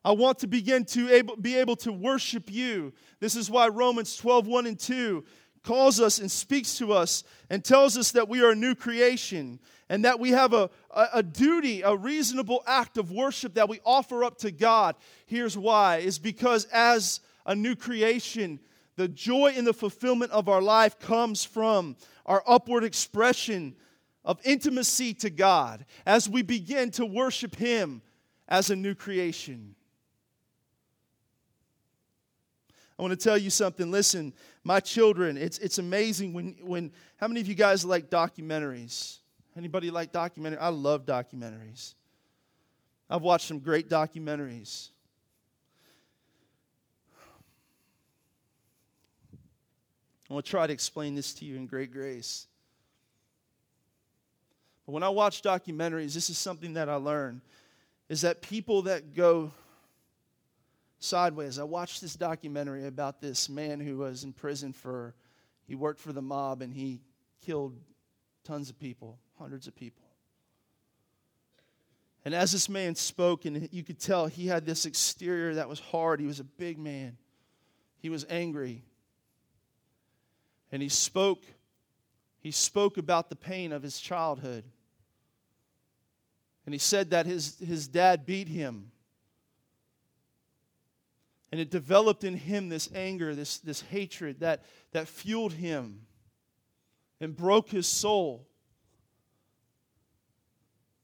I 0.04 0.12
want 0.12 0.40
to 0.40 0.48
begin 0.48 0.86
to 0.86 1.10
able, 1.12 1.36
be 1.36 1.56
able 1.56 1.78
to 1.78 1.92
worship 1.92 2.52
you. 2.52 2.94
This 3.20 3.36
is 3.36 3.50
why 3.50 3.70
Romans 3.70 4.16
12, 4.16 4.46
1 4.46 4.68
and 4.68 4.80
2 4.80 5.24
calls 5.66 6.00
us 6.00 6.20
and 6.20 6.32
speaks 6.32 6.78
to 6.78 6.94
us 6.94 7.24
and 7.50 7.64
tells 7.64 7.98
us 7.98 8.12
that 8.12 8.30
we 8.30 8.42
are 8.42 8.52
a 8.52 8.56
new 8.56 8.76
creation 8.76 9.60
and 9.90 10.06
that 10.06 10.20
we 10.20 10.32
have 10.32 10.54
a, 10.54 10.70
a, 10.92 11.08
a, 11.16 11.24
duty, 11.24 11.82
a 11.82 11.96
reasonable 11.96 12.64
act 12.66 12.98
of 12.98 13.12
worship 13.12 13.56
that 13.56 13.68
we 13.68 13.80
offer 13.86 14.24
up 14.24 14.38
to 14.40 14.52
God. 14.52 14.96
Here's 15.26 15.58
why 15.58 15.98
is 15.98 16.18
because 16.18 16.66
as 16.66 17.20
a 17.46 17.56
new 17.56 17.76
creation, 17.76 18.60
the 18.96 19.08
joy 19.08 19.54
in 19.56 19.66
the 19.66 19.74
fulfillment 19.74 20.32
of 20.32 20.48
our 20.48 20.62
life 20.62 21.00
comes 21.00 21.44
from 21.44 21.98
our 22.26 22.44
upward 22.48 22.84
expression 22.84 23.76
of 24.24 24.40
intimacy 24.44 25.14
to 25.14 25.30
God 25.30 25.86
as 26.06 26.30
we 26.30 26.42
begin 26.42 26.92
to 26.92 27.06
worship 27.06 27.56
Him 27.56 28.02
as 28.48 28.70
a 28.70 28.76
new 28.76 28.96
creation. 28.96 29.76
I 32.98 33.02
want 33.02 33.12
to 33.12 33.22
tell 33.22 33.38
you 33.38 33.50
something. 33.50 33.92
Listen, 33.92 34.34
my 34.66 34.80
children, 34.80 35.38
it's, 35.38 35.60
it's 35.60 35.78
amazing 35.78 36.34
when, 36.34 36.56
when, 36.60 36.92
how 37.18 37.28
many 37.28 37.40
of 37.40 37.48
you 37.48 37.54
guys 37.54 37.86
like 37.86 38.10
documentaries? 38.10 39.20
Anybody 39.56 39.92
like 39.92 40.12
documentaries? 40.12 40.58
I 40.60 40.70
love 40.70 41.06
documentaries. 41.06 41.94
I've 43.08 43.22
watched 43.22 43.48
some 43.48 43.60
great 43.60 43.90
documentaries. 43.90 44.90
I 50.30 50.34
want 50.34 50.46
to 50.46 50.50
try 50.50 50.66
to 50.66 50.74
explain 50.74 51.14
this 51.14 51.36
to 51.36 51.46
you 51.46 51.56
in 51.58 51.68
great 51.68 51.94
grace. 51.94 52.48
But 54.88 54.94
when 54.94 55.04
I 55.04 55.10
watch 55.10 55.44
documentaries, 55.44 56.16
this 56.16 56.32
is 56.32 56.40
something 56.40 56.74
that 56.74 56.90
I 56.90 56.96
learn 56.96 57.42
is 58.10 58.22
that 58.22 58.42
people 58.42 58.82
that 58.84 59.14
go 59.14 59.52
sideways. 61.06 61.60
I 61.60 61.64
watched 61.64 62.02
this 62.02 62.16
documentary 62.16 62.88
about 62.88 63.22
this 63.22 63.48
man 63.50 63.80
who 63.80 63.98
was 63.98 64.24
in 64.24 64.34
prison 64.34 64.74
for, 64.74 65.16
he 65.68 65.76
worked 65.76 66.00
for 66.00 66.12
the 66.12 66.22
mob 66.22 66.62
and 66.62 66.74
he 66.74 67.02
killed 67.46 67.78
tons 68.44 68.70
of 68.70 68.80
people, 68.80 69.20
hundreds 69.38 69.68
of 69.68 69.76
people. 69.76 70.04
And 72.26 72.34
as 72.34 72.52
this 72.52 72.68
man 72.68 72.96
spoke, 72.96 73.46
and 73.46 73.70
you 73.72 73.84
could 73.84 74.00
tell 74.00 74.26
he 74.26 74.48
had 74.48 74.66
this 74.66 74.86
exterior 74.86 75.56
that 75.56 75.70
was 75.70 75.80
hard, 75.80 76.20
he 76.20 76.26
was 76.26 76.40
a 76.40 76.44
big 76.44 76.80
man. 76.80 77.18
He 78.00 78.10
was 78.10 78.26
angry. 78.30 78.84
And 80.72 80.82
he 80.82 80.90
spoke, 80.90 81.44
he 82.40 82.50
spoke 82.52 82.98
about 82.98 83.30
the 83.30 83.36
pain 83.36 83.72
of 83.72 83.84
his 83.84 84.00
childhood. 84.00 84.64
And 86.66 86.74
he 86.74 86.80
said 86.80 87.12
that 87.12 87.28
his, 87.28 87.60
his 87.60 87.88
dad 87.88 88.26
beat 88.26 88.48
him 88.48 88.92
and 91.56 91.62
it 91.62 91.72
developed 91.72 92.26
in 92.26 92.36
him 92.36 92.68
this 92.68 92.90
anger, 92.94 93.34
this, 93.34 93.60
this 93.60 93.80
hatred 93.80 94.42
that, 94.42 94.66
that 94.92 95.08
fueled 95.08 95.54
him 95.54 96.02
and 97.22 97.34
broke 97.34 97.70
his 97.70 97.88
soul. 97.88 98.46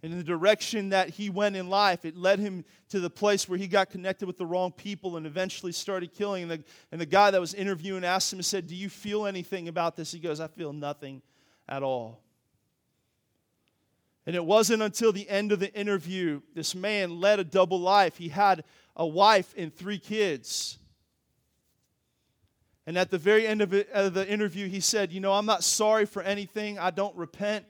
And 0.03 0.11
in 0.11 0.17
the 0.17 0.25
direction 0.25 0.89
that 0.89 1.11
he 1.11 1.29
went 1.29 1.55
in 1.55 1.69
life, 1.69 2.03
it 2.03 2.17
led 2.17 2.39
him 2.39 2.65
to 2.89 2.99
the 2.99 3.09
place 3.09 3.47
where 3.47 3.57
he 3.57 3.65
got 3.65 3.91
connected 3.91 4.25
with 4.25 4.35
the 4.35 4.45
wrong 4.45 4.73
people 4.73 5.15
and 5.15 5.25
eventually 5.25 5.71
started 5.71 6.11
killing. 6.11 6.43
And 6.43 6.51
the, 6.51 6.63
and 6.91 6.99
the 6.99 7.05
guy 7.05 7.31
that 7.31 7.39
was 7.39 7.53
interviewing 7.53 8.03
asked 8.03 8.33
him 8.33 8.39
and 8.39 8.45
said, 8.45 8.67
Do 8.67 8.75
you 8.75 8.89
feel 8.89 9.27
anything 9.27 9.69
about 9.69 9.95
this? 9.95 10.11
He 10.11 10.19
goes, 10.19 10.41
I 10.41 10.47
feel 10.47 10.73
nothing 10.73 11.21
at 11.69 11.81
all. 11.81 12.19
And 14.25 14.35
it 14.35 14.43
wasn't 14.43 14.83
until 14.83 15.13
the 15.13 15.29
end 15.29 15.53
of 15.53 15.61
the 15.61 15.73
interview, 15.73 16.41
this 16.53 16.75
man 16.75 17.21
led 17.21 17.39
a 17.39 17.45
double 17.45 17.79
life. 17.79 18.17
He 18.17 18.27
had 18.27 18.65
a 18.95 19.05
wife 19.05 19.53
and 19.57 19.75
three 19.75 19.99
kids. 19.99 20.77
And 22.85 22.97
at 22.97 23.11
the 23.11 23.17
very 23.17 23.45
end 23.47 23.61
of, 23.61 23.73
it, 23.73 23.89
of 23.91 24.13
the 24.13 24.27
interview, 24.27 24.67
he 24.67 24.79
said, 24.79 25.11
You 25.11 25.19
know, 25.19 25.33
I'm 25.33 25.45
not 25.45 25.63
sorry 25.63 26.05
for 26.05 26.21
anything. 26.21 26.79
I 26.79 26.91
don't 26.91 27.15
repent. 27.15 27.65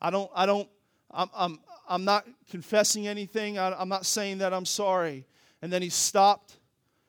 I 0.00 0.10
don't, 0.10 0.30
I 0.34 0.46
don't, 0.46 0.68
I'm, 1.10 1.30
I'm, 1.34 1.60
I'm 1.88 2.04
not 2.04 2.26
confessing 2.50 3.06
anything. 3.06 3.58
I, 3.58 3.72
I'm 3.72 3.88
not 3.88 4.06
saying 4.06 4.38
that 4.38 4.52
I'm 4.52 4.66
sorry. 4.66 5.24
And 5.62 5.72
then 5.72 5.82
he 5.82 5.88
stopped 5.88 6.58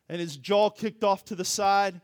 and 0.10 0.20
his 0.20 0.38
jaw 0.38 0.70
kicked 0.70 1.04
off 1.04 1.26
to 1.26 1.36
the 1.36 1.46
side 1.46 2.00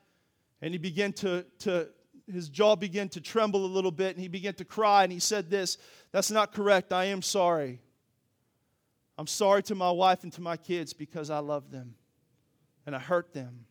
and 0.62 0.74
he 0.74 0.78
began 0.78 1.14
to, 1.14 1.46
to 1.60 1.88
his 2.32 2.50
jaw 2.50 2.76
began 2.76 3.10
to 3.10 3.22
tremble 3.22 3.66
a 3.66 3.68
little 3.68 3.92
bit 3.92 4.16
and 4.16 4.22
he 4.22 4.28
began 4.28 4.54
to 4.56 4.66
cry 4.66 5.04
and 5.04 5.12
he 5.12 5.20
said 5.20 5.50
this 5.50 5.78
that's 6.12 6.32
not 6.32 6.54
correct 6.54 6.94
i 6.94 7.06
am 7.06 7.22
sorry 7.22 7.80
I'm 9.18 9.28
sorry 9.28 9.64
to 9.64 9.76
my 9.76 9.92
wife 9.92 10.24
and 10.24 10.34
to 10.34 10.42
my 10.42 10.58
kids 10.58 10.94
because 10.94 11.30
I 11.30 11.40
love 11.40 11.72
them 11.72 11.96
and 12.86 12.96
I 12.96 13.00
hurt 13.00 13.34
them. 13.34 13.66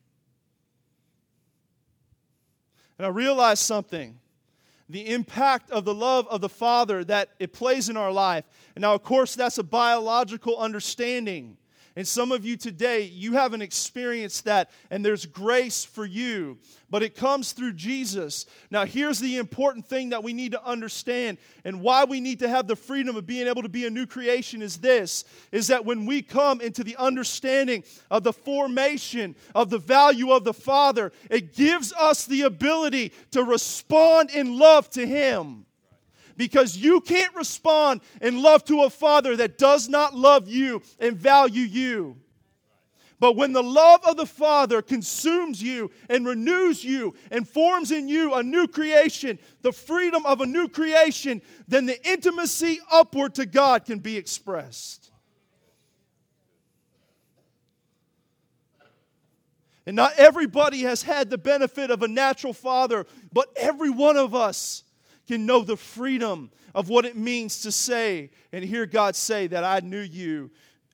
And 2.98 3.06
I 3.06 3.10
realized 3.10 3.62
something 3.62 4.18
the 4.88 5.08
impact 5.08 5.70
of 5.70 5.84
the 5.84 5.94
love 5.94 6.28
of 6.28 6.42
the 6.42 6.48
Father 6.48 7.02
that 7.04 7.30
it 7.38 7.52
plays 7.52 7.88
in 7.88 7.96
our 7.96 8.12
life. 8.12 8.44
And 8.76 8.82
now, 8.82 8.94
of 8.94 9.02
course, 9.02 9.34
that's 9.34 9.56
a 9.56 9.62
biological 9.62 10.58
understanding. 10.58 11.56
And 11.94 12.08
some 12.08 12.32
of 12.32 12.44
you 12.44 12.56
today, 12.56 13.02
you 13.02 13.34
haven't 13.34 13.60
experienced 13.60 14.46
that, 14.46 14.70
and 14.90 15.04
there's 15.04 15.26
grace 15.26 15.84
for 15.84 16.06
you, 16.06 16.58
but 16.88 17.02
it 17.02 17.14
comes 17.14 17.52
through 17.52 17.74
Jesus. 17.74 18.46
Now, 18.70 18.86
here's 18.86 19.18
the 19.18 19.36
important 19.36 19.86
thing 19.86 20.10
that 20.10 20.24
we 20.24 20.32
need 20.32 20.52
to 20.52 20.64
understand, 20.64 21.36
and 21.64 21.82
why 21.82 22.04
we 22.04 22.20
need 22.20 22.38
to 22.38 22.48
have 22.48 22.66
the 22.66 22.76
freedom 22.76 23.16
of 23.16 23.26
being 23.26 23.46
able 23.46 23.62
to 23.62 23.68
be 23.68 23.86
a 23.86 23.90
new 23.90 24.06
creation 24.06 24.62
is 24.62 24.78
this 24.78 25.24
is 25.50 25.66
that 25.66 25.84
when 25.84 26.06
we 26.06 26.22
come 26.22 26.60
into 26.62 26.82
the 26.82 26.96
understanding 26.96 27.84
of 28.10 28.24
the 28.24 28.32
formation 28.32 29.36
of 29.54 29.68
the 29.68 29.78
value 29.78 30.32
of 30.32 30.44
the 30.44 30.54
Father, 30.54 31.12
it 31.30 31.54
gives 31.54 31.92
us 31.92 32.24
the 32.24 32.42
ability 32.42 33.12
to 33.32 33.44
respond 33.44 34.30
in 34.30 34.58
love 34.58 34.88
to 34.90 35.06
Him 35.06 35.66
because 36.36 36.76
you 36.76 37.00
can't 37.00 37.34
respond 37.34 38.00
in 38.20 38.42
love 38.42 38.64
to 38.66 38.82
a 38.82 38.90
father 38.90 39.36
that 39.36 39.58
does 39.58 39.88
not 39.88 40.14
love 40.14 40.48
you 40.48 40.82
and 40.98 41.16
value 41.16 41.62
you. 41.62 42.16
But 43.22 43.36
when 43.36 43.52
the 43.52 43.62
love 43.62 44.00
of 44.04 44.16
the 44.16 44.26
Father 44.26 44.82
consumes 44.82 45.62
you 45.62 45.92
and 46.10 46.26
renews 46.26 46.82
you 46.82 47.14
and 47.30 47.48
forms 47.48 47.92
in 47.92 48.08
you 48.08 48.34
a 48.34 48.42
new 48.42 48.66
creation, 48.66 49.38
the 49.60 49.70
freedom 49.70 50.26
of 50.26 50.40
a 50.40 50.46
new 50.46 50.66
creation, 50.66 51.40
then 51.68 51.86
the 51.86 52.04
intimacy 52.04 52.80
upward 52.90 53.36
to 53.36 53.46
God 53.46 53.84
can 53.84 54.00
be 54.00 54.16
expressed. 54.16 55.12
And 59.86 59.94
not 59.94 60.14
everybody 60.16 60.82
has 60.82 61.02
had 61.02 61.30
the 61.30 61.38
benefit 61.38 61.92
of 61.92 62.02
a 62.02 62.08
natural 62.08 62.52
father, 62.52 63.06
but 63.32 63.52
every 63.56 63.90
one 63.90 64.16
of 64.16 64.34
us 64.34 64.82
can 65.32 65.46
know 65.46 65.62
the 65.62 65.78
freedom 65.78 66.50
of 66.74 66.90
what 66.90 67.06
it 67.06 67.16
means 67.16 67.62
to 67.62 67.72
say 67.72 68.28
and 68.52 68.62
hear 68.62 68.84
God 68.84 69.16
say 69.16 69.46
that 69.46 69.64
I 69.64 69.80
knew 69.80 70.00
you 70.00 70.50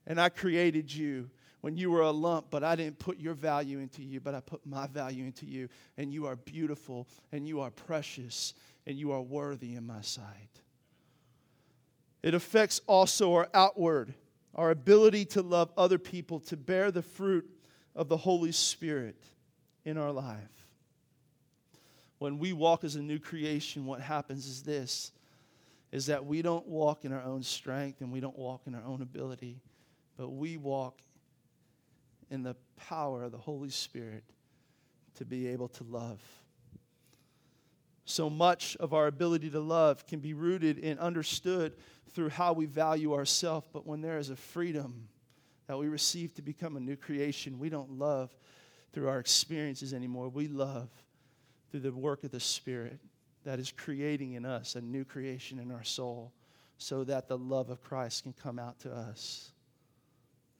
and 0.06 0.20
I 0.20 0.28
created 0.28 0.94
you 0.94 1.28
when 1.60 1.76
you 1.76 1.90
were 1.90 2.02
a 2.02 2.12
lump, 2.12 2.46
but 2.48 2.62
I 2.62 2.76
didn't 2.76 3.00
put 3.00 3.18
your 3.18 3.34
value 3.34 3.80
into 3.80 4.00
you, 4.00 4.20
but 4.20 4.36
I 4.36 4.40
put 4.40 4.64
my 4.64 4.86
value 4.86 5.24
into 5.24 5.44
you. 5.44 5.68
And 5.96 6.12
you 6.12 6.26
are 6.26 6.36
beautiful 6.36 7.08
and 7.32 7.48
you 7.48 7.60
are 7.62 7.72
precious 7.72 8.54
and 8.86 8.96
you 8.96 9.10
are 9.10 9.20
worthy 9.20 9.74
in 9.74 9.84
my 9.84 10.02
sight. 10.02 10.62
It 12.22 12.32
affects 12.32 12.80
also 12.86 13.34
our 13.34 13.48
outward, 13.54 14.14
our 14.54 14.70
ability 14.70 15.24
to 15.24 15.42
love 15.42 15.72
other 15.76 15.98
people, 15.98 16.38
to 16.40 16.56
bear 16.56 16.92
the 16.92 17.02
fruit 17.02 17.44
of 17.96 18.08
the 18.08 18.16
Holy 18.16 18.52
Spirit 18.52 19.20
in 19.84 19.98
our 19.98 20.12
life 20.12 20.57
when 22.18 22.38
we 22.38 22.52
walk 22.52 22.84
as 22.84 22.96
a 22.96 23.02
new 23.02 23.18
creation, 23.18 23.86
what 23.86 24.00
happens 24.00 24.46
is 24.46 24.62
this 24.62 25.12
is 25.90 26.06
that 26.06 26.26
we 26.26 26.42
don't 26.42 26.66
walk 26.66 27.06
in 27.06 27.12
our 27.14 27.22
own 27.22 27.42
strength 27.42 28.02
and 28.02 28.12
we 28.12 28.20
don't 28.20 28.38
walk 28.38 28.62
in 28.66 28.74
our 28.74 28.84
own 28.84 29.00
ability, 29.00 29.58
but 30.18 30.28
we 30.28 30.58
walk 30.58 30.98
in 32.30 32.42
the 32.42 32.54
power 32.76 33.22
of 33.22 33.32
the 33.32 33.38
Holy 33.38 33.70
Spirit 33.70 34.24
to 35.14 35.24
be 35.24 35.48
able 35.48 35.68
to 35.68 35.84
love. 35.84 36.20
So 38.04 38.28
much 38.28 38.76
of 38.80 38.92
our 38.92 39.06
ability 39.06 39.50
to 39.50 39.60
love 39.60 40.06
can 40.06 40.20
be 40.20 40.34
rooted 40.34 40.78
and 40.78 40.98
understood 40.98 41.74
through 42.10 42.30
how 42.30 42.52
we 42.52 42.66
value 42.66 43.14
ourselves. 43.14 43.66
But 43.72 43.86
when 43.86 44.00
there 44.00 44.18
is 44.18 44.30
a 44.30 44.36
freedom 44.36 45.08
that 45.66 45.78
we 45.78 45.88
receive 45.88 46.34
to 46.34 46.42
become 46.42 46.76
a 46.76 46.80
new 46.80 46.96
creation, 46.96 47.58
we 47.58 47.68
don't 47.68 47.92
love 47.92 48.34
through 48.92 49.08
our 49.08 49.18
experiences 49.18 49.92
anymore. 49.92 50.28
We 50.28 50.48
love 50.48 50.88
through 51.70 51.80
the 51.80 51.92
work 51.92 52.24
of 52.24 52.30
the 52.30 52.40
Spirit 52.40 52.98
that 53.44 53.58
is 53.58 53.72
creating 53.72 54.34
in 54.34 54.44
us 54.44 54.74
a 54.74 54.80
new 54.80 55.04
creation 55.04 55.58
in 55.58 55.70
our 55.70 55.84
soul 55.84 56.32
so 56.78 57.04
that 57.04 57.28
the 57.28 57.38
love 57.38 57.70
of 57.70 57.82
Christ 57.82 58.22
can 58.22 58.32
come 58.32 58.58
out 58.58 58.78
to 58.80 58.92
us. 58.92 59.52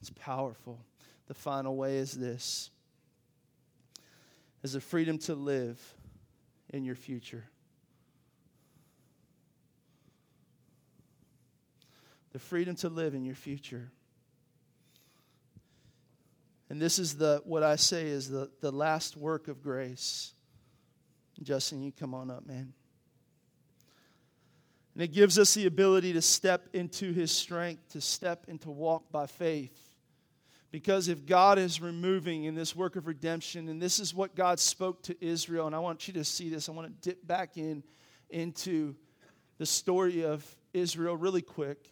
It's 0.00 0.10
powerful. 0.10 0.80
The 1.26 1.34
final 1.34 1.76
way 1.76 1.98
is 1.98 2.12
this 2.12 2.70
is 4.62 4.72
the 4.72 4.80
freedom 4.80 5.18
to 5.18 5.34
live 5.34 5.80
in 6.70 6.84
your 6.84 6.96
future. 6.96 7.44
The 12.32 12.38
freedom 12.38 12.74
to 12.76 12.88
live 12.88 13.14
in 13.14 13.24
your 13.24 13.36
future. 13.36 13.90
And 16.70 16.80
this 16.80 16.98
is 16.98 17.16
the 17.16 17.40
what 17.44 17.62
I 17.62 17.76
say 17.76 18.06
is 18.06 18.28
the, 18.28 18.50
the 18.60 18.70
last 18.70 19.16
work 19.16 19.48
of 19.48 19.62
grace. 19.62 20.34
Justin, 21.42 21.82
you 21.82 21.92
come 21.92 22.14
on 22.14 22.30
up, 22.30 22.46
man. 22.46 22.72
And 24.94 25.02
it 25.04 25.12
gives 25.12 25.38
us 25.38 25.54
the 25.54 25.66
ability 25.66 26.12
to 26.14 26.22
step 26.22 26.68
into 26.72 27.12
his 27.12 27.30
strength, 27.30 27.90
to 27.90 28.00
step 28.00 28.46
into 28.48 28.70
walk 28.70 29.12
by 29.12 29.26
faith. 29.26 29.88
Because 30.70 31.08
if 31.08 31.24
God 31.24 31.58
is 31.58 31.80
removing 31.80 32.44
in 32.44 32.54
this 32.54 32.76
work 32.76 32.96
of 32.96 33.06
redemption, 33.06 33.68
and 33.68 33.80
this 33.80 34.00
is 34.00 34.12
what 34.12 34.34
God 34.34 34.58
spoke 34.58 35.02
to 35.04 35.16
Israel, 35.24 35.66
and 35.66 35.74
I 35.74 35.78
want 35.78 36.08
you 36.08 36.14
to 36.14 36.24
see 36.24 36.50
this, 36.50 36.68
I 36.68 36.72
want 36.72 36.88
to 36.88 37.10
dip 37.10 37.26
back 37.26 37.56
in 37.56 37.82
into 38.28 38.94
the 39.56 39.66
story 39.66 40.24
of 40.24 40.44
Israel 40.74 41.16
really 41.16 41.42
quick. 41.42 41.90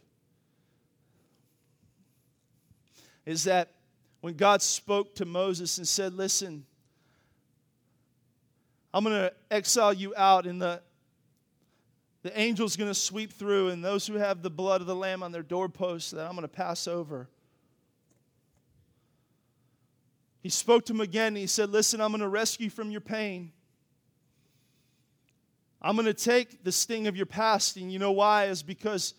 Is 3.24 3.44
that 3.44 3.72
when 4.20 4.34
God 4.34 4.62
spoke 4.62 5.14
to 5.16 5.24
Moses 5.24 5.78
and 5.78 5.88
said, 5.88 6.12
Listen, 6.12 6.66
I'm 8.97 9.05
going 9.05 9.14
to 9.14 9.32
exile 9.51 9.92
you 9.92 10.14
out, 10.16 10.47
and 10.47 10.62
the, 10.62 10.80
the 12.22 12.34
angel's 12.34 12.76
going 12.76 12.88
to 12.88 12.94
sweep 12.94 13.30
through, 13.30 13.68
and 13.68 13.84
those 13.84 14.07
who 14.07 14.14
have 14.14 14.40
the 14.40 14.49
blood 14.49 14.80
of 14.80 14.86
the 14.86 14.97
Lamb 14.97 15.22
on 15.22 15.32
their 15.32 15.42
doorposts 15.42 16.12
that 16.12 16.24
I'm 16.24 16.30
going 16.30 16.44
to 16.44 16.49
pass 16.49 16.88
over. 16.88 17.28
He 20.42 20.49
spoke 20.49 20.86
to 20.86 20.94
him 20.94 21.03
again 21.03 21.26
and 21.26 21.36
he 21.36 21.47
said, 21.47 21.68
Listen, 21.68 22.01
I'm 22.01 22.09
going 22.09 22.22
to 22.22 22.28
rescue 22.28 22.64
you 22.64 22.70
from 22.70 22.90
your 22.90 23.03
pain. 23.03 23.53
I'm 25.82 25.94
going 25.94 26.07
to 26.07 26.14
take 26.14 26.64
the 26.64 26.72
sting 26.72 27.07
of 27.07 27.18
your 27.18 27.26
past. 27.26 27.76
And 27.76 27.92
you 27.92 27.99
know 27.99 28.12
why? 28.12 28.47
Is 28.47 28.62
because 28.62 29.12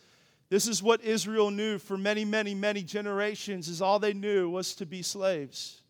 this 0.49 0.67
is 0.67 0.81
what 0.81 1.03
Israel 1.03 1.51
knew 1.51 1.77
for 1.77 1.99
many, 1.99 2.25
many, 2.25 2.55
many 2.55 2.81
generations, 2.81 3.67
is 3.67 3.83
all 3.83 3.99
they 3.99 4.13
knew 4.13 4.49
was 4.49 4.73
to 4.73 4.87
be 4.87 5.03
slaves. 5.03 5.83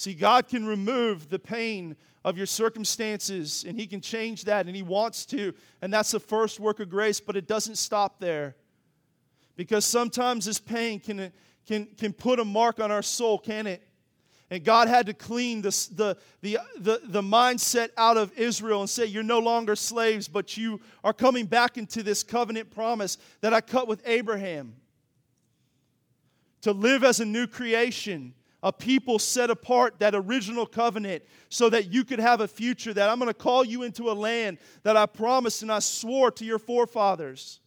See, 0.00 0.14
God 0.14 0.48
can 0.48 0.64
remove 0.64 1.28
the 1.28 1.38
pain 1.38 1.94
of 2.24 2.38
your 2.38 2.46
circumstances 2.46 3.66
and 3.68 3.78
He 3.78 3.86
can 3.86 4.00
change 4.00 4.44
that, 4.44 4.64
and 4.64 4.74
He 4.74 4.82
wants 4.82 5.26
to. 5.26 5.52
And 5.82 5.92
that's 5.92 6.12
the 6.12 6.18
first 6.18 6.58
work 6.58 6.80
of 6.80 6.88
grace, 6.88 7.20
but 7.20 7.36
it 7.36 7.46
doesn't 7.46 7.76
stop 7.76 8.18
there. 8.18 8.56
Because 9.56 9.84
sometimes 9.84 10.46
this 10.46 10.58
pain 10.58 11.00
can, 11.00 11.30
can, 11.66 11.86
can 11.98 12.14
put 12.14 12.40
a 12.40 12.46
mark 12.46 12.80
on 12.80 12.90
our 12.90 13.02
soul, 13.02 13.38
can 13.38 13.66
it? 13.66 13.82
And 14.48 14.64
God 14.64 14.88
had 14.88 15.04
to 15.04 15.12
clean 15.12 15.60
the, 15.60 15.68
the, 15.94 16.16
the, 16.40 16.58
the, 16.78 17.00
the 17.04 17.22
mindset 17.22 17.90
out 17.98 18.16
of 18.16 18.32
Israel 18.38 18.80
and 18.80 18.88
say, 18.88 19.04
You're 19.04 19.22
no 19.22 19.40
longer 19.40 19.76
slaves, 19.76 20.28
but 20.28 20.56
you 20.56 20.80
are 21.04 21.12
coming 21.12 21.44
back 21.44 21.76
into 21.76 22.02
this 22.02 22.22
covenant 22.22 22.70
promise 22.70 23.18
that 23.42 23.52
I 23.52 23.60
cut 23.60 23.86
with 23.86 24.02
Abraham. 24.06 24.76
To 26.62 26.72
live 26.72 27.04
as 27.04 27.20
a 27.20 27.26
new 27.26 27.46
creation, 27.46 28.32
a 28.62 28.72
people 28.72 29.18
set 29.18 29.50
apart, 29.50 29.98
that 30.00 30.14
original 30.14 30.66
covenant, 30.66 31.22
so 31.48 31.70
that 31.70 31.92
you 31.92 32.04
could 32.04 32.18
have 32.18 32.40
a 32.40 32.48
future. 32.48 32.92
That 32.92 33.08
I'm 33.08 33.18
going 33.18 33.28
to 33.28 33.34
call 33.34 33.64
you 33.64 33.82
into 33.82 34.10
a 34.10 34.12
land 34.12 34.58
that 34.82 34.96
I 34.96 35.06
promised 35.06 35.62
and 35.62 35.72
I 35.72 35.78
swore 35.78 36.30
to 36.32 36.44
your 36.44 36.58
forefathers. 36.58 37.60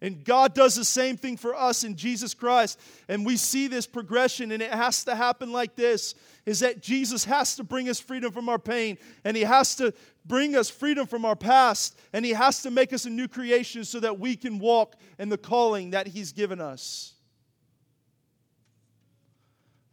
And 0.00 0.22
God 0.22 0.54
does 0.54 0.74
the 0.74 0.84
same 0.84 1.16
thing 1.16 1.38
for 1.38 1.54
us 1.54 1.82
in 1.82 1.96
Jesus 1.96 2.34
Christ. 2.34 2.78
And 3.08 3.24
we 3.24 3.38
see 3.38 3.68
this 3.68 3.86
progression, 3.86 4.52
and 4.52 4.60
it 4.62 4.70
has 4.70 5.04
to 5.04 5.14
happen 5.14 5.50
like 5.50 5.76
this 5.76 6.14
is 6.44 6.60
that 6.60 6.82
Jesus 6.82 7.24
has 7.24 7.56
to 7.56 7.64
bring 7.64 7.88
us 7.88 7.98
freedom 7.98 8.30
from 8.30 8.50
our 8.50 8.58
pain, 8.58 8.98
and 9.24 9.34
He 9.34 9.44
has 9.44 9.76
to 9.76 9.94
bring 10.26 10.56
us 10.56 10.68
freedom 10.68 11.06
from 11.06 11.24
our 11.24 11.36
past, 11.36 11.98
and 12.12 12.22
He 12.22 12.32
has 12.32 12.60
to 12.62 12.70
make 12.70 12.92
us 12.92 13.06
a 13.06 13.10
new 13.10 13.28
creation 13.28 13.82
so 13.82 13.98
that 14.00 14.18
we 14.18 14.36
can 14.36 14.58
walk 14.58 14.96
in 15.18 15.30
the 15.30 15.38
calling 15.38 15.92
that 15.92 16.06
He's 16.06 16.32
given 16.32 16.60
us. 16.60 17.13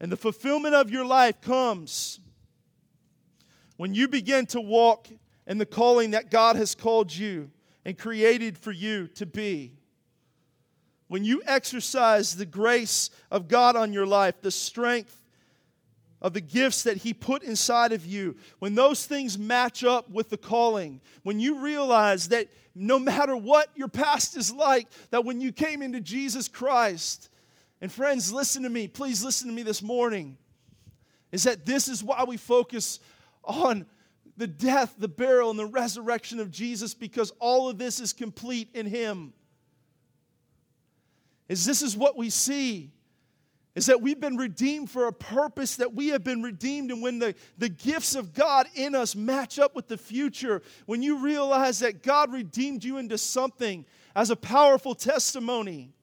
And 0.01 0.11
the 0.11 0.17
fulfillment 0.17 0.73
of 0.73 0.89
your 0.89 1.05
life 1.05 1.41
comes 1.41 2.19
when 3.77 3.93
you 3.93 4.07
begin 4.07 4.47
to 4.47 4.59
walk 4.59 5.07
in 5.45 5.59
the 5.59 5.65
calling 5.65 6.11
that 6.11 6.31
God 6.31 6.55
has 6.55 6.73
called 6.73 7.15
you 7.15 7.51
and 7.85 7.95
created 7.95 8.57
for 8.57 8.71
you 8.71 9.07
to 9.09 9.27
be. 9.27 9.73
When 11.07 11.23
you 11.23 11.43
exercise 11.45 12.35
the 12.35 12.47
grace 12.47 13.11
of 13.29 13.47
God 13.47 13.75
on 13.75 13.93
your 13.93 14.07
life, 14.07 14.41
the 14.41 14.49
strength 14.49 15.21
of 16.19 16.33
the 16.33 16.41
gifts 16.41 16.81
that 16.83 16.97
He 16.97 17.13
put 17.13 17.43
inside 17.43 17.91
of 17.91 18.03
you, 18.03 18.37
when 18.57 18.73
those 18.73 19.05
things 19.05 19.37
match 19.37 19.83
up 19.83 20.09
with 20.09 20.29
the 20.29 20.37
calling, 20.37 20.99
when 21.21 21.39
you 21.39 21.59
realize 21.59 22.29
that 22.29 22.47
no 22.73 22.97
matter 22.97 23.37
what 23.37 23.69
your 23.75 23.87
past 23.87 24.35
is 24.35 24.51
like, 24.51 24.87
that 25.11 25.25
when 25.25 25.41
you 25.41 25.51
came 25.51 25.83
into 25.83 26.01
Jesus 26.01 26.47
Christ, 26.47 27.29
and 27.81 27.91
friends, 27.91 28.31
listen 28.31 28.63
to 28.63 28.69
me, 28.69 28.87
please 28.87 29.23
listen 29.23 29.47
to 29.47 29.53
me 29.53 29.63
this 29.63 29.81
morning, 29.81 30.37
is 31.31 31.43
that 31.43 31.65
this 31.65 31.87
is 31.87 32.03
why 32.03 32.23
we 32.23 32.37
focus 32.37 32.99
on 33.43 33.87
the 34.37 34.47
death, 34.47 34.95
the 34.97 35.07
burial, 35.07 35.49
and 35.49 35.57
the 35.57 35.65
resurrection 35.65 36.39
of 36.39 36.51
Jesus 36.51 36.93
because 36.93 37.31
all 37.39 37.69
of 37.69 37.79
this 37.79 37.99
is 37.99 38.13
complete 38.13 38.69
in 38.73 38.85
Him. 38.85 39.33
Is 41.49 41.65
this 41.65 41.81
is 41.81 41.97
what 41.97 42.15
we 42.15 42.29
see. 42.29 42.91
Is 43.73 43.87
that 43.87 44.01
we've 44.01 44.19
been 44.19 44.37
redeemed 44.37 44.89
for 44.91 45.07
a 45.07 45.13
purpose 45.13 45.77
that 45.77 45.93
we 45.93 46.09
have 46.09 46.23
been 46.23 46.41
redeemed. 46.41 46.91
And 46.91 47.01
when 47.01 47.19
the, 47.19 47.35
the 47.57 47.69
gifts 47.69 48.15
of 48.15 48.33
god 48.33 48.67
in 48.75 48.95
us 48.95 49.15
match 49.15 49.59
up 49.59 49.75
with 49.75 49.87
the 49.87 49.97
future 49.97 50.61
when 50.85 51.01
you 51.01 51.23
realize 51.23 51.79
that 51.79 52.03
god 52.03 52.31
redeemed 52.31 52.83
you 52.83 52.97
into 52.97 53.17
something 53.17 53.85
as 54.15 54.29
a 54.29 54.35
powerful 54.35 54.93
testimony 54.93 55.93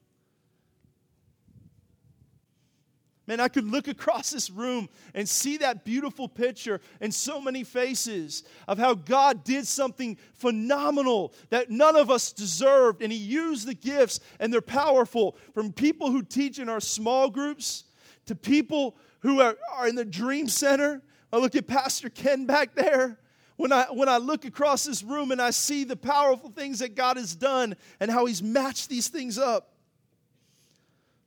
Man, 3.29 3.39
I 3.39 3.47
could 3.47 3.69
look 3.69 3.87
across 3.87 4.31
this 4.31 4.49
room 4.49 4.89
and 5.13 5.29
see 5.29 5.57
that 5.57 5.85
beautiful 5.85 6.27
picture 6.27 6.81
and 6.99 7.13
so 7.13 7.39
many 7.39 7.63
faces 7.63 8.43
of 8.67 8.79
how 8.79 8.95
God 8.95 9.43
did 9.43 9.67
something 9.67 10.17
phenomenal 10.33 11.35
that 11.51 11.69
none 11.69 11.95
of 11.95 12.09
us 12.09 12.31
deserved. 12.31 13.03
And 13.03 13.11
He 13.11 13.19
used 13.19 13.67
the 13.67 13.75
gifts, 13.75 14.19
and 14.39 14.51
they're 14.51 14.61
powerful 14.61 15.37
from 15.53 15.71
people 15.71 16.09
who 16.09 16.23
teach 16.23 16.57
in 16.57 16.69
our 16.69 16.79
small 16.79 17.29
groups 17.29 17.83
to 18.25 18.33
people 18.33 18.97
who 19.19 19.41
are, 19.41 19.55
are 19.75 19.87
in 19.87 19.93
the 19.93 20.05
Dream 20.05 20.47
Center. 20.47 21.03
I 21.31 21.37
look 21.37 21.53
at 21.53 21.67
Pastor 21.67 22.09
Ken 22.09 22.47
back 22.47 22.73
there. 22.73 23.19
When 23.57 23.71
I, 23.71 23.83
when 23.91 24.09
I 24.09 24.17
look 24.17 24.43
across 24.43 24.85
this 24.85 25.03
room 25.03 25.29
and 25.31 25.39
I 25.39 25.51
see 25.51 25.83
the 25.83 25.95
powerful 25.95 26.49
things 26.49 26.79
that 26.79 26.95
God 26.95 27.17
has 27.17 27.35
done 27.35 27.75
and 27.99 28.09
how 28.09 28.25
He's 28.25 28.41
matched 28.41 28.89
these 28.89 29.07
things 29.07 29.37
up, 29.37 29.75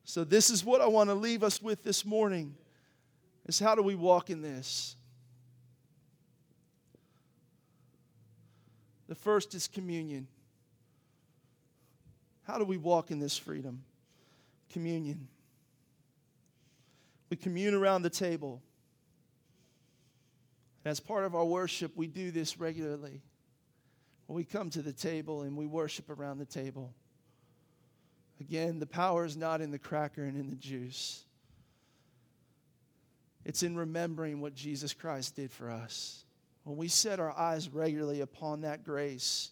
so 0.04 0.24
this 0.24 0.50
is 0.50 0.64
what 0.64 0.80
I 0.80 0.86
want 0.86 1.10
to 1.10 1.14
leave 1.14 1.42
us 1.42 1.62
with 1.62 1.82
this 1.82 2.04
morning 2.04 2.54
is 3.46 3.58
how 3.58 3.74
do 3.74 3.82
we 3.82 3.94
walk 3.94 4.30
in 4.30 4.42
this? 4.42 4.96
The 9.08 9.14
first 9.14 9.54
is 9.54 9.68
communion. 9.68 10.26
How 12.44 12.58
do 12.58 12.64
we 12.64 12.76
walk 12.76 13.10
in 13.10 13.18
this 13.18 13.36
freedom? 13.36 13.84
Communion. 14.70 15.28
We 17.30 17.36
commune 17.36 17.74
around 17.74 18.02
the 18.02 18.10
table. 18.10 18.62
As 20.84 20.98
part 20.98 21.24
of 21.24 21.34
our 21.34 21.44
worship, 21.44 21.92
we 21.96 22.06
do 22.06 22.30
this 22.30 22.58
regularly. 22.58 23.22
We 24.28 24.44
come 24.44 24.70
to 24.70 24.82
the 24.82 24.92
table 24.92 25.42
and 25.42 25.56
we 25.56 25.66
worship 25.66 26.10
around 26.10 26.38
the 26.38 26.46
table. 26.46 26.94
Again, 28.40 28.78
the 28.80 28.86
power 28.86 29.24
is 29.24 29.36
not 29.36 29.60
in 29.60 29.70
the 29.70 29.78
cracker 29.78 30.24
and 30.24 30.36
in 30.36 30.50
the 30.50 30.56
juice. 30.56 31.24
It's 33.44 33.62
in 33.62 33.76
remembering 33.76 34.40
what 34.40 34.54
Jesus 34.54 34.92
Christ 34.94 35.36
did 35.36 35.50
for 35.50 35.70
us. 35.70 36.24
When 36.64 36.76
we 36.76 36.88
set 36.88 37.20
our 37.20 37.36
eyes 37.36 37.68
regularly 37.68 38.20
upon 38.20 38.60
that 38.60 38.84
grace 38.84 39.50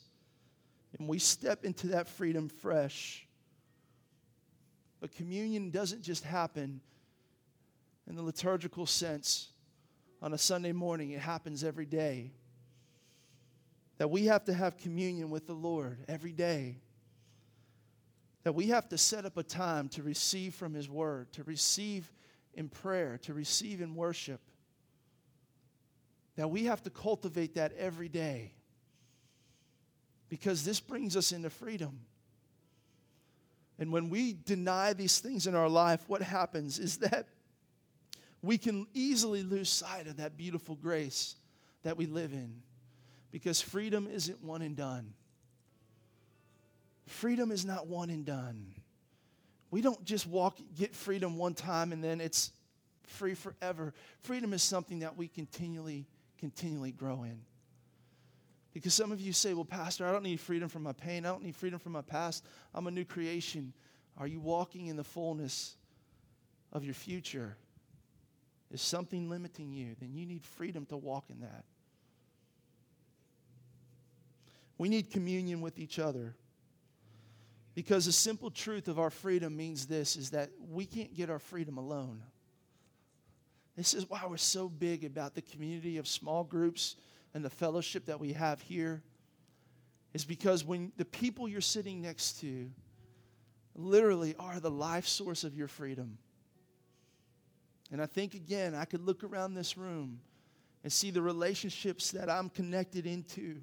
and 0.99 1.09
we 1.09 1.19
step 1.19 1.65
into 1.65 1.89
that 1.89 2.09
freedom 2.09 2.49
fresh, 2.49 3.27
but 5.01 5.13
communion 5.13 5.71
doesn't 5.71 6.03
just 6.03 6.25
happen 6.25 6.81
in 8.09 8.17
the 8.17 8.23
liturgical 8.23 8.87
sense 8.87 9.49
on 10.23 10.35
a 10.35 10.39
Sunday 10.39 10.73
morning, 10.73 11.11
it 11.13 11.21
happens 11.21 11.65
every 11.65 11.87
day. 11.87 12.33
that 14.01 14.11
we 14.11 14.25
have 14.25 14.43
to 14.47 14.55
have 14.55 14.79
communion 14.79 15.29
with 15.29 15.47
the 15.47 15.53
Lord 15.53 15.99
every 16.09 16.33
day. 16.33 16.79
That 18.45 18.55
we 18.55 18.69
have 18.69 18.89
to 18.89 18.99
set 18.99 19.27
up 19.27 19.37
a 19.37 19.43
time 19.43 19.89
to 19.91 20.03
receive 20.03 20.55
from 20.55 20.75
His 20.75 20.89
Word, 20.89 21.33
to 21.33 21.45
receive 21.45 22.11
in 22.55 22.69
prayer, 22.69 23.19
to 23.23 23.35
receive 23.35 23.81
in 23.81 23.95
worship. 23.95 24.41
That 26.37 26.51
we 26.51 26.65
have 26.65 26.83
to 26.85 26.91
cultivate 26.91 27.55
that 27.55 27.73
every 27.77 28.09
day. 28.09 28.53
Because 30.29 30.65
this 30.65 30.81
brings 30.81 31.17
us 31.17 31.33
into 31.33 31.51
freedom. 31.51 32.01
And 33.79 33.93
when 33.93 34.11
we 34.11 34.35
deny 34.45 34.93
these 34.93 35.19
things 35.19 35.47
in 35.47 35.55
our 35.55 35.69
life, 35.69 36.05
what 36.07 36.23
happens 36.23 36.79
is 36.79 36.99
that 36.99 37.27
we 38.43 38.59
can 38.59 38.87
easily 38.95 39.43
lose 39.43 39.69
sight 39.69 40.07
of 40.07 40.17
that 40.19 40.37
beautiful 40.37 40.77
grace 40.77 41.37
that 41.83 41.97
we 41.97 42.07
live 42.07 42.33
in 42.33 42.63
because 43.31 43.61
freedom 43.61 44.09
isn't 44.11 44.43
one 44.43 44.63
and 44.63 44.77
done. 44.77 45.13
Freedom 47.11 47.51
is 47.51 47.65
not 47.65 47.89
one 47.89 48.09
and 48.09 48.25
done. 48.25 48.73
We 49.73 49.83
don't 49.83 50.03
just 50.05 50.29
walk, 50.29 50.59
get 50.79 50.95
freedom 50.95 51.37
one 51.37 51.55
time 51.55 51.93
and 51.93 52.03
then 52.03 52.21
it's 52.21 52.53
free 53.03 53.35
forever. 53.35 53.93
Freedom 54.21 54.53
is 54.53 54.63
something 54.63 55.01
that 55.01 55.17
we 55.17 55.27
continually, 55.27 56.07
continually 56.39 56.93
grow 56.93 57.25
in. 57.25 57.41
Because 58.73 58.95
some 58.95 59.11
of 59.11 59.21
you 59.21 59.33
say, 59.33 59.55
well, 59.55 59.65
Pastor, 59.65 60.07
I 60.07 60.13
don't 60.13 60.23
need 60.23 60.39
freedom 60.39 60.69
from 60.69 60.85
my 60.85 60.93
pain. 60.93 61.27
I 61.27 61.31
don't 61.31 61.43
need 61.43 61.57
freedom 61.57 61.81
from 61.81 61.93
my 61.93 62.01
past. 62.01 62.45
I'm 62.73 62.87
a 62.87 62.93
new 62.93 63.05
creation. 63.05 63.73
Are 64.17 64.29
you 64.29 64.39
walking 64.39 64.87
in 64.87 64.95
the 64.95 65.05
fullness 65.05 65.75
of 66.73 66.85
your 66.85 66.95
future? 66.95 67.57
Is 68.71 68.81
something 68.81 69.29
limiting 69.29 69.73
you? 69.73 69.97
Then 70.01 70.15
you 70.15 70.27
need 70.27 70.45
freedom 70.45 70.87
to 70.87 70.97
walk 70.97 71.25
in 71.29 71.41
that. 71.41 71.65
We 74.79 74.89
need 74.89 75.11
communion 75.11 75.61
with 75.61 75.77
each 75.77 75.99
other. 75.99 76.37
Because 77.75 78.07
the 78.07 78.13
simple 78.13 78.51
truth 78.51 78.89
of 78.89 78.99
our 78.99 79.11
freedom 79.11 79.57
means 79.57 79.87
this 79.87 80.17
is 80.17 80.31
that 80.31 80.51
we 80.69 80.85
can't 80.85 81.15
get 81.15 81.31
our 81.31 81.39
freedom 81.39 81.79
alone. 81.79 82.23
This 83.77 83.95
is 83.95 84.09
why 84.11 84.23
we're 84.29 84.37
so 84.37 84.69
big 84.69 85.05
about 85.05 85.35
the 85.35 85.43
community 85.43 85.97
of 85.97 86.09
small 86.09 86.45
groups 86.45 86.97
and 87.33 87.45
the 87.45 87.51
fellowship 87.51 88.07
that 88.07 88.19
we 88.19 88.33
have 88.33 88.61
here. 88.61 89.03
Is 90.13 90.25
because 90.25 90.65
when 90.65 90.91
the 90.97 91.05
people 91.05 91.49
you're 91.49 91.61
sitting 91.61 92.03
next 92.03 92.41
to 92.41 92.69
literally 93.75 94.35
are 94.39 94.61
the 94.61 94.71
life 94.71 95.07
source 95.07 95.45
of 95.45 95.55
your 95.55 95.69
freedom. 95.69 96.19
And 97.93 98.01
I 98.01 98.07
think, 98.07 98.35
again, 98.35 98.75
I 98.75 98.85
could 98.85 99.01
look 99.01 99.25
around 99.25 99.55
this 99.55 99.77
room 99.77 100.21
and 100.83 100.93
see 100.93 101.11
the 101.11 101.23
relationships 101.23 102.11
that 102.13 102.31
I'm 102.31 102.49
connected 102.49 103.07
into 103.07 103.61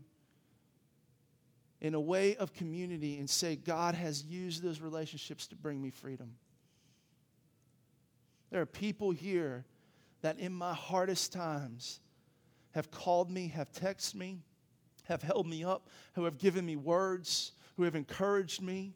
in 1.81 1.93
a 1.93 1.99
way 1.99 2.35
of 2.35 2.53
community 2.53 3.17
and 3.19 3.29
say, 3.29 3.55
God 3.55 3.95
has 3.95 4.23
used 4.23 4.63
those 4.63 4.81
relationships 4.81 5.47
to 5.47 5.55
bring 5.55 5.81
me 5.81 5.89
freedom. 5.89 6.33
There 8.49 8.61
are 8.61 8.65
people 8.65 9.11
here 9.11 9.65
that 10.21 10.39
in 10.39 10.53
my 10.53 10.73
hardest 10.73 11.33
times 11.33 11.99
have 12.71 12.89
called 12.89 13.29
me, 13.29 13.49
have 13.49 13.71
texted 13.71 14.15
me, 14.15 14.39
have 15.03 15.21
held 15.21 15.47
me 15.47 15.63
up, 15.63 15.89
who 16.13 16.23
have 16.23 16.37
given 16.37 16.65
me 16.65 16.75
words, 16.75 17.51
who 17.75 17.83
have 17.83 17.95
encouraged 17.95 18.61
me, 18.61 18.93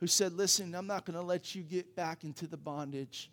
who 0.00 0.06
said, 0.06 0.32
Listen, 0.32 0.74
I'm 0.74 0.86
not 0.86 1.04
going 1.04 1.18
to 1.18 1.24
let 1.24 1.54
you 1.54 1.62
get 1.62 1.94
back 1.94 2.24
into 2.24 2.46
the 2.46 2.56
bondage 2.56 3.30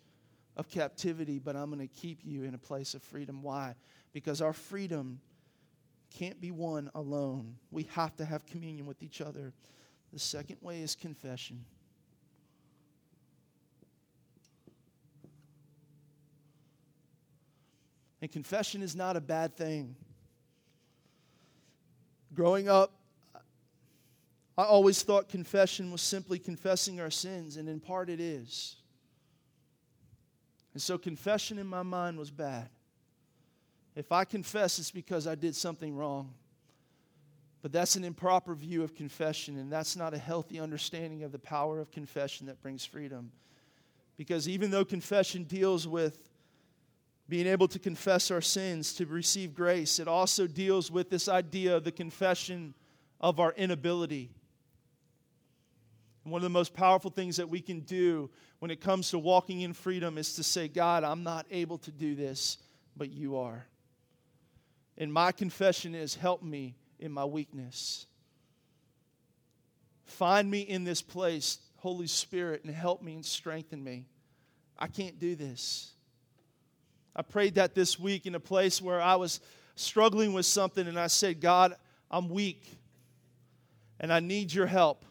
of 0.56 0.68
captivity, 0.68 1.38
but 1.38 1.56
I'm 1.56 1.70
going 1.70 1.86
to 1.86 1.94
keep 1.94 2.20
you 2.24 2.44
in 2.44 2.54
a 2.54 2.58
place 2.58 2.94
of 2.94 3.02
freedom. 3.02 3.42
Why? 3.42 3.74
Because 4.12 4.42
our 4.42 4.52
freedom 4.52 5.20
can't 6.18 6.40
be 6.40 6.50
won 6.50 6.90
alone. 6.94 7.56
We 7.70 7.84
have 7.94 8.16
to 8.16 8.24
have 8.24 8.46
communion 8.46 8.86
with 8.86 9.02
each 9.02 9.20
other. 9.20 9.52
The 10.12 10.18
second 10.18 10.58
way 10.60 10.82
is 10.82 10.94
confession. 10.94 11.64
And 18.20 18.30
confession 18.30 18.82
is 18.82 18.94
not 18.94 19.16
a 19.16 19.20
bad 19.20 19.56
thing. 19.56 19.96
Growing 22.34 22.68
up, 22.68 22.92
I 24.56 24.64
always 24.64 25.02
thought 25.02 25.28
confession 25.28 25.90
was 25.90 26.02
simply 26.02 26.38
confessing 26.38 27.00
our 27.00 27.10
sins, 27.10 27.56
and 27.56 27.68
in 27.68 27.80
part 27.80 28.08
it 28.08 28.20
is. 28.20 28.76
And 30.72 30.80
so 30.80 30.98
confession 30.98 31.58
in 31.58 31.66
my 31.66 31.82
mind 31.82 32.18
was 32.18 32.30
bad. 32.30 32.68
If 33.94 34.10
I 34.12 34.24
confess, 34.24 34.78
it's 34.78 34.90
because 34.90 35.26
I 35.26 35.34
did 35.34 35.54
something 35.54 35.94
wrong. 35.94 36.32
But 37.60 37.72
that's 37.72 37.94
an 37.94 38.04
improper 38.04 38.54
view 38.54 38.82
of 38.82 38.94
confession, 38.94 39.56
and 39.58 39.70
that's 39.70 39.94
not 39.94 40.14
a 40.14 40.18
healthy 40.18 40.58
understanding 40.58 41.22
of 41.22 41.30
the 41.30 41.38
power 41.38 41.78
of 41.78 41.92
confession 41.92 42.46
that 42.46 42.60
brings 42.60 42.84
freedom. 42.84 43.30
Because 44.16 44.48
even 44.48 44.70
though 44.70 44.84
confession 44.84 45.44
deals 45.44 45.86
with 45.86 46.18
being 47.28 47.46
able 47.46 47.68
to 47.68 47.78
confess 47.78 48.30
our 48.30 48.40
sins, 48.40 48.94
to 48.94 49.06
receive 49.06 49.54
grace, 49.54 49.98
it 49.98 50.08
also 50.08 50.46
deals 50.46 50.90
with 50.90 51.08
this 51.08 51.28
idea 51.28 51.76
of 51.76 51.84
the 51.84 51.92
confession 51.92 52.74
of 53.20 53.38
our 53.38 53.52
inability. 53.52 54.30
And 56.24 56.32
one 56.32 56.40
of 56.40 56.44
the 56.44 56.50
most 56.50 56.74
powerful 56.74 57.10
things 57.10 57.36
that 57.36 57.48
we 57.48 57.60
can 57.60 57.80
do 57.80 58.28
when 58.58 58.70
it 58.70 58.80
comes 58.80 59.10
to 59.10 59.18
walking 59.18 59.60
in 59.60 59.72
freedom 59.72 60.18
is 60.18 60.34
to 60.34 60.42
say, 60.42 60.68
God, 60.68 61.04
I'm 61.04 61.22
not 61.22 61.46
able 61.50 61.78
to 61.78 61.90
do 61.90 62.14
this, 62.14 62.58
but 62.96 63.10
you 63.10 63.36
are. 63.36 63.66
And 65.02 65.12
my 65.12 65.32
confession 65.32 65.96
is, 65.96 66.14
help 66.14 66.44
me 66.44 66.76
in 67.00 67.10
my 67.10 67.24
weakness. 67.24 68.06
Find 70.04 70.48
me 70.48 70.60
in 70.60 70.84
this 70.84 71.02
place, 71.02 71.58
Holy 71.78 72.06
Spirit, 72.06 72.62
and 72.62 72.72
help 72.72 73.02
me 73.02 73.14
and 73.16 73.26
strengthen 73.26 73.82
me. 73.82 74.06
I 74.78 74.86
can't 74.86 75.18
do 75.18 75.34
this. 75.34 75.90
I 77.16 77.22
prayed 77.22 77.56
that 77.56 77.74
this 77.74 77.98
week 77.98 78.26
in 78.26 78.36
a 78.36 78.40
place 78.40 78.80
where 78.80 79.00
I 79.00 79.16
was 79.16 79.40
struggling 79.74 80.34
with 80.34 80.46
something, 80.46 80.86
and 80.86 81.00
I 81.00 81.08
said, 81.08 81.40
God, 81.40 81.74
I'm 82.08 82.28
weak, 82.28 82.64
and 83.98 84.12
I 84.12 84.20
need 84.20 84.54
your 84.54 84.68
help. 84.68 85.04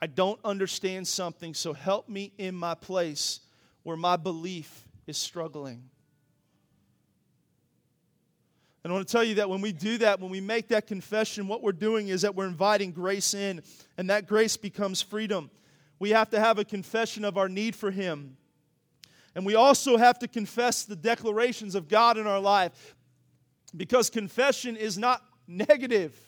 I 0.00 0.06
don't 0.06 0.40
understand 0.42 1.06
something, 1.06 1.52
so 1.52 1.74
help 1.74 2.08
me 2.08 2.32
in 2.38 2.54
my 2.54 2.74
place 2.74 3.40
where 3.82 3.98
my 3.98 4.16
belief 4.16 4.88
is 5.06 5.18
struggling. 5.18 5.90
And 8.88 8.94
I 8.94 8.96
want 8.96 9.08
to 9.08 9.12
tell 9.12 9.22
you 9.22 9.34
that 9.34 9.50
when 9.50 9.60
we 9.60 9.72
do 9.72 9.98
that, 9.98 10.18
when 10.18 10.30
we 10.30 10.40
make 10.40 10.68
that 10.68 10.86
confession, 10.86 11.46
what 11.46 11.62
we're 11.62 11.72
doing 11.72 12.08
is 12.08 12.22
that 12.22 12.34
we're 12.34 12.46
inviting 12.46 12.90
grace 12.90 13.34
in, 13.34 13.60
and 13.98 14.08
that 14.08 14.26
grace 14.26 14.56
becomes 14.56 15.02
freedom. 15.02 15.50
We 15.98 16.08
have 16.12 16.30
to 16.30 16.40
have 16.40 16.58
a 16.58 16.64
confession 16.64 17.22
of 17.26 17.36
our 17.36 17.50
need 17.50 17.76
for 17.76 17.90
Him. 17.90 18.38
And 19.34 19.44
we 19.44 19.56
also 19.56 19.98
have 19.98 20.18
to 20.20 20.26
confess 20.26 20.84
the 20.86 20.96
declarations 20.96 21.74
of 21.74 21.86
God 21.86 22.16
in 22.16 22.26
our 22.26 22.40
life 22.40 22.96
because 23.76 24.08
confession 24.08 24.74
is 24.74 24.96
not 24.96 25.22
negative. 25.46 26.18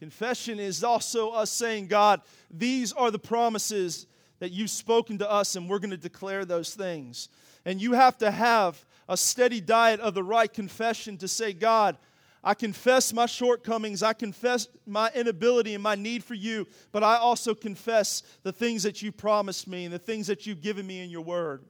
Confession 0.00 0.58
is 0.58 0.82
also 0.82 1.30
us 1.30 1.52
saying, 1.52 1.86
God, 1.86 2.20
these 2.50 2.92
are 2.92 3.12
the 3.12 3.18
promises 3.20 4.08
that 4.40 4.50
you've 4.50 4.70
spoken 4.70 5.18
to 5.18 5.30
us, 5.30 5.54
and 5.54 5.70
we're 5.70 5.78
going 5.78 5.90
to 5.90 5.96
declare 5.96 6.44
those 6.44 6.74
things. 6.74 7.28
And 7.64 7.80
you 7.80 7.92
have 7.92 8.18
to 8.18 8.32
have 8.32 8.84
a 9.08 9.16
steady 9.16 9.60
diet 9.60 10.00
of 10.00 10.14
the 10.14 10.22
right 10.22 10.52
confession 10.52 11.16
to 11.18 11.28
say, 11.28 11.52
God, 11.52 11.96
I 12.42 12.54
confess 12.54 13.12
my 13.12 13.26
shortcomings. 13.26 14.02
I 14.02 14.12
confess 14.12 14.68
my 14.86 15.10
inability 15.14 15.74
and 15.74 15.82
my 15.82 15.94
need 15.94 16.22
for 16.22 16.34
you, 16.34 16.66
but 16.92 17.02
I 17.02 17.16
also 17.16 17.54
confess 17.54 18.22
the 18.42 18.52
things 18.52 18.84
that 18.84 19.02
you 19.02 19.10
promised 19.10 19.66
me 19.66 19.84
and 19.84 19.92
the 19.92 19.98
things 19.98 20.28
that 20.28 20.46
you've 20.46 20.62
given 20.62 20.86
me 20.86 21.00
in 21.00 21.10
your 21.10 21.22
word. 21.22 21.64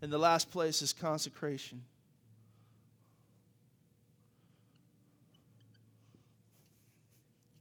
And 0.00 0.12
the 0.12 0.18
last 0.18 0.50
place 0.50 0.82
is 0.82 0.92
consecration. 0.92 1.82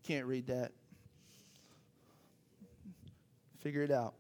You 0.04 0.16
can't 0.16 0.26
read 0.26 0.48
that. 0.48 0.72
Figure 3.60 3.84
it 3.84 3.92
out. 3.92 4.16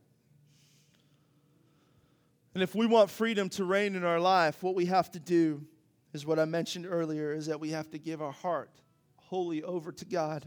And 2.53 2.61
if 2.61 2.75
we 2.75 2.85
want 2.85 3.09
freedom 3.09 3.49
to 3.49 3.63
reign 3.63 3.95
in 3.95 4.03
our 4.03 4.19
life, 4.19 4.61
what 4.61 4.75
we 4.75 4.85
have 4.87 5.09
to 5.11 5.19
do 5.19 5.65
is 6.13 6.25
what 6.25 6.39
I 6.39 6.45
mentioned 6.45 6.85
earlier 6.89 7.31
is 7.33 7.45
that 7.45 7.59
we 7.59 7.69
have 7.69 7.89
to 7.91 7.97
give 7.97 8.21
our 8.21 8.33
heart 8.33 8.69
wholly 9.15 9.63
over 9.63 9.91
to 9.93 10.05
God. 10.05 10.45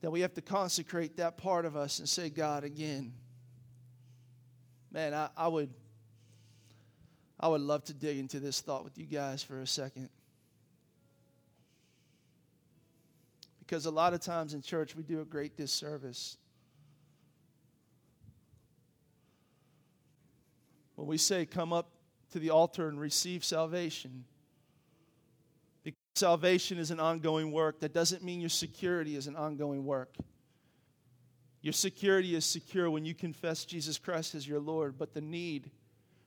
That 0.00 0.10
we 0.10 0.20
have 0.20 0.32
to 0.34 0.40
consecrate 0.40 1.16
that 1.18 1.36
part 1.36 1.66
of 1.66 1.76
us 1.76 1.98
and 1.98 2.08
say, 2.08 2.30
God, 2.30 2.64
again. 2.64 3.12
Man, 4.90 5.12
I, 5.12 5.28
I 5.36 5.48
would 5.48 5.70
I 7.40 7.46
would 7.48 7.60
love 7.60 7.84
to 7.84 7.94
dig 7.94 8.18
into 8.18 8.40
this 8.40 8.60
thought 8.60 8.82
with 8.82 8.98
you 8.98 9.06
guys 9.06 9.42
for 9.42 9.60
a 9.60 9.66
second. 9.66 10.08
Because 13.60 13.86
a 13.86 13.90
lot 13.90 14.12
of 14.12 14.20
times 14.20 14.54
in 14.54 14.62
church 14.62 14.96
we 14.96 15.02
do 15.04 15.20
a 15.20 15.24
great 15.24 15.56
disservice 15.56 16.36
When 20.98 21.06
we 21.06 21.16
say, 21.16 21.46
come 21.46 21.72
up 21.72 21.92
to 22.32 22.40
the 22.40 22.50
altar 22.50 22.88
and 22.88 22.98
receive 22.98 23.44
salvation, 23.44 24.24
salvation 26.16 26.76
is 26.76 26.90
an 26.90 26.98
ongoing 26.98 27.52
work, 27.52 27.78
that 27.78 27.94
doesn't 27.94 28.24
mean 28.24 28.40
your 28.40 28.48
security 28.48 29.14
is 29.14 29.28
an 29.28 29.36
ongoing 29.36 29.84
work. 29.84 30.16
Your 31.62 31.72
security 31.72 32.34
is 32.34 32.44
secure 32.44 32.90
when 32.90 33.04
you 33.04 33.14
confess 33.14 33.64
Jesus 33.64 33.96
Christ 33.96 34.34
as 34.34 34.48
your 34.48 34.58
Lord, 34.58 34.98
but 34.98 35.14
the 35.14 35.20
need 35.20 35.70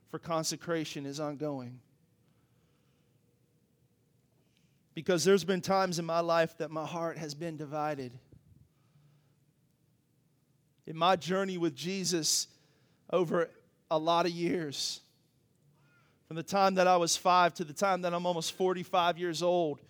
for 0.10 0.20
consecration 0.20 1.06
is 1.06 1.20
ongoing. 1.20 1.82
Because 4.94 5.26
there's 5.26 5.44
been 5.44 5.60
times 5.60 6.00
in 6.00 6.06
my 6.06 6.22
life 6.22 6.58
that 6.60 6.72
my 6.72 6.86
heart 6.86 7.18
has 7.18 7.34
been 7.34 7.58
divided. 7.58 8.18
In 10.88 10.96
my 10.96 11.18
journey 11.18 11.58
with 11.58 11.76
Jesus 11.76 12.48
over 13.12 13.50
a 13.92 13.98
lot 13.98 14.26
of 14.26 14.32
years, 14.32 15.02
from 16.28 16.38
the 16.38 16.44
time 16.44 16.76
that 16.76 16.88
I 16.88 16.96
was 16.96 17.18
five 17.18 17.54
to 17.56 17.66
the 17.66 17.74
time 17.74 18.02
that 18.04 18.14
I'm 18.14 18.26
almost 18.26 18.54
45 18.54 19.18
years 19.20 19.44
old, 19.44 19.82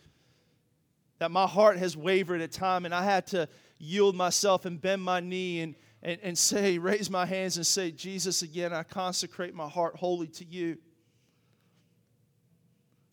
that 1.20 1.30
my 1.30 1.46
heart 1.46 1.78
has 1.78 1.96
wavered 1.96 2.42
at 2.42 2.52
time 2.52 2.84
and 2.84 2.96
I 2.96 3.04
had 3.04 3.28
to 3.28 3.48
yield 3.78 4.16
myself 4.16 4.66
and 4.66 4.82
bend 4.82 5.04
my 5.04 5.20
knee 5.20 5.62
and, 5.62 5.76
and, 6.02 6.20
and 6.24 6.36
say, 6.36 6.78
raise 6.80 7.12
my 7.12 7.28
hands 7.28 7.58
and 7.58 7.66
say, 7.66 7.92
Jesus, 7.92 8.42
again, 8.42 8.74
I 8.74 8.82
consecrate 8.82 9.54
my 9.54 9.70
heart 9.70 9.96
wholly 9.96 10.28
to 10.28 10.46
you. 10.46 10.80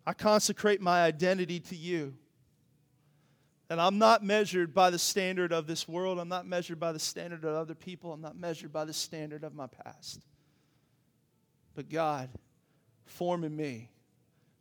I 0.07 0.15
consecrate 0.15 0.81
my 0.81 1.03
identity 1.03 1.61
to 1.61 1.77
you. 1.77 2.15
And 3.69 3.79
I'm 3.79 3.99
not 3.99 4.25
measured 4.25 4.73
by 4.73 4.89
the 4.89 4.99
standard 4.99 5.53
of 5.53 5.67
this 5.67 5.87
world. 5.87 6.19
I'm 6.19 6.31
not 6.31 6.47
measured 6.47 6.81
by 6.81 6.93
the 6.93 6.99
standard 6.99 7.45
of 7.45 7.55
other 7.55 7.75
people. 7.75 8.11
I'm 8.15 8.23
not 8.23 8.39
measured 8.39 8.73
by 8.73 8.87
the 8.87 8.95
standard 8.95 9.45
of 9.45 9.55
my 9.55 9.67
past. 9.67 10.23
But 11.79 11.89
God, 11.89 12.29
form 13.05 13.45
in 13.45 13.55
me 13.55 13.89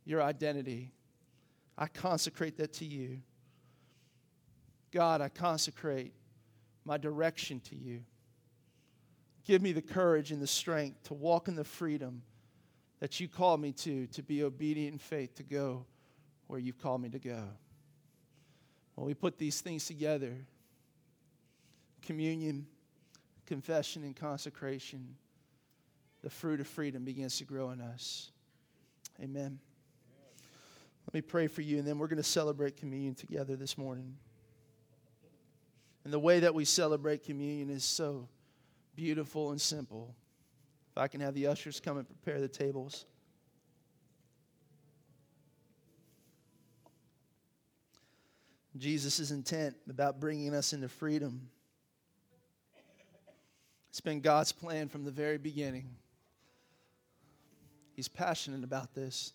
your 0.04 0.22
identity. 0.22 0.92
I 1.76 1.88
consecrate 1.88 2.58
that 2.58 2.74
to 2.74 2.84
you. 2.84 3.18
God, 4.92 5.20
I 5.20 5.28
consecrate 5.28 6.12
my 6.84 6.96
direction 6.96 7.58
to 7.70 7.74
you. 7.74 8.04
Give 9.44 9.60
me 9.60 9.72
the 9.72 9.82
courage 9.82 10.30
and 10.30 10.40
the 10.40 10.46
strength 10.46 11.02
to 11.08 11.14
walk 11.14 11.48
in 11.48 11.56
the 11.56 11.64
freedom 11.64 12.22
that 13.00 13.18
you 13.18 13.26
called 13.26 13.60
me 13.60 13.72
to, 13.72 14.06
to 14.06 14.22
be 14.22 14.44
obedient 14.44 14.92
in 14.92 14.98
faith, 15.00 15.34
to 15.34 15.42
go 15.42 15.86
where 16.46 16.60
you've 16.60 16.78
called 16.78 17.02
me 17.02 17.08
to 17.08 17.18
go. 17.18 17.42
When 18.94 19.08
we 19.08 19.14
put 19.14 19.38
these 19.38 19.60
things 19.60 19.86
together 19.86 20.36
communion, 22.00 22.68
confession, 23.44 24.04
and 24.04 24.14
consecration 24.14 25.16
the 26.22 26.30
fruit 26.30 26.60
of 26.60 26.66
freedom 26.66 27.04
begins 27.04 27.38
to 27.38 27.44
grow 27.44 27.70
in 27.70 27.80
us. 27.80 28.30
Amen. 29.22 29.58
Let 31.06 31.14
me 31.14 31.20
pray 31.20 31.46
for 31.46 31.62
you, 31.62 31.78
and 31.78 31.86
then 31.86 31.98
we're 31.98 32.08
going 32.08 32.18
to 32.18 32.22
celebrate 32.22 32.76
communion 32.76 33.14
together 33.14 33.56
this 33.56 33.78
morning. 33.78 34.16
And 36.04 36.12
the 36.12 36.18
way 36.18 36.40
that 36.40 36.54
we 36.54 36.64
celebrate 36.64 37.24
communion 37.24 37.70
is 37.70 37.84
so 37.84 38.28
beautiful 38.94 39.50
and 39.50 39.60
simple. 39.60 40.14
If 40.92 40.98
I 40.98 41.08
can 41.08 41.20
have 41.20 41.34
the 41.34 41.46
ushers 41.46 41.80
come 41.80 41.98
and 41.98 42.06
prepare 42.06 42.40
the 42.40 42.48
tables. 42.48 43.06
Jesus' 48.76 49.30
intent 49.30 49.76
about 49.88 50.20
bringing 50.20 50.54
us 50.54 50.72
into 50.72 50.88
freedom. 50.88 51.48
It's 53.88 54.00
been 54.00 54.20
God's 54.20 54.52
plan 54.52 54.88
from 54.88 55.04
the 55.04 55.10
very 55.10 55.38
beginning. 55.38 55.88
He's 57.98 58.06
passionate 58.06 58.62
about 58.62 58.94
this. 58.94 59.32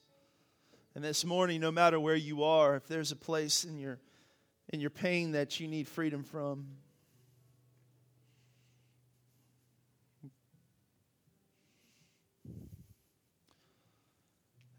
And 0.95 1.03
this 1.03 1.25
morning, 1.25 1.59
no 1.59 1.69
matter 1.69 1.99
where 1.99 2.15
you 2.15 2.43
are, 2.45 2.77
if 2.77 2.87
there's 2.87 3.11
a 3.11 3.15
place 3.17 3.65
in 3.65 3.77
your 3.77 3.99
in 4.69 4.79
your 4.79 4.89
pain 4.89 5.33
that 5.33 5.59
you 5.59 5.67
need 5.67 5.85
freedom 5.85 6.23
from, 6.23 6.67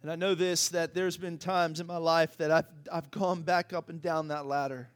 And 0.01 0.11
I 0.11 0.17
know 0.17 0.35
this 0.35 0.71
that 0.71 0.95
there's 0.95 1.19
been 1.19 1.37
times 1.37 1.79
in 1.79 1.87
my 1.87 1.99
life 1.99 2.39
that 2.39 2.51
I've, 2.51 2.65
I've 2.91 3.11
gone 3.11 3.43
back 3.43 3.75
up 3.75 3.91
and 3.91 4.01
down 4.01 4.29
that 4.29 4.47
ladder. 4.47 4.89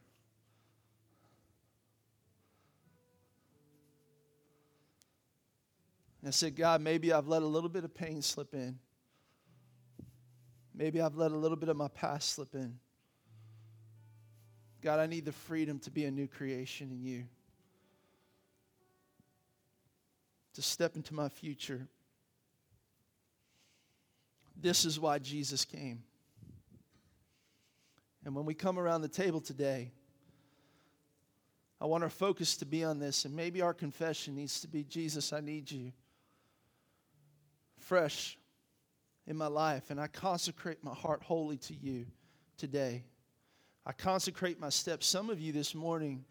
And 6.21 6.27
I 6.27 6.31
said, 6.31 6.55
God, 6.55 6.81
maybe 6.81 7.13
I've 7.13 7.27
let 7.27 7.41
a 7.41 7.47
little 7.47 7.69
bit 7.69 7.83
of 7.83 7.93
pain 7.93 8.21
slip 8.21 8.53
in. 8.53 8.77
Maybe 10.75 11.01
I've 11.01 11.15
let 11.15 11.31
a 11.31 11.35
little 11.35 11.57
bit 11.57 11.69
of 11.69 11.77
my 11.77 11.87
past 11.87 12.33
slip 12.33 12.55
in. 12.55 12.77
God, 14.81 14.99
I 14.99 15.07
need 15.07 15.25
the 15.25 15.31
freedom 15.31 15.79
to 15.79 15.91
be 15.91 16.05
a 16.05 16.11
new 16.11 16.27
creation 16.27 16.89
in 16.91 17.03
you, 17.03 17.25
to 20.53 20.61
step 20.61 20.95
into 20.95 21.13
my 21.13 21.27
future. 21.27 21.87
This 24.55 24.85
is 24.85 24.99
why 24.99 25.19
Jesus 25.19 25.65
came. 25.65 26.03
And 28.25 28.35
when 28.35 28.45
we 28.45 28.53
come 28.53 28.77
around 28.77 29.01
the 29.01 29.09
table 29.09 29.41
today, 29.41 29.91
I 31.81 31.85
want 31.85 32.03
our 32.03 32.09
focus 32.09 32.57
to 32.57 32.65
be 32.65 32.83
on 32.83 32.99
this, 32.99 33.23
and 33.23 33.33
maybe 33.33 33.61
our 33.61 33.73
confession 33.73 34.35
needs 34.35 34.59
to 34.61 34.67
be 34.67 34.83
Jesus, 34.83 35.31
I 35.31 35.39
need 35.39 35.71
you 35.71 35.93
fresh 37.89 38.37
in 39.25 39.35
my 39.35 39.47
life, 39.47 39.89
and 39.89 39.99
I 39.99 40.05
consecrate 40.05 40.83
my 40.83 40.93
heart 40.93 41.23
wholly 41.23 41.57
to 41.57 41.73
you 41.73 42.05
today. 42.55 43.03
I 43.83 43.93
consecrate 43.93 44.59
my 44.59 44.69
steps. 44.69 45.07
Some 45.07 45.31
of 45.31 45.39
you 45.39 45.51
this 45.51 45.73
morning, 45.73 46.23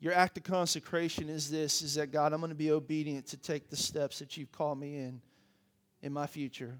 your 0.00 0.14
act 0.14 0.38
of 0.38 0.44
consecration 0.44 1.28
is 1.28 1.50
this 1.50 1.82
is 1.82 1.96
that 1.96 2.12
God, 2.12 2.32
I'm 2.32 2.40
going 2.40 2.48
to 2.48 2.54
be 2.54 2.70
obedient 2.70 3.26
to 3.26 3.36
take 3.36 3.68
the 3.68 3.76
steps 3.76 4.20
that 4.20 4.38
you've 4.38 4.52
called 4.52 4.80
me 4.80 4.96
in 4.96 5.20
in 6.00 6.14
my 6.14 6.26
future 6.26 6.78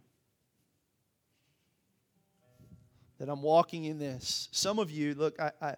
that 3.19 3.29
I'm 3.29 3.43
walking 3.43 3.85
in 3.85 3.99
this. 3.99 4.49
Some 4.51 4.79
of 4.79 4.91
you, 4.91 5.15
look, 5.15 5.39
I, 5.39 5.51
I, 5.61 5.75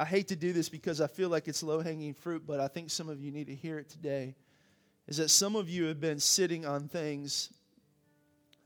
I 0.00 0.04
hate 0.04 0.26
to 0.28 0.36
do 0.36 0.52
this 0.52 0.68
because 0.68 1.00
I 1.00 1.06
feel 1.06 1.28
like 1.28 1.46
it's 1.46 1.62
low 1.62 1.80
hanging 1.80 2.12
fruit, 2.12 2.42
but 2.44 2.58
I 2.58 2.66
think 2.66 2.90
some 2.90 3.08
of 3.08 3.20
you 3.20 3.30
need 3.30 3.46
to 3.46 3.54
hear 3.54 3.78
it 3.78 3.88
today. 3.88 4.34
Is 5.06 5.18
that 5.18 5.28
some 5.28 5.54
of 5.56 5.68
you 5.68 5.84
have 5.84 6.00
been 6.00 6.18
sitting 6.18 6.64
on 6.64 6.88
things 6.88 7.50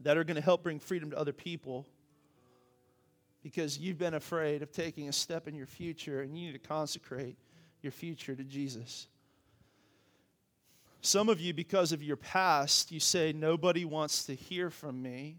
that 0.01 0.17
are 0.17 0.25
going 0.25 0.37
to 0.37 0.43
help 0.43 0.63
bring 0.63 0.79
freedom 0.79 1.11
to 1.11 1.19
other 1.19 1.33
people 1.33 1.87
because 3.43 3.79
you've 3.79 3.99
been 3.99 4.15
afraid 4.15 4.63
of 4.63 4.71
taking 4.71 5.09
a 5.09 5.13
step 5.13 5.49
in 5.49 5.55
your 5.55 5.67
future 5.67 6.23
and 6.23 6.37
you 6.37 6.47
need 6.47 6.53
to 6.53 6.69
consecrate 6.69 7.37
your 7.83 7.93
future 7.93 8.35
to 8.35 8.45
Jesus. 8.45 9.09
Some 11.01 11.29
of 11.29 11.41
you, 11.41 11.55
because 11.55 11.93
of 11.93 12.03
your 12.03 12.17
past, 12.17 12.91
you 12.91 13.01
say, 13.01 13.33
Nobody 13.33 13.85
wants 13.85 14.25
to 14.25 14.35
hear 14.35 14.71
from 14.71 15.01
me. 15.01 15.39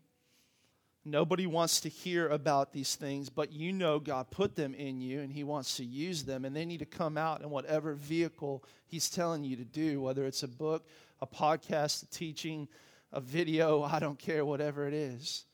Nobody 1.10 1.48
wants 1.48 1.82
to 1.82 1.90
hear 1.90 2.28
about 2.28 2.72
these 2.72 2.96
things, 2.96 3.30
but 3.30 3.52
you 3.52 3.74
know 3.74 4.00
God 4.00 4.30
put 4.30 4.56
them 4.56 4.76
in 4.76 5.02
you 5.02 5.22
and 5.22 5.32
He 5.32 5.44
wants 5.44 5.78
to 5.78 5.84
use 5.84 6.24
them, 6.24 6.46
and 6.46 6.56
they 6.56 6.66
need 6.66 6.80
to 6.80 6.86
come 6.86 7.18
out 7.18 7.42
in 7.42 7.50
whatever 7.50 7.94
vehicle 7.94 8.64
He's 8.86 9.10
telling 9.10 9.44
you 9.44 9.56
to 9.56 9.66
do, 9.66 10.02
whether 10.02 10.26
it's 10.26 10.44
a 10.44 10.48
book, 10.48 10.88
a 11.22 11.28
podcast, 11.28 12.04
a 12.04 12.06
teaching, 12.08 12.68
a 13.12 13.20
video, 13.20 13.82
I 13.92 14.00
don't 14.00 14.20
care, 14.20 14.46
whatever 14.46 14.88
it 14.88 14.94
is. 14.94 15.46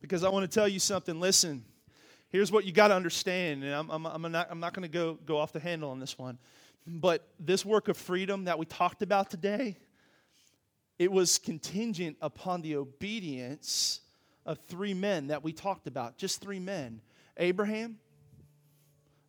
Because 0.00 0.22
I 0.22 0.28
want 0.28 0.48
to 0.48 0.54
tell 0.54 0.68
you 0.68 0.78
something. 0.78 1.18
Listen, 1.18 1.64
here's 2.28 2.52
what 2.52 2.64
you 2.64 2.72
got 2.72 2.88
to 2.88 2.94
understand, 2.94 3.64
and 3.64 3.74
I'm, 3.74 3.90
I'm, 3.90 4.06
I'm 4.06 4.32
not, 4.32 4.46
I'm 4.48 4.60
not 4.60 4.74
going 4.74 4.88
to 4.88 4.92
go, 4.92 5.18
go 5.26 5.38
off 5.38 5.52
the 5.52 5.60
handle 5.60 5.90
on 5.90 5.98
this 5.98 6.16
one. 6.16 6.38
But 6.86 7.26
this 7.40 7.64
work 7.64 7.88
of 7.88 7.96
freedom 7.96 8.44
that 8.44 8.58
we 8.58 8.64
talked 8.64 9.02
about 9.02 9.28
today, 9.28 9.76
it 10.98 11.12
was 11.12 11.38
contingent 11.38 12.16
upon 12.20 12.62
the 12.62 12.76
obedience 12.76 14.00
of 14.44 14.58
three 14.68 14.94
men 14.94 15.28
that 15.28 15.44
we 15.44 15.52
talked 15.52 15.86
about, 15.86 16.16
just 16.16 16.40
three 16.40 16.60
men 16.60 17.00
Abraham, 17.36 17.98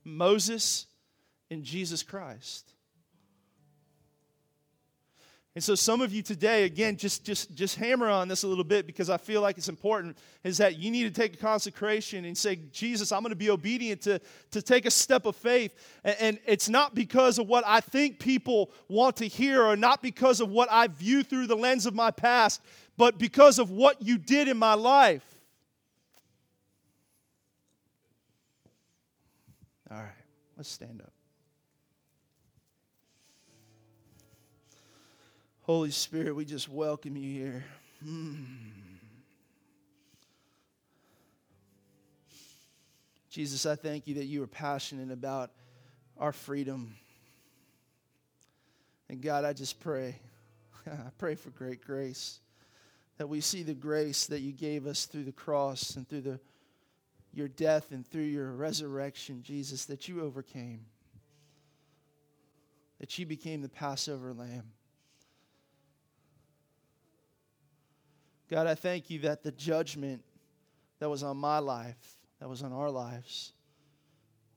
Moses, 0.04 0.88
and 1.52 1.64
Jesus 1.64 2.02
Christ. 2.04 2.74
And 5.60 5.64
so 5.66 5.76
some 5.76 6.00
of 6.00 6.14
you 6.14 6.22
today, 6.22 6.64
again, 6.64 6.96
just, 6.96 7.26
just, 7.26 7.54
just 7.54 7.76
hammer 7.76 8.08
on 8.08 8.30
this 8.30 8.44
a 8.44 8.48
little 8.48 8.64
bit 8.64 8.88
because 8.88 9.10
I 9.10 9.18
feel 9.18 9.42
like 9.42 9.58
it's 9.58 9.68
important, 9.68 10.18
is 10.46 10.58
that 10.60 10.78
you 10.78 10.90
need 10.90 11.04
to 11.04 11.12
take 11.12 11.34
a 11.34 11.38
consecration 11.38 12.24
and 12.24 12.38
say, 12.38 12.60
Jesus, 12.72 13.12
I'm 13.12 13.24
going 13.24 13.32
to 13.32 13.36
be 13.36 13.50
obedient 13.50 14.00
to, 14.04 14.22
to 14.52 14.62
take 14.62 14.86
a 14.86 14.90
step 14.90 15.26
of 15.26 15.36
faith. 15.36 15.76
And, 16.06 16.16
and 16.22 16.40
it's 16.46 16.70
not 16.70 16.96
because 16.96 17.40
of 17.40 17.50
what 17.50 17.66
I 17.68 17.82
think 17.82 18.20
people 18.20 18.72
want 18.88 19.18
to 19.18 19.26
hear 19.28 19.62
or 19.62 19.76
not 19.76 20.02
because 20.02 20.40
of 20.40 20.50
what 20.50 20.72
I 20.72 20.88
view 20.88 21.24
through 21.24 21.48
the 21.48 21.58
lens 21.58 21.86
of 21.86 21.94
my 21.94 22.10
past, 22.10 22.62
but 22.96 23.18
because 23.18 23.60
of 23.60 23.70
what 23.70 24.02
you 24.02 24.18
did 24.18 24.48
in 24.48 24.56
my 24.56 24.76
life. 24.76 25.26
All 29.92 29.98
right, 29.98 30.08
let's 30.56 30.70
stand 30.70 31.02
up. 31.02 31.12
Holy 35.70 35.92
Spirit, 35.92 36.36
we 36.36 36.46
just 36.46 36.68
welcome 36.68 37.16
you 37.16 37.32
here. 37.32 37.66
Hmm. 38.04 38.38
Jesus, 43.30 43.68
I 43.68 43.76
thank 43.76 44.08
you 44.08 44.16
that 44.16 44.26
you 44.26 44.42
are 44.42 44.48
passionate 44.48 45.12
about 45.12 45.52
our 46.18 46.32
freedom. 46.32 46.96
And 49.10 49.22
God, 49.22 49.46
I 49.46 49.54
just 49.54 49.80
pray, 49.80 50.16
I 50.88 51.12
pray 51.20 51.36
for 51.36 51.52
great 51.52 51.86
grace, 51.86 52.40
that 53.20 53.30
we 53.30 53.40
see 53.40 53.62
the 53.62 53.76
grace 53.76 54.26
that 54.26 54.40
you 54.40 54.54
gave 54.54 54.88
us 54.88 55.06
through 55.06 55.26
the 55.26 55.32
cross 55.32 55.96
and 55.98 56.10
through 56.10 56.22
the, 56.22 56.40
your 57.32 57.48
death 57.48 57.92
and 57.92 58.08
through 58.08 58.24
your 58.24 58.54
resurrection, 58.54 59.44
Jesus, 59.44 59.86
that 59.86 60.08
you 60.08 60.24
overcame, 60.24 60.88
that 63.00 63.20
you 63.20 63.28
became 63.28 63.62
the 63.62 63.70
Passover 63.70 64.34
lamb. 64.34 64.64
God, 68.50 68.66
I 68.66 68.76
thank 68.76 69.10
you 69.10 69.20
that 69.20 69.44
the 69.44 69.52
judgment 69.52 70.24
that 71.00 71.10
was 71.10 71.24
on 71.24 71.38
my 71.38 71.60
life, 71.60 72.18
that 72.40 72.50
was 72.50 72.64
on 72.64 72.74
our 72.74 72.90
lives, 72.90 73.54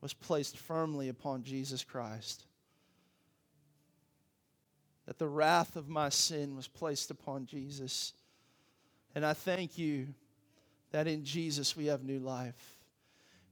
was 0.01 0.15
placed 0.15 0.57
firmly 0.57 1.09
upon 1.09 1.45
Jesus 1.45 1.85
Christ. 1.85 2.45
That 5.07 5.19
the 5.19 5.29
wrath 5.29 5.77
of 5.77 5.89
my 5.89 6.09
sin 6.09 6.57
was 6.57 6.69
placed 6.69 7.11
upon 7.11 7.47
Jesus. 7.47 8.15
And 9.15 9.27
I 9.27 9.35
thank 9.35 9.77
you 9.77 10.09
that 10.91 11.07
in 11.07 11.25
Jesus 11.25 11.77
we 11.77 11.87
have 11.87 12.03
new 12.03 12.19
life. 12.19 12.79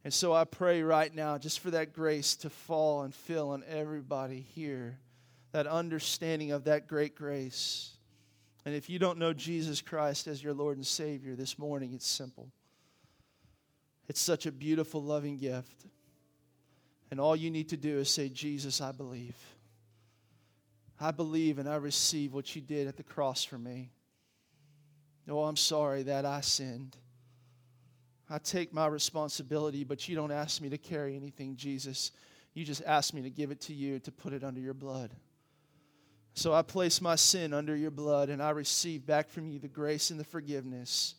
And 0.04 0.14
so 0.14 0.32
I 0.32 0.44
pray 0.44 0.82
right 0.82 1.14
now 1.14 1.36
just 1.36 1.60
for 1.60 1.70
that 1.72 1.92
grace 1.92 2.34
to 2.36 2.50
fall 2.50 3.02
and 3.02 3.14
fill 3.14 3.50
on 3.50 3.62
everybody 3.68 4.40
here, 4.54 4.98
that 5.52 5.66
understanding 5.66 6.52
of 6.52 6.64
that 6.64 6.88
great 6.88 7.14
grace. 7.14 7.90
And 8.64 8.74
if 8.74 8.90
you 8.90 8.98
don't 8.98 9.18
know 9.18 9.32
Jesus 9.32 9.80
Christ 9.80 10.26
as 10.26 10.42
your 10.42 10.52
Lord 10.52 10.76
and 10.76 10.86
Savior 10.86 11.34
this 11.34 11.58
morning, 11.58 11.92
it's 11.94 12.06
simple. 12.06 12.50
It's 14.08 14.20
such 14.20 14.46
a 14.46 14.52
beautiful, 14.52 15.02
loving 15.02 15.38
gift. 15.38 15.86
And 17.10 17.18
all 17.18 17.34
you 17.34 17.50
need 17.50 17.70
to 17.70 17.76
do 17.76 17.98
is 17.98 18.10
say, 18.12 18.28
Jesus, 18.28 18.80
I 18.80 18.92
believe. 18.92 19.36
I 21.00 21.10
believe 21.10 21.58
and 21.58 21.68
I 21.68 21.76
receive 21.76 22.34
what 22.34 22.54
you 22.54 22.60
did 22.60 22.86
at 22.86 22.96
the 22.96 23.02
cross 23.02 23.42
for 23.44 23.58
me. 23.58 23.90
Oh, 25.28 25.44
I'm 25.44 25.56
sorry 25.56 26.02
that 26.04 26.26
I 26.26 26.40
sinned. 26.40 26.96
I 28.28 28.38
take 28.38 28.74
my 28.74 28.86
responsibility, 28.86 29.84
but 29.84 30.08
you 30.08 30.16
don't 30.16 30.32
ask 30.32 30.60
me 30.60 30.68
to 30.70 30.78
carry 30.78 31.16
anything, 31.16 31.56
Jesus. 31.56 32.10
You 32.52 32.64
just 32.64 32.82
ask 32.84 33.14
me 33.14 33.22
to 33.22 33.30
give 33.30 33.50
it 33.50 33.60
to 33.62 33.74
you, 33.74 34.00
to 34.00 34.12
put 34.12 34.32
it 34.32 34.42
under 34.42 34.60
your 34.60 34.74
blood. 34.74 35.14
So 36.34 36.54
I 36.54 36.62
place 36.62 37.00
my 37.00 37.16
sin 37.16 37.52
under 37.52 37.74
your 37.74 37.90
blood 37.90 38.28
and 38.28 38.42
I 38.42 38.50
receive 38.50 39.04
back 39.04 39.28
from 39.28 39.48
you 39.48 39.58
the 39.58 39.68
grace 39.68 40.10
and 40.10 40.18
the 40.18 40.24
forgiveness. 40.24 41.14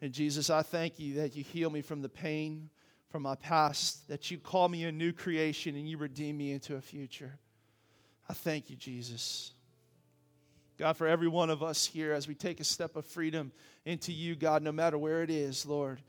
And 0.00 0.12
Jesus, 0.12 0.50
I 0.50 0.62
thank 0.62 0.98
you 0.98 1.14
that 1.14 1.36
you 1.36 1.44
heal 1.44 1.70
me 1.70 1.82
from 1.82 2.02
the 2.02 2.08
pain 2.08 2.70
from 3.10 3.22
my 3.22 3.36
past, 3.36 4.06
that 4.08 4.30
you 4.30 4.38
call 4.38 4.68
me 4.68 4.84
a 4.84 4.92
new 4.92 5.12
creation 5.12 5.74
and 5.76 5.88
you 5.88 5.96
redeem 5.96 6.36
me 6.36 6.52
into 6.52 6.76
a 6.76 6.80
future. 6.80 7.38
I 8.28 8.34
thank 8.34 8.68
you, 8.70 8.76
Jesus. 8.76 9.52
God, 10.78 10.96
for 10.96 11.06
every 11.06 11.28
one 11.28 11.50
of 11.50 11.62
us 11.62 11.84
here, 11.86 12.12
as 12.12 12.28
we 12.28 12.34
take 12.34 12.60
a 12.60 12.64
step 12.64 12.96
of 12.96 13.06
freedom 13.06 13.50
into 13.84 14.12
you, 14.12 14.36
God, 14.36 14.62
no 14.62 14.70
matter 14.70 14.98
where 14.98 15.22
it 15.22 15.30
is, 15.30 15.66
Lord, 15.66 16.00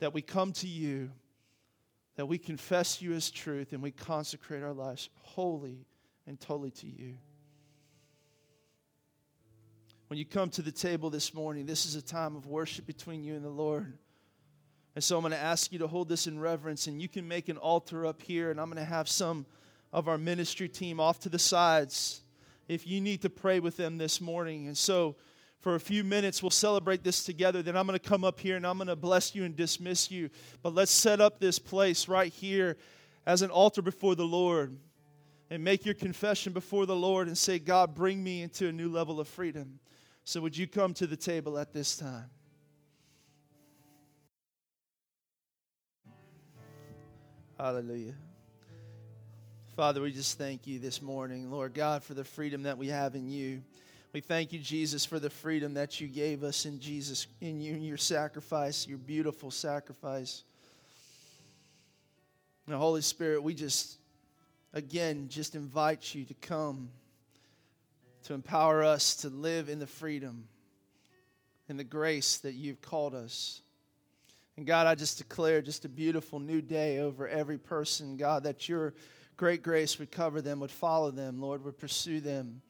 that 0.00 0.14
we 0.14 0.22
come 0.22 0.52
to 0.54 0.66
you, 0.66 1.10
that 2.16 2.26
we 2.26 2.38
confess 2.38 3.00
you 3.00 3.12
as 3.12 3.30
truth, 3.30 3.72
and 3.72 3.82
we 3.82 3.90
consecrate 3.92 4.62
our 4.62 4.72
lives 4.72 5.10
wholly 5.20 5.86
and 6.26 6.40
totally 6.40 6.70
to 6.72 6.86
you. 6.86 7.18
When 10.08 10.18
you 10.18 10.24
come 10.24 10.50
to 10.50 10.62
the 10.62 10.70
table 10.70 11.10
this 11.10 11.34
morning, 11.34 11.66
this 11.66 11.84
is 11.84 11.96
a 11.96 12.02
time 12.02 12.36
of 12.36 12.46
worship 12.46 12.86
between 12.86 13.24
you 13.24 13.34
and 13.34 13.44
the 13.44 13.50
Lord. 13.50 13.98
And 14.94 15.02
so 15.02 15.16
I'm 15.16 15.22
going 15.22 15.32
to 15.32 15.38
ask 15.38 15.72
you 15.72 15.80
to 15.80 15.88
hold 15.88 16.08
this 16.08 16.28
in 16.28 16.38
reverence, 16.38 16.86
and 16.86 17.02
you 17.02 17.08
can 17.08 17.26
make 17.26 17.48
an 17.48 17.56
altar 17.56 18.06
up 18.06 18.22
here, 18.22 18.52
and 18.52 18.60
I'm 18.60 18.70
going 18.70 18.82
to 18.82 18.88
have 18.88 19.08
some 19.08 19.46
of 19.92 20.06
our 20.06 20.16
ministry 20.16 20.68
team 20.68 21.00
off 21.00 21.18
to 21.20 21.28
the 21.28 21.40
sides 21.40 22.22
if 22.68 22.86
you 22.86 23.00
need 23.00 23.22
to 23.22 23.30
pray 23.30 23.58
with 23.58 23.76
them 23.76 23.98
this 23.98 24.20
morning. 24.20 24.68
And 24.68 24.78
so 24.78 25.16
for 25.60 25.74
a 25.74 25.80
few 25.80 26.04
minutes, 26.04 26.40
we'll 26.40 26.50
celebrate 26.50 27.02
this 27.02 27.24
together. 27.24 27.60
Then 27.60 27.76
I'm 27.76 27.86
going 27.86 27.98
to 27.98 28.08
come 28.08 28.22
up 28.22 28.38
here 28.38 28.56
and 28.56 28.66
I'm 28.66 28.78
going 28.78 28.88
to 28.88 28.96
bless 28.96 29.34
you 29.34 29.44
and 29.44 29.56
dismiss 29.56 30.10
you. 30.10 30.30
But 30.62 30.74
let's 30.74 30.92
set 30.92 31.20
up 31.20 31.40
this 31.40 31.58
place 31.58 32.08
right 32.08 32.32
here 32.32 32.76
as 33.26 33.42
an 33.42 33.50
altar 33.50 33.82
before 33.82 34.14
the 34.14 34.24
Lord 34.24 34.76
and 35.50 35.64
make 35.64 35.84
your 35.84 35.94
confession 35.94 36.52
before 36.52 36.86
the 36.86 36.96
Lord 36.96 37.26
and 37.26 37.36
say, 37.36 37.58
God, 37.58 37.94
bring 37.94 38.22
me 38.22 38.42
into 38.42 38.68
a 38.68 38.72
new 38.72 38.88
level 38.88 39.20
of 39.20 39.28
freedom. 39.28 39.78
So, 40.28 40.40
would 40.40 40.56
you 40.56 40.66
come 40.66 40.92
to 40.94 41.06
the 41.06 41.16
table 41.16 41.56
at 41.56 41.72
this 41.72 41.96
time? 41.96 42.28
Hallelujah. 47.56 48.14
Father, 49.76 50.02
we 50.02 50.10
just 50.10 50.36
thank 50.36 50.66
you 50.66 50.80
this 50.80 51.00
morning, 51.00 51.48
Lord 51.48 51.74
God, 51.74 52.02
for 52.02 52.14
the 52.14 52.24
freedom 52.24 52.64
that 52.64 52.76
we 52.76 52.88
have 52.88 53.14
in 53.14 53.28
you. 53.28 53.62
We 54.12 54.20
thank 54.20 54.52
you, 54.52 54.58
Jesus, 54.58 55.04
for 55.04 55.20
the 55.20 55.30
freedom 55.30 55.74
that 55.74 56.00
you 56.00 56.08
gave 56.08 56.42
us 56.42 56.66
in 56.66 56.80
Jesus, 56.80 57.28
in 57.40 57.60
you, 57.60 57.74
in 57.74 57.84
your 57.84 57.96
sacrifice, 57.96 58.84
your 58.84 58.98
beautiful 58.98 59.52
sacrifice. 59.52 60.42
the 62.66 62.76
Holy 62.76 63.00
Spirit, 63.00 63.44
we 63.44 63.54
just, 63.54 63.98
again, 64.72 65.28
just 65.28 65.54
invite 65.54 66.16
you 66.16 66.24
to 66.24 66.34
come 66.34 66.88
to 68.26 68.34
empower 68.34 68.82
us 68.82 69.16
to 69.16 69.28
live 69.28 69.68
in 69.68 69.78
the 69.78 69.86
freedom 69.86 70.48
and 71.68 71.78
the 71.78 71.84
grace 71.84 72.38
that 72.38 72.54
you've 72.54 72.80
called 72.82 73.14
us. 73.14 73.62
And 74.56 74.66
God, 74.66 74.86
I 74.86 74.94
just 74.96 75.18
declare 75.18 75.62
just 75.62 75.84
a 75.84 75.88
beautiful 75.88 76.40
new 76.40 76.60
day 76.60 76.98
over 76.98 77.28
every 77.28 77.58
person, 77.58 78.16
God, 78.16 78.42
that 78.42 78.68
your 78.68 78.94
great 79.36 79.62
grace 79.62 79.98
would 79.98 80.10
cover 80.10 80.40
them, 80.40 80.58
would 80.60 80.72
follow 80.72 81.12
them, 81.12 81.40
Lord, 81.40 81.64
would 81.64 81.78
pursue 81.78 82.20
them. 82.20 82.62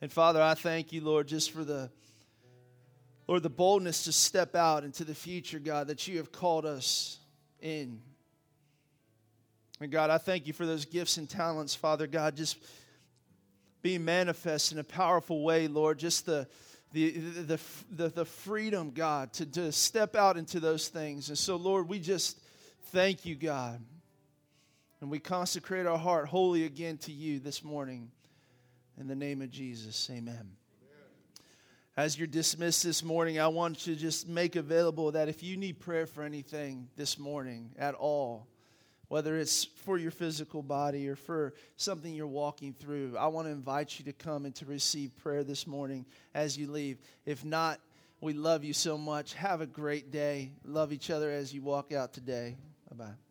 And 0.00 0.12
Father, 0.12 0.40
I 0.40 0.54
thank 0.54 0.92
you, 0.92 1.00
Lord, 1.00 1.26
just 1.26 1.50
for 1.50 1.64
the 1.64 1.90
Lord, 3.26 3.42
the 3.42 3.50
boldness 3.50 4.04
to 4.04 4.12
step 4.12 4.54
out 4.54 4.84
into 4.84 5.04
the 5.04 5.14
future, 5.14 5.58
God, 5.58 5.88
that 5.88 6.06
you 6.06 6.18
have 6.18 6.30
called 6.30 6.64
us 6.64 7.18
in. 7.60 8.00
And 9.80 9.90
God, 9.90 10.08
I 10.08 10.18
thank 10.18 10.46
you 10.46 10.52
for 10.52 10.64
those 10.64 10.84
gifts 10.84 11.18
and 11.18 11.28
talents, 11.28 11.74
Father 11.74 12.06
God, 12.06 12.36
just 12.36 12.58
being 13.88 14.04
manifest 14.04 14.70
in 14.70 14.78
a 14.78 14.84
powerful 14.84 15.42
way, 15.42 15.66
Lord. 15.66 15.98
Just 15.98 16.26
the 16.26 16.46
the, 16.92 17.10
the, 17.10 17.60
the, 17.90 18.08
the 18.08 18.24
freedom, 18.26 18.90
God, 18.90 19.32
to, 19.34 19.46
to 19.46 19.72
step 19.72 20.14
out 20.14 20.36
into 20.36 20.60
those 20.60 20.88
things. 20.88 21.30
And 21.30 21.38
so, 21.38 21.56
Lord, 21.56 21.88
we 21.88 21.98
just 21.98 22.38
thank 22.92 23.24
you, 23.24 23.34
God. 23.34 23.80
And 25.00 25.10
we 25.10 25.18
consecrate 25.18 25.86
our 25.86 25.96
heart 25.96 26.28
wholly 26.28 26.64
again 26.64 26.98
to 26.98 27.12
you 27.12 27.38
this 27.38 27.64
morning. 27.64 28.10
In 29.00 29.06
the 29.06 29.14
name 29.14 29.40
of 29.40 29.50
Jesus, 29.50 30.10
amen. 30.10 30.50
As 31.96 32.18
you're 32.18 32.26
dismissed 32.26 32.84
this 32.84 33.02
morning, 33.02 33.40
I 33.40 33.48
want 33.48 33.78
to 33.80 33.96
just 33.96 34.28
make 34.28 34.54
available 34.56 35.12
that 35.12 35.30
if 35.30 35.42
you 35.42 35.56
need 35.56 35.80
prayer 35.80 36.06
for 36.06 36.22
anything 36.24 36.88
this 36.96 37.18
morning 37.18 37.70
at 37.78 37.94
all, 37.94 38.48
whether 39.08 39.38
it's 39.38 39.64
for 39.64 39.98
your 39.98 40.10
physical 40.10 40.62
body 40.62 41.08
or 41.08 41.16
for 41.16 41.54
something 41.76 42.14
you're 42.14 42.26
walking 42.26 42.74
through, 42.74 43.16
I 43.18 43.26
want 43.28 43.46
to 43.46 43.52
invite 43.52 43.98
you 43.98 44.04
to 44.06 44.12
come 44.12 44.44
and 44.44 44.54
to 44.56 44.66
receive 44.66 45.16
prayer 45.16 45.44
this 45.44 45.66
morning 45.66 46.04
as 46.34 46.56
you 46.56 46.70
leave. 46.70 46.98
If 47.24 47.44
not, 47.44 47.80
we 48.20 48.32
love 48.34 48.64
you 48.64 48.72
so 48.72 48.98
much. 48.98 49.34
Have 49.34 49.60
a 49.60 49.66
great 49.66 50.10
day. 50.10 50.52
Love 50.64 50.92
each 50.92 51.10
other 51.10 51.30
as 51.30 51.54
you 51.54 51.62
walk 51.62 51.92
out 51.92 52.12
today. 52.12 52.56
Bye 52.90 53.04
bye. 53.04 53.27